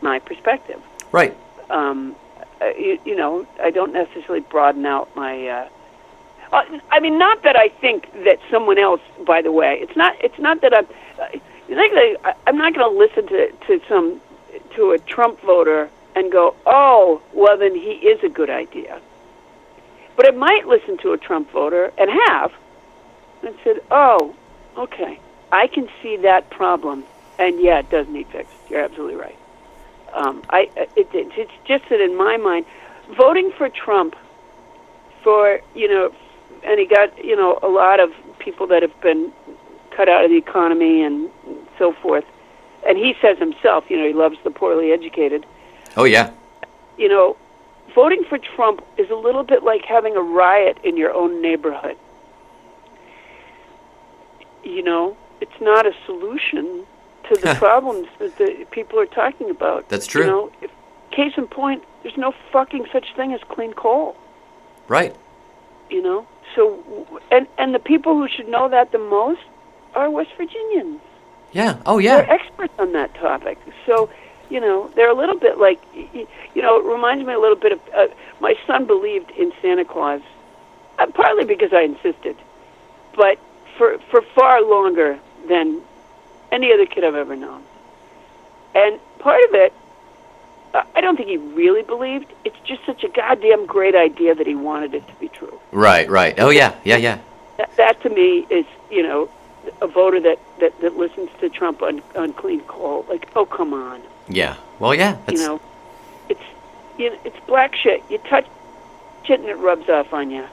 my 0.01 0.19
perspective 0.19 0.81
right. 1.13 1.33
um, 1.69 2.15
uh, 2.61 2.65
you, 2.77 2.99
you 3.05 3.15
know, 3.15 3.47
I 3.61 3.71
don't 3.71 3.93
necessarily 3.93 4.41
broaden 4.41 4.85
out 4.85 5.07
my. 5.15 5.47
Uh, 5.47 5.67
uh, 6.51 6.63
I 6.91 6.99
mean, 6.99 7.17
not 7.17 7.43
that 7.43 7.55
I 7.55 7.69
think 7.69 8.11
that 8.25 8.39
someone 8.51 8.77
else. 8.77 9.01
By 9.25 9.41
the 9.41 9.51
way, 9.51 9.77
it's 9.81 9.95
not. 9.95 10.15
It's 10.23 10.39
not 10.39 10.61
that 10.61 10.73
I'm. 10.75 10.87
Uh, 11.19 12.33
I'm 12.47 12.57
not 12.57 12.75
going 12.75 12.91
to 12.91 12.97
listen 12.97 13.27
to 13.27 13.51
to 13.67 13.81
some 13.87 14.21
to 14.75 14.91
a 14.91 14.99
Trump 14.99 15.41
voter 15.41 15.89
and 16.15 16.31
go, 16.31 16.55
oh, 16.65 17.21
well, 17.33 17.57
then 17.57 17.75
he 17.75 17.91
is 17.91 18.23
a 18.23 18.29
good 18.29 18.49
idea. 18.49 19.01
But 20.15 20.27
I 20.27 20.31
might 20.31 20.65
listen 20.65 20.97
to 20.99 21.11
a 21.11 21.17
Trump 21.17 21.51
voter 21.51 21.91
and 21.97 22.09
have, 22.27 22.53
and 23.43 23.55
said, 23.63 23.81
oh, 23.91 24.33
okay, 24.77 25.19
I 25.51 25.67
can 25.67 25.89
see 26.01 26.17
that 26.17 26.49
problem, 26.49 27.03
and 27.37 27.59
yeah, 27.61 27.79
it 27.79 27.89
does 27.89 28.07
need 28.07 28.27
fixed. 28.27 28.53
You're 28.69 28.81
absolutely 28.81 29.15
right. 29.15 29.37
Um, 30.13 30.41
I 30.49 30.69
it, 30.75 31.09
it, 31.13 31.31
it's 31.35 31.51
just 31.65 31.89
that 31.89 31.99
in 31.99 32.15
my 32.15 32.37
mind, 32.37 32.65
voting 33.17 33.51
for 33.57 33.67
Trump, 33.67 34.15
for 35.23 35.59
you 35.75 35.89
know, 35.89 36.13
and 36.65 36.79
he 36.79 36.85
got 36.85 37.23
you 37.23 37.35
know 37.35 37.59
a 37.61 37.67
lot 37.67 37.99
of 37.99 38.11
people 38.39 38.67
that 38.67 38.81
have 38.81 38.99
been 39.01 39.31
cut 39.95 40.09
out 40.09 40.25
of 40.25 40.31
the 40.31 40.37
economy 40.37 41.03
and 41.03 41.29
so 41.77 41.93
forth, 41.93 42.25
and 42.87 42.97
he 42.97 43.13
says 43.21 43.37
himself, 43.37 43.85
you 43.89 43.97
know, 43.97 44.07
he 44.07 44.13
loves 44.13 44.37
the 44.43 44.51
poorly 44.51 44.91
educated. 44.91 45.45
Oh 45.97 46.03
yeah. 46.03 46.31
You 46.97 47.09
know, 47.09 47.37
voting 47.93 48.23
for 48.27 48.37
Trump 48.37 48.83
is 48.97 49.09
a 49.09 49.15
little 49.15 49.43
bit 49.43 49.63
like 49.63 49.83
having 49.85 50.15
a 50.15 50.21
riot 50.21 50.77
in 50.83 50.97
your 50.97 51.13
own 51.13 51.41
neighborhood. 51.41 51.97
You 54.63 54.81
know, 54.81 55.15
it's 55.41 55.61
not 55.61 55.85
a 55.85 55.93
solution 56.05 56.85
to 57.29 57.35
the 57.41 57.55
problems 57.55 58.07
that 58.19 58.37
the 58.37 58.65
people 58.71 58.99
are 58.99 59.05
talking 59.05 59.49
about. 59.49 59.89
That's 59.89 60.07
true. 60.07 60.23
You 60.23 60.27
know, 60.27 60.51
if, 60.61 60.71
case 61.11 61.33
in 61.37 61.47
point, 61.47 61.83
there's 62.03 62.17
no 62.17 62.33
fucking 62.51 62.85
such 62.91 63.15
thing 63.15 63.33
as 63.33 63.41
clean 63.49 63.73
coal. 63.73 64.15
Right. 64.87 65.15
You 65.89 66.01
know, 66.01 66.27
so 66.55 67.07
and 67.31 67.47
and 67.57 67.73
the 67.73 67.79
people 67.79 68.13
who 68.15 68.27
should 68.27 68.47
know 68.47 68.69
that 68.69 68.91
the 68.91 68.99
most 68.99 69.41
are 69.93 70.09
West 70.09 70.31
Virginians. 70.37 71.01
Yeah. 71.51 71.81
Oh 71.85 71.97
yeah. 71.97 72.17
They're 72.17 72.31
experts 72.31 72.73
on 72.77 72.91
that 72.93 73.13
topic. 73.15 73.57
So, 73.85 74.09
you 74.49 74.59
know, 74.59 74.91
they're 74.95 75.09
a 75.09 75.15
little 75.15 75.39
bit 75.39 75.57
like, 75.57 75.81
you 75.93 76.61
know, 76.61 76.79
it 76.79 76.85
reminds 76.85 77.25
me 77.25 77.33
a 77.33 77.39
little 77.39 77.55
bit 77.55 77.71
of 77.71 77.79
uh, 77.95 78.07
my 78.39 78.55
son 78.67 78.85
believed 78.85 79.31
in 79.31 79.53
Santa 79.61 79.85
Claus, 79.85 80.21
uh, 80.99 81.07
partly 81.07 81.45
because 81.45 81.71
I 81.71 81.81
insisted, 81.81 82.35
but 83.15 83.39
for 83.77 83.97
for 84.11 84.21
far 84.21 84.61
longer 84.61 85.17
than 85.47 85.81
any 86.51 86.73
other 86.73 86.85
kid 86.85 87.03
I've 87.03 87.15
ever 87.15 87.35
known. 87.35 87.63
And 88.73 88.99
part 89.19 89.41
of 89.45 89.53
it, 89.53 89.73
I 90.95 91.01
don't 91.01 91.15
think 91.15 91.29
he 91.29 91.37
really 91.37 91.83
believed. 91.83 92.25
It's 92.43 92.57
just 92.65 92.85
such 92.85 93.03
a 93.03 93.09
goddamn 93.09 93.65
great 93.65 93.95
idea 93.95 94.35
that 94.35 94.47
he 94.47 94.55
wanted 94.55 94.93
it 94.93 95.07
to 95.07 95.13
be 95.15 95.27
true. 95.29 95.59
Right. 95.71 96.09
Right. 96.09 96.35
Oh 96.39 96.49
yeah. 96.49 96.75
Yeah. 96.83 96.97
Yeah. 96.97 97.19
That, 97.57 97.75
that 97.77 98.01
to 98.03 98.09
me 98.09 98.45
is, 98.49 98.65
you 98.91 99.03
know, 99.03 99.29
a 99.81 99.87
voter 99.87 100.19
that, 100.21 100.39
that, 100.59 100.79
that 100.81 100.97
listens 100.97 101.29
to 101.39 101.49
Trump 101.49 101.81
on, 101.81 102.01
on 102.15 102.33
clean 102.33 102.61
coal. 102.61 103.05
Like, 103.09 103.29
oh, 103.35 103.45
come 103.45 103.73
on. 103.73 104.01
Yeah. 104.27 104.57
Well, 104.79 104.93
yeah. 104.93 105.17
That's, 105.25 105.39
you 105.41 105.47
know, 105.47 105.61
it's 106.29 106.41
you 106.97 107.09
know, 107.11 107.17
it's 107.23 107.39
black 107.47 107.75
shit. 107.75 108.03
You 108.09 108.17
touch 108.19 108.45
it 109.29 109.39
and 109.39 109.49
it 109.49 109.57
rubs 109.57 109.87
off 109.89 110.13
on 110.13 110.29
you. 110.31 110.45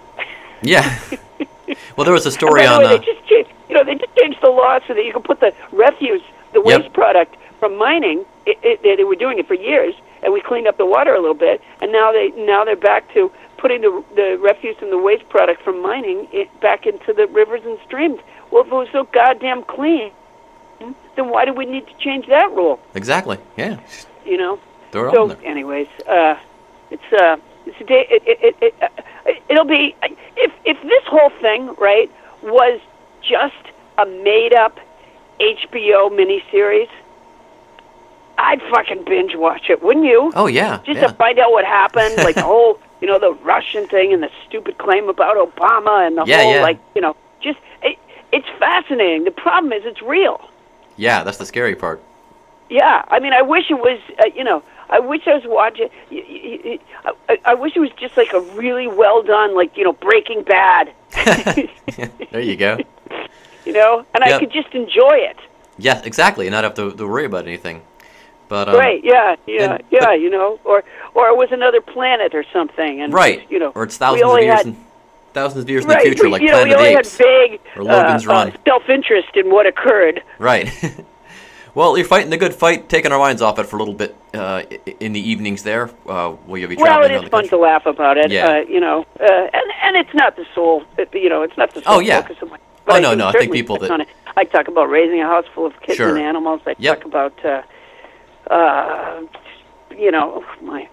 Yeah. 0.63 0.99
well, 1.97 2.05
there 2.05 2.15
was 2.15 2.27
a 2.27 2.31
story 2.31 2.63
the 2.63 2.69
on. 2.69 2.79
way, 2.81 2.85
Uh, 2.87 2.89
they 2.99 3.05
just 3.05 3.27
changed, 3.27 3.51
you 3.69 3.75
know, 3.75 3.85
they 3.85 3.95
just 3.97 4.15
changed 4.17 4.39
the 4.43 4.49
law 4.51 4.79
so 4.87 4.95
that 4.95 5.05
you 5.05 5.13
can 5.13 5.23
put 5.23 5.41
the 5.41 5.53
refuse, 5.73 6.23
the 6.53 6.63
Yep. 6.65 6.83
waste 6.83 6.93
product 6.95 7.37
from 7.59 7.77
mining. 7.77 8.25
It, 8.47 8.59
it, 8.63 8.83
they 8.99 9.05
were 9.05 9.15
doing 9.17 9.39
it 9.39 9.47
for 9.47 9.55
years, 9.55 9.95
and 10.23 10.33
we 10.33 10.41
cleaned 10.41 10.67
up 10.67 10.79
the 10.79 10.87
water 10.87 11.15
a 11.15 11.21
little 11.21 11.35
bit, 11.35 11.61
and 11.81 11.93
now 11.93 12.13
they 12.13 12.31
now 12.37 12.65
they're 12.65 12.77
back 12.77 13.13
to 13.15 13.31
putting 13.59 13.81
the 13.83 14.05
the 14.15 14.39
refuse 14.41 14.77
and 14.81 14.93
the 14.93 14.99
waste 14.99 15.29
product 15.29 15.63
from 15.63 15.81
mining 15.83 16.29
it, 16.33 16.49
back 16.61 16.87
into 16.87 17.13
the 17.13 17.27
rivers 17.29 17.63
and 17.65 17.79
streams. 17.87 18.21
Well, 18.51 18.63
if 18.63 18.69
it 18.69 18.75
was 18.75 18.89
so 18.93 19.05
goddamn 19.13 19.65
clean, 19.65 20.13
then 21.17 21.31
why 21.31 21.45
do 21.45 21.53
we 21.53 21.65
need 21.65 21.87
to 21.87 21.95
change 21.99 22.27
that 22.27 22.51
rule? 22.53 22.81
exactly. 22.95 23.39
Yeah. 23.57 23.81
You 24.25 24.37
know. 24.37 24.61
Throw 24.91 25.09
it 25.09 25.15
so, 25.15 25.29
there. 25.29 25.47
anyways, 25.47 25.89
uh, 26.07 26.39
it's 26.91 27.13
uh, 27.13 27.37
it's 27.65 27.81
a 27.81 27.85
day. 27.85 28.07
It, 28.11 28.23
it, 28.27 28.39
it, 28.43 28.57
it, 28.61 28.75
uh, 28.83 29.33
it'll 29.49 29.65
be 29.65 29.97
if 30.37 30.53
if 30.65 30.81
this 30.83 31.05
whole 31.07 31.31
thing 31.41 31.75
right 31.79 32.11
was 32.43 32.79
just 33.23 33.73
a 33.99 34.05
made 34.05 34.53
up 34.53 34.79
HBO 35.41 36.11
miniseries, 36.11 36.91
I'd 38.43 38.61
fucking 38.75 39.05
binge 39.05 39.35
watch 39.37 39.71
it, 39.71 39.83
wouldn't 39.83 40.05
you? 40.07 40.33
Oh 40.35 40.47
yeah. 40.47 40.81
just 40.85 41.01
yeah. 41.01 41.07
to 41.07 41.15
find 41.15 41.39
out 41.39 41.53
what 41.53 41.65
happened, 41.65 42.17
like 42.19 42.35
the 42.35 42.43
whole, 42.53 42.81
you 43.01 43.07
know, 43.07 43.19
the 43.19 43.33
Russian 43.45 43.87
thing 43.89 44.13
and 44.13 44.23
the 44.23 44.31
stupid 44.47 44.79
claim 44.79 45.09
about 45.09 45.37
Obama 45.37 46.07
and 46.07 46.17
the 46.19 46.25
Yeah, 46.27 46.43
whole, 46.43 46.55
yeah. 46.55 46.63
like, 46.63 46.79
you 46.95 47.01
know, 47.01 47.15
just 47.41 47.59
it, 47.83 47.99
it's 48.33 48.49
fascinating. 48.59 49.25
The 49.25 49.31
problem 49.31 49.73
is 49.73 49.83
it's 49.85 50.03
real. 50.03 50.41
yeah. 50.97 51.23
That's 51.25 51.39
the 51.39 51.47
scary 51.47 51.75
part. 51.77 52.03
Yeah, 52.69 53.05
I 53.09 53.19
mean, 53.21 53.33
I 53.35 53.43
wish 53.43 53.71
it 53.71 53.75
was, 53.75 53.99
uh, 54.19 54.27
you 54.35 54.45
know, 54.45 54.63
I 54.89 54.99
wish 55.01 55.23
I 55.27 55.35
was 55.35 55.45
watching. 55.47 55.89
I 57.45 57.55
wish 57.55 57.77
it 57.77 57.81
was 57.81 57.91
just 57.99 58.17
like 58.17 58.33
a 58.33 58.41
really 58.41 58.87
well 58.89 59.23
done, 59.23 59.55
like 59.55 59.77
you 59.77 59.85
know, 59.85 59.93
Breaking 59.93 60.43
Bad. 60.43 60.93
there 62.31 62.41
you 62.41 62.57
go. 62.57 62.79
you 63.65 63.73
know, 63.73 64.05
and 64.15 64.25
I 64.25 64.39
could 64.39 64.53
just 64.53 64.73
enjoy 64.75 65.17
it. 65.31 65.37
Yeah. 65.79 66.03
Exactly. 66.05 66.47
And 66.47 66.53
not 66.53 66.65
have 66.65 66.75
to, 66.75 66.93
to 66.93 67.07
worry 67.09 67.25
about 67.25 67.47
anything. 67.47 67.83
But 68.53 68.69
um, 68.69 68.77
right? 68.77 69.01
Yeah, 69.03 69.37
yeah, 69.47 69.73
and- 69.77 69.83
yeah. 69.91 70.01
but- 70.05 70.21
you 70.21 70.29
know, 70.29 70.61
or 70.65 70.85
or 71.15 71.29
it 71.29 71.37
was 71.39 71.49
another 71.53 71.81
planet 71.81 72.35
or 72.35 72.45
something, 72.53 73.01
and 73.01 73.11
Right. 73.11 73.41
you 73.49 73.59
know, 73.59 73.73
Or 73.75 73.85
it's 73.85 73.97
thousands 73.97 74.31
of 74.31 74.39
years. 74.41 74.55
had, 74.59 74.67
in, 74.67 74.77
thousands 75.33 75.65
of 75.65 75.71
years 75.71 75.85
in 75.85 75.89
the 75.89 75.97
future, 76.01 76.25
we, 76.25 76.33
like 76.33 76.43
you 76.43 76.49
know, 76.49 76.59
Planet 76.65 76.69
we 76.69 76.73
of 76.75 76.79
the 76.81 76.87
only 76.89 76.99
Apes. 77.01 77.17
had 77.17 77.27
vague 77.27 77.61
or 77.77 77.85
Logan's 77.85 78.27
uh, 78.27 78.31
Run. 78.31 78.49
uh, 78.51 78.57
self-interest 78.67 79.29
in 79.37 79.51
what 79.51 79.65
occurred. 79.67 80.23
Right. 80.39 80.69
well, 81.75 81.97
you're 81.97 82.07
fighting 82.07 82.29
the 82.29 82.37
good 82.37 82.55
fight, 82.55 82.91
taking 82.91 83.11
our 83.11 83.19
minds 83.19 83.41
off 83.41 83.59
it 83.59 83.65
for 83.65 83.77
a 83.77 83.79
little 83.79 83.95
bit 83.95 84.15
uh, 84.35 84.63
in 85.01 85.15
the 85.15 85.21
evenings 85.31 85.63
there. 85.63 85.89
Uh, 86.07 86.35
will 86.47 86.59
you 86.59 86.69
be 86.69 86.77
Well, 86.77 86.85
traveling 86.85 87.13
it 87.13 87.15
around 87.15 87.25
is 87.25 87.31
fun 87.31 87.49
to 87.49 87.57
laugh 87.57 87.87
about 87.87 88.19
it. 88.19 88.31
Yeah. 88.31 88.49
Uh, 88.49 88.57
you 88.69 88.81
know, 88.81 89.07
uh, 89.19 89.25
and 89.59 89.67
and 89.83 89.97
it's 89.97 90.13
not 90.15 90.37
the 90.37 90.45
sole. 90.55 90.85
You 91.15 91.31
know, 91.31 91.41
it's 91.43 91.57
not 91.57 91.73
the 91.73 91.81
sole 91.83 91.95
Oh, 91.95 92.01
yeah. 92.01 92.21
focus 92.21 92.43
of 92.43 92.51
my. 92.51 92.59
Oh, 92.59 92.85
But 92.85 92.97
I 92.97 93.01
no, 93.01 93.15
no, 93.15 93.29
I 93.29 93.33
think 93.33 93.51
people 93.53 93.79
that- 93.79 94.07
I 94.37 94.45
talk 94.45 94.67
about 94.69 94.89
raising 94.91 95.21
a 95.23 95.27
house 95.27 95.45
full 95.55 95.67
of 95.67 95.79
kids 95.83 95.97
Sure. 95.99 96.09
and 96.11 96.19
animals. 96.19 96.61
I 96.67 96.75
Yep. 96.79 96.97
talk 96.99 97.05
about, 97.07 97.45
uh, 97.45 97.63
uh, 98.51 99.23
you 99.97 100.11
know, 100.11 100.45
my. 100.61 100.89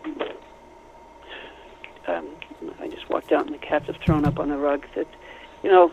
Um, 2.08 2.28
I 2.82 2.88
just 2.88 3.10
walked 3.10 3.32
out 3.32 3.46
and 3.46 3.54
the 3.54 3.60
cats 3.60 3.86
have 3.88 3.98
thrown 3.98 4.26
up 4.26 4.40
on 4.40 4.50
the 4.50 4.58
rug. 4.58 4.86
That, 4.96 5.08
you 5.64 5.70
know, 5.70 5.92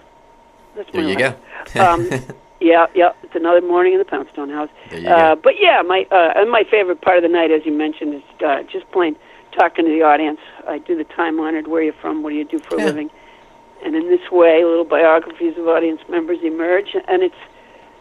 that's 0.74 0.90
There 0.92 1.02
my 1.02 1.10
you 1.10 1.14
life. 1.16 1.36
go. 1.74 1.80
um, 1.84 2.08
yeah, 2.60 2.86
yeah. 2.94 3.12
It's 3.22 3.34
another 3.34 3.60
morning 3.60 3.92
in 3.92 3.98
the 3.98 4.04
Poundstone 4.04 4.50
house. 4.50 4.70
There 4.90 5.00
you 5.00 5.08
uh, 5.08 5.34
go. 5.34 5.40
But 5.42 5.54
yeah, 5.60 5.82
my 5.82 6.06
uh, 6.10 6.32
and 6.36 6.50
my 6.50 6.64
favorite 6.70 7.00
part 7.02 7.18
of 7.18 7.22
the 7.22 7.28
night, 7.28 7.50
as 7.50 7.64
you 7.64 7.72
mentioned, 7.72 8.14
is 8.14 8.22
uh, 8.44 8.62
just 8.70 8.90
plain 8.92 9.16
talking 9.56 9.84
to 9.84 9.90
the 9.90 10.02
audience. 10.02 10.40
I 10.66 10.78
do 10.78 10.96
the 10.96 11.04
time 11.04 11.38
honored 11.40 11.68
"Where 11.68 11.82
you 11.82 11.92
from? 12.00 12.22
What 12.22 12.30
do 12.30 12.36
you 12.36 12.44
do 12.44 12.58
for 12.58 12.76
a 12.76 12.84
living?" 12.84 13.10
And 13.84 13.94
in 13.94 14.08
this 14.08 14.30
way, 14.32 14.64
little 14.64 14.84
biographies 14.84 15.56
of 15.58 15.68
audience 15.68 16.00
members 16.08 16.38
emerge, 16.42 16.96
and 17.06 17.22
it's 17.22 17.34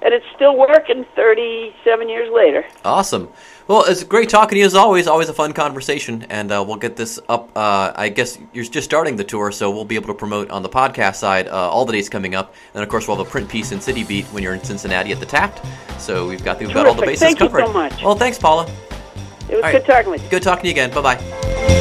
and 0.01 0.13
it's 0.13 0.25
still 0.35 0.57
working 0.57 1.05
37 1.15 2.09
years 2.09 2.31
later. 2.33 2.65
Awesome. 2.83 3.29
Well, 3.67 3.83
it's 3.85 4.03
great 4.03 4.29
talking 4.29 4.55
to 4.55 4.59
you 4.59 4.65
as 4.65 4.75
always. 4.75 5.07
Always 5.07 5.29
a 5.29 5.33
fun 5.33 5.53
conversation, 5.53 6.23
and 6.29 6.51
uh, 6.51 6.63
we'll 6.65 6.75
get 6.77 6.95
this 6.95 7.19
up. 7.27 7.49
Uh, 7.55 7.91
I 7.95 8.09
guess 8.09 8.37
you're 8.53 8.63
just 8.65 8.85
starting 8.85 9.15
the 9.15 9.23
tour, 9.23 9.51
so 9.51 9.71
we'll 9.71 9.85
be 9.85 9.95
able 9.95 10.07
to 10.07 10.13
promote 10.13 10.51
on 10.51 10.61
the 10.61 10.69
podcast 10.69 11.15
side 11.15 11.47
uh, 11.47 11.51
all 11.51 11.85
the 11.85 11.93
dates 11.93 12.09
coming 12.09 12.35
up, 12.35 12.53
and 12.75 12.83
of 12.83 12.89
course 12.89 13.07
we'll 13.07 13.17
have 13.17 13.25
a 13.25 13.29
print 13.29 13.49
piece 13.49 13.71
in 13.71 13.81
City 13.81 14.03
Beat 14.03 14.25
when 14.25 14.43
you're 14.43 14.53
in 14.53 14.63
Cincinnati 14.63 15.11
at 15.11 15.19
the 15.19 15.25
Taft. 15.25 15.65
So 15.99 16.27
we've 16.27 16.43
got 16.43 16.59
we've 16.59 16.73
got 16.73 16.85
all 16.85 16.93
the 16.93 17.01
bases 17.01 17.21
Thank 17.21 17.39
covered. 17.39 17.61
you 17.61 17.65
so 17.67 17.73
much. 17.73 18.03
Well, 18.03 18.15
thanks, 18.15 18.37
Paula. 18.37 18.69
It 19.49 19.61
was 19.61 19.71
good 19.71 19.85
talking 19.85 20.11
with 20.11 20.23
you. 20.23 20.29
Good 20.29 20.43
talking 20.43 20.61
to 20.63 20.67
you 20.67 20.73
again. 20.73 20.91
Bye 20.91 21.15
bye. 21.15 21.74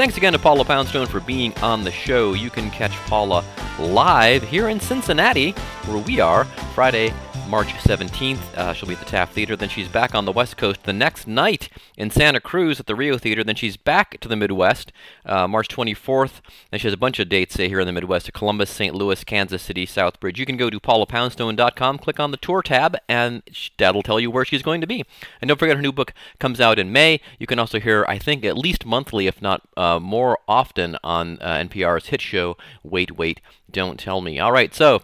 Thanks 0.00 0.16
again 0.16 0.32
to 0.32 0.38
Paula 0.38 0.64
Poundstone 0.64 1.06
for 1.06 1.20
being 1.20 1.54
on 1.58 1.84
the 1.84 1.90
show. 1.90 2.32
You 2.32 2.48
can 2.48 2.70
catch 2.70 2.92
Paula 3.06 3.44
live 3.78 4.42
here 4.42 4.70
in 4.70 4.80
Cincinnati, 4.80 5.50
where 5.84 5.98
we 5.98 6.20
are, 6.20 6.46
Friday, 6.74 7.12
March 7.50 7.72
17th. 7.72 8.54
Uh, 8.56 8.72
she'll 8.72 8.88
be 8.88 8.94
at 8.94 9.00
the 9.00 9.04
Taft 9.04 9.34
Theater. 9.34 9.56
Then 9.56 9.68
she's 9.68 9.88
back 9.88 10.14
on 10.14 10.24
the 10.24 10.30
West 10.30 10.56
Coast 10.56 10.84
the 10.84 10.92
next 10.92 11.26
night 11.26 11.68
in 11.96 12.08
Santa 12.08 12.40
Cruz 12.40 12.78
at 12.78 12.86
the 12.86 12.94
Rio 12.94 13.18
Theater. 13.18 13.42
Then 13.42 13.56
she's 13.56 13.76
back 13.76 14.20
to 14.20 14.28
the 14.28 14.36
Midwest, 14.36 14.92
uh, 15.26 15.48
March 15.48 15.66
24th. 15.66 16.42
Then 16.70 16.78
she 16.78 16.86
has 16.86 16.94
a 16.94 16.96
bunch 16.96 17.18
of 17.18 17.28
dates 17.28 17.58
uh, 17.58 17.62
here 17.62 17.80
in 17.80 17.88
the 17.88 17.92
Midwest 17.92 18.32
Columbus, 18.32 18.70
St. 18.70 18.94
Louis, 18.94 19.24
Kansas 19.24 19.62
City, 19.62 19.84
Southbridge. 19.84 20.38
You 20.38 20.46
can 20.46 20.56
go 20.56 20.70
to 20.70 20.78
paulapoundstone.com, 20.78 21.98
click 21.98 22.20
on 22.20 22.30
the 22.30 22.36
tour 22.36 22.62
tab, 22.62 22.96
and 23.08 23.42
that'll 23.78 24.04
tell 24.04 24.20
you 24.20 24.30
where 24.30 24.44
she's 24.44 24.62
going 24.62 24.80
to 24.80 24.86
be. 24.86 25.04
And 25.40 25.48
don't 25.48 25.58
forget 25.58 25.74
her 25.74 25.82
new 25.82 25.90
book 25.92 26.14
comes 26.38 26.60
out 26.60 26.78
in 26.78 26.92
May. 26.92 27.20
You 27.40 27.48
can 27.48 27.58
also 27.58 27.80
hear, 27.80 28.04
I 28.06 28.18
think, 28.18 28.44
at 28.44 28.56
least 28.56 28.86
monthly, 28.86 29.26
if 29.26 29.42
not 29.42 29.62
uh, 29.76 29.98
more 29.98 30.38
often, 30.46 30.96
on 31.02 31.38
uh, 31.40 31.56
NPR's 31.56 32.06
hit 32.06 32.20
show, 32.20 32.56
Wait, 32.84 33.18
Wait, 33.18 33.40
Don't 33.68 33.98
Tell 33.98 34.20
Me. 34.20 34.38
All 34.38 34.52
right, 34.52 34.72
so. 34.72 35.02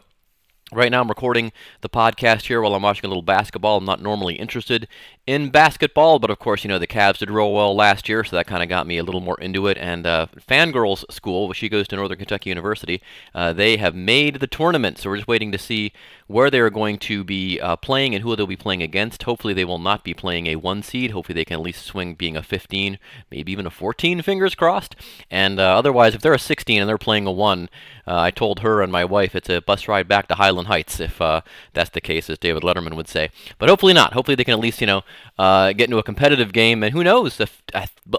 Right 0.72 0.90
now, 0.90 1.00
I'm 1.00 1.06
recording 1.08 1.52
the 1.82 1.88
podcast 1.88 2.46
here 2.46 2.60
while 2.60 2.74
I'm 2.74 2.82
watching 2.82 3.04
a 3.04 3.08
little 3.08 3.22
basketball. 3.22 3.76
I'm 3.76 3.84
not 3.84 4.02
normally 4.02 4.34
interested 4.34 4.88
in 5.24 5.50
basketball, 5.50 6.18
but 6.18 6.28
of 6.28 6.40
course, 6.40 6.64
you 6.64 6.68
know, 6.68 6.80
the 6.80 6.88
Cavs 6.88 7.18
did 7.18 7.30
real 7.30 7.52
well 7.52 7.72
last 7.72 8.08
year, 8.08 8.24
so 8.24 8.34
that 8.34 8.48
kind 8.48 8.64
of 8.64 8.68
got 8.68 8.84
me 8.84 8.98
a 8.98 9.04
little 9.04 9.20
more 9.20 9.38
into 9.40 9.68
it. 9.68 9.78
And 9.78 10.08
uh, 10.08 10.26
Fangirls 10.36 11.04
School, 11.08 11.52
she 11.52 11.68
goes 11.68 11.86
to 11.86 11.94
Northern 11.94 12.18
Kentucky 12.18 12.50
University, 12.50 13.00
uh, 13.32 13.52
they 13.52 13.76
have 13.76 13.94
made 13.94 14.40
the 14.40 14.48
tournament, 14.48 14.98
so 14.98 15.08
we're 15.08 15.18
just 15.18 15.28
waiting 15.28 15.52
to 15.52 15.58
see 15.58 15.92
where 16.26 16.50
they're 16.50 16.70
going 16.70 16.98
to 16.98 17.22
be 17.22 17.60
uh, 17.60 17.76
playing 17.76 18.14
and 18.14 18.22
who 18.22 18.34
they'll 18.34 18.46
be 18.46 18.56
playing 18.56 18.82
against. 18.82 19.22
Hopefully, 19.22 19.54
they 19.54 19.64
will 19.64 19.78
not 19.78 20.04
be 20.04 20.14
playing 20.14 20.46
a 20.46 20.56
one 20.56 20.82
seed. 20.82 21.12
Hopefully, 21.12 21.34
they 21.34 21.44
can 21.44 21.54
at 21.54 21.62
least 21.62 21.84
swing 21.84 22.14
being 22.14 22.36
a 22.36 22.42
15, 22.42 22.98
maybe 23.30 23.52
even 23.52 23.66
a 23.66 23.70
14, 23.70 24.22
fingers 24.22 24.54
crossed. 24.54 24.96
And 25.30 25.60
uh, 25.60 25.76
otherwise, 25.78 26.14
if 26.14 26.22
they're 26.22 26.34
a 26.34 26.38
16 26.38 26.80
and 26.80 26.88
they're 26.88 26.98
playing 26.98 27.26
a 27.26 27.32
one, 27.32 27.68
uh, 28.06 28.20
I 28.20 28.30
told 28.30 28.60
her 28.60 28.82
and 28.82 28.92
my 28.92 29.04
wife 29.04 29.34
it's 29.34 29.48
a 29.48 29.60
bus 29.60 29.88
ride 29.88 30.08
back 30.08 30.28
to 30.28 30.34
Highland 30.34 30.68
Heights 30.68 31.00
if 31.00 31.20
uh, 31.20 31.40
that's 31.72 31.90
the 31.90 32.00
case, 32.00 32.30
as 32.30 32.38
David 32.38 32.62
Letterman 32.62 32.96
would 32.96 33.08
say. 33.08 33.30
But 33.58 33.68
hopefully 33.68 33.92
not. 33.92 34.12
Hopefully 34.12 34.34
they 34.34 34.44
can 34.44 34.54
at 34.54 34.60
least, 34.60 34.80
you 34.80 34.86
know, 34.86 35.02
uh, 35.38 35.72
get 35.72 35.88
into 35.88 35.98
a 35.98 36.02
competitive 36.02 36.52
game. 36.52 36.82
And 36.82 36.92
who 36.92 37.04
knows? 37.04 37.40
If, 37.40 37.62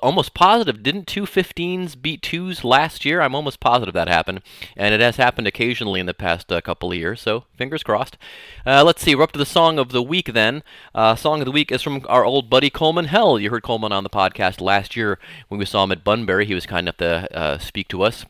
almost 0.02 0.34
positive, 0.34 0.84
didn't 0.84 1.08
two 1.08 1.24
15s 1.24 2.02
beat 2.02 2.22
twos 2.22 2.64
last 2.64 3.06
year? 3.06 3.22
I'm 3.22 3.36
almost 3.36 3.60
positive 3.60 3.94
that 3.94 4.08
happened. 4.08 4.42
And 4.76 4.94
it 4.94 5.00
has 5.00 5.18
happened 5.18 5.48
occasionally 5.48 6.00
in 6.00 6.06
the 6.06 6.14
past 6.14 6.52
uh, 6.52 6.62
couple 6.62 6.92
of 6.92 6.98
years, 6.98 7.22
so 7.22 7.46
fingers 7.58 7.84
crossed. 7.84 7.97
Uh, 8.66 8.84
let's 8.84 9.02
see, 9.02 9.16
we're 9.16 9.24
up 9.24 9.32
to 9.32 9.40
the 9.40 9.46
song 9.46 9.80
of 9.80 9.90
the 9.90 10.04
week 10.04 10.34
then. 10.34 10.64
Uh, 10.94 11.16
song 11.16 11.42
of 11.42 11.46
the 11.46 11.52
week 11.52 11.72
is 11.72 11.82
from 11.82 12.06
our 12.08 12.26
old 12.26 12.50
buddy 12.50 12.70
Coleman 12.70 13.06
Hell. 13.06 13.40
You 13.40 13.50
heard 13.50 13.64
Coleman 13.64 13.92
on 13.92 14.04
the 14.04 14.10
podcast 14.10 14.62
last 14.62 14.96
year 14.96 15.20
when 15.48 15.60
we 15.60 15.66
saw 15.66 15.84
him 15.84 15.92
at 15.92 16.04
Bunbury. 16.04 16.46
He 16.46 16.54
was 16.54 16.66
kind 16.66 16.86
enough 16.86 16.98
to 16.98 17.38
uh, 17.38 17.58
speak 17.58 17.88
to 17.90 18.04
us 18.04 18.26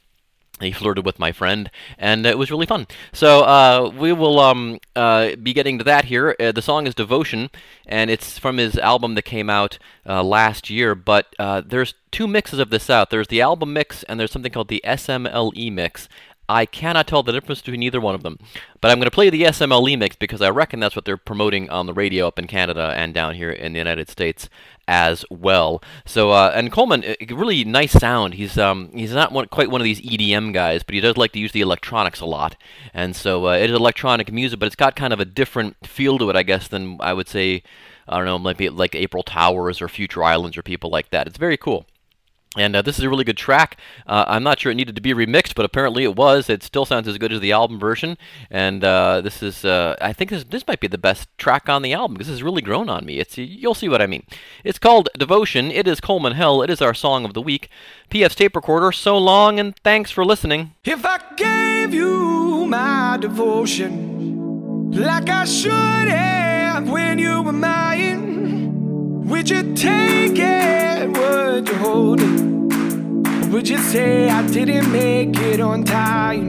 he 0.59 0.71
flirted 0.71 1.05
with 1.05 1.19
my 1.19 1.31
friend, 1.31 1.69
and 1.97 2.25
it 2.25 2.37
was 2.37 2.49
really 2.49 2.65
fun. 2.65 2.87
So 3.13 3.41
uh, 3.41 3.91
we 3.95 4.11
will 4.11 4.39
um, 4.39 4.79
uh, 4.95 5.35
be 5.35 5.53
getting 5.53 5.77
to 5.77 5.83
that 5.83 6.05
here. 6.05 6.35
Uh, 6.39 6.51
the 6.51 6.61
song 6.61 6.87
is 6.87 6.95
"Devotion," 6.95 7.49
and 7.85 8.09
it's 8.09 8.39
from 8.39 8.57
his 8.57 8.77
album 8.77 9.15
that 9.15 9.23
came 9.23 9.49
out 9.49 9.77
uh, 10.07 10.23
last 10.23 10.69
year. 10.69 10.95
But 10.95 11.35
uh, 11.37 11.61
there's 11.65 11.93
two 12.11 12.27
mixes 12.27 12.59
of 12.59 12.69
this 12.69 12.89
out. 12.89 13.09
There's 13.09 13.27
the 13.27 13.41
album 13.41 13.73
mix, 13.73 14.03
and 14.03 14.19
there's 14.19 14.31
something 14.31 14.51
called 14.51 14.69
the 14.69 14.81
SMLE 14.83 15.71
mix. 15.71 16.09
I 16.49 16.65
cannot 16.65 17.07
tell 17.07 17.23
the 17.23 17.31
difference 17.33 17.61
between 17.61 17.83
either 17.83 17.99
one 17.99 18.15
of 18.15 18.23
them. 18.23 18.39
But 18.79 18.91
I'm 18.91 18.99
going 18.99 19.05
to 19.05 19.11
play 19.11 19.29
the 19.29 19.43
SMLE 19.43 19.97
mix 19.97 20.15
because 20.15 20.41
I 20.41 20.49
reckon 20.49 20.79
that's 20.79 20.95
what 20.95 21.05
they're 21.05 21.17
promoting 21.17 21.69
on 21.69 21.85
the 21.85 21.93
radio 21.93 22.27
up 22.27 22.39
in 22.39 22.47
Canada 22.47 22.93
and 22.95 23.13
down 23.13 23.35
here 23.35 23.51
in 23.51 23.73
the 23.73 23.79
United 23.79 24.09
States 24.09 24.49
as 24.87 25.25
well. 25.29 25.81
So 26.05 26.31
uh, 26.31 26.51
and 26.55 26.71
Coleman, 26.71 27.03
uh, 27.03 27.35
really 27.35 27.65
nice 27.65 27.91
sound. 27.91 28.35
He's 28.35 28.57
um 28.57 28.89
he's 28.93 29.13
not 29.13 29.31
one, 29.31 29.47
quite 29.47 29.69
one 29.69 29.81
of 29.81 29.85
these 29.85 30.01
EDM 30.01 30.53
guys, 30.53 30.83
but 30.83 30.95
he 30.95 31.01
does 31.01 31.17
like 31.17 31.33
to 31.33 31.39
use 31.39 31.51
the 31.51 31.61
electronics 31.61 32.21
a 32.21 32.25
lot. 32.25 32.55
And 32.93 33.15
so 33.15 33.47
uh, 33.47 33.53
it 33.53 33.69
is 33.69 33.75
electronic 33.75 34.31
music, 34.31 34.59
but 34.59 34.67
it's 34.67 34.75
got 34.75 34.95
kind 34.95 35.11
of 35.11 35.19
a 35.19 35.25
different 35.25 35.85
feel 35.85 36.17
to 36.19 36.29
it, 36.29 36.35
I 36.35 36.43
guess, 36.43 36.67
than 36.67 36.97
I 36.99 37.13
would 37.13 37.27
say. 37.27 37.63
I 38.09 38.15
don't 38.15 38.25
know, 38.25 38.39
maybe 38.39 38.69
like 38.69 38.95
April 38.95 39.21
Towers 39.21 39.81
or 39.81 39.89
Future 39.89 40.23
Islands 40.23 40.55
or 40.55 40.63
people 40.63 40.89
like 40.89 41.09
that. 41.09 41.27
It's 41.27 41.37
very 41.37 41.57
cool. 41.57 41.85
And 42.55 42.75
uh, 42.75 42.81
this 42.81 42.97
is 42.97 43.03
a 43.03 43.09
really 43.09 43.23
good 43.23 43.37
track. 43.37 43.77
Uh, 44.07 44.25
I'm 44.27 44.41
not 44.41 44.59
sure 44.59 44.71
it 44.71 44.75
needed 44.75 44.95
to 44.95 45.01
be 45.01 45.13
remixed, 45.13 45.53
but 45.53 45.65
apparently 45.65 46.03
it 46.03 46.15
was. 46.15 46.49
It 46.49 46.63
still 46.63 46.85
sounds 46.85 47.07
as 47.07 47.17
good 47.17 47.31
as 47.31 47.39
the 47.39 47.51
album 47.51 47.79
version. 47.79 48.17
And 48.49 48.83
uh, 48.83 49.21
this 49.21 49.43
is, 49.43 49.65
uh, 49.65 49.95
I 50.01 50.13
think 50.13 50.31
this 50.31 50.43
this 50.45 50.65
might 50.65 50.79
be 50.79 50.87
the 50.87 50.97
best 50.97 51.27
track 51.37 51.69
on 51.69 51.81
the 51.81 51.93
album 51.93 52.13
because 52.13 52.27
this 52.27 52.35
has 52.35 52.43
really 52.43 52.61
grown 52.61 52.89
on 52.89 53.05
me. 53.05 53.19
It's 53.19 53.37
you'll 53.37 53.75
see 53.75 53.89
what 53.89 54.01
I 54.01 54.07
mean. 54.07 54.25
It's 54.63 54.79
called 54.79 55.09
Devotion. 55.17 55.71
It 55.71 55.87
is 55.87 55.99
Coleman 55.99 56.33
Hell. 56.33 56.61
It 56.61 56.69
is 56.69 56.81
our 56.81 56.93
song 56.93 57.25
of 57.25 57.33
the 57.33 57.41
week. 57.41 57.69
PF's 58.09 58.35
tape 58.35 58.55
recorder. 58.55 58.91
So 58.91 59.17
long, 59.17 59.59
and 59.59 59.75
thanks 59.83 60.09
for 60.09 60.25
listening. 60.25 60.73
If 60.83 61.05
I 61.05 61.19
gave 61.35 61.93
you 61.93 62.65
my 62.65 63.17
devotion 63.19 64.91
like 64.91 65.29
I 65.29 65.45
should 65.45 65.71
have 65.71 66.89
when 66.89 67.19
you 67.19 67.41
were 67.41 67.51
mine, 67.51 68.56
would 69.27 69.49
you 69.49 69.73
take 69.75 70.37
it? 70.39 71.09
Would 71.17 71.67
you 71.67 71.75
hold 71.75 72.21
it? 72.21 73.49
Would 73.51 73.67
you 73.67 73.77
say 73.77 74.29
I 74.29 74.45
didn't 74.47 74.91
make 74.91 75.37
it 75.37 75.59
on 75.59 75.83
time? 75.83 76.47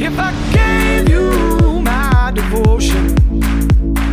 If 0.00 0.18
I 0.18 0.32
gave 0.52 1.08
you 1.08 1.80
my 1.80 2.30
devotion, 2.34 3.14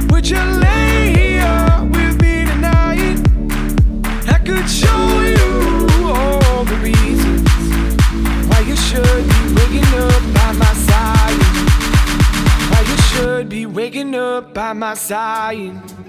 would 0.09 0.29
you 0.29 0.39
lay 0.39 1.13
here 1.19 1.89
with 1.91 2.21
me 2.21 2.45
tonight? 2.45 3.19
I 4.27 4.39
could 4.47 4.69
show 4.69 5.05
you 5.35 6.07
all 6.07 6.63
the 6.63 6.77
reasons 6.81 7.49
why 8.49 8.59
you 8.61 8.75
should 8.75 9.23
be 9.33 9.41
waking 9.57 9.93
up 9.99 10.23
by 10.33 10.51
my 10.53 10.73
side. 10.87 11.41
Why 12.71 12.81
you 12.91 12.97
should 13.11 13.49
be 13.49 13.65
waking 13.65 14.15
up 14.15 14.53
by 14.53 14.73
my 14.73 14.93
side. 14.93 16.02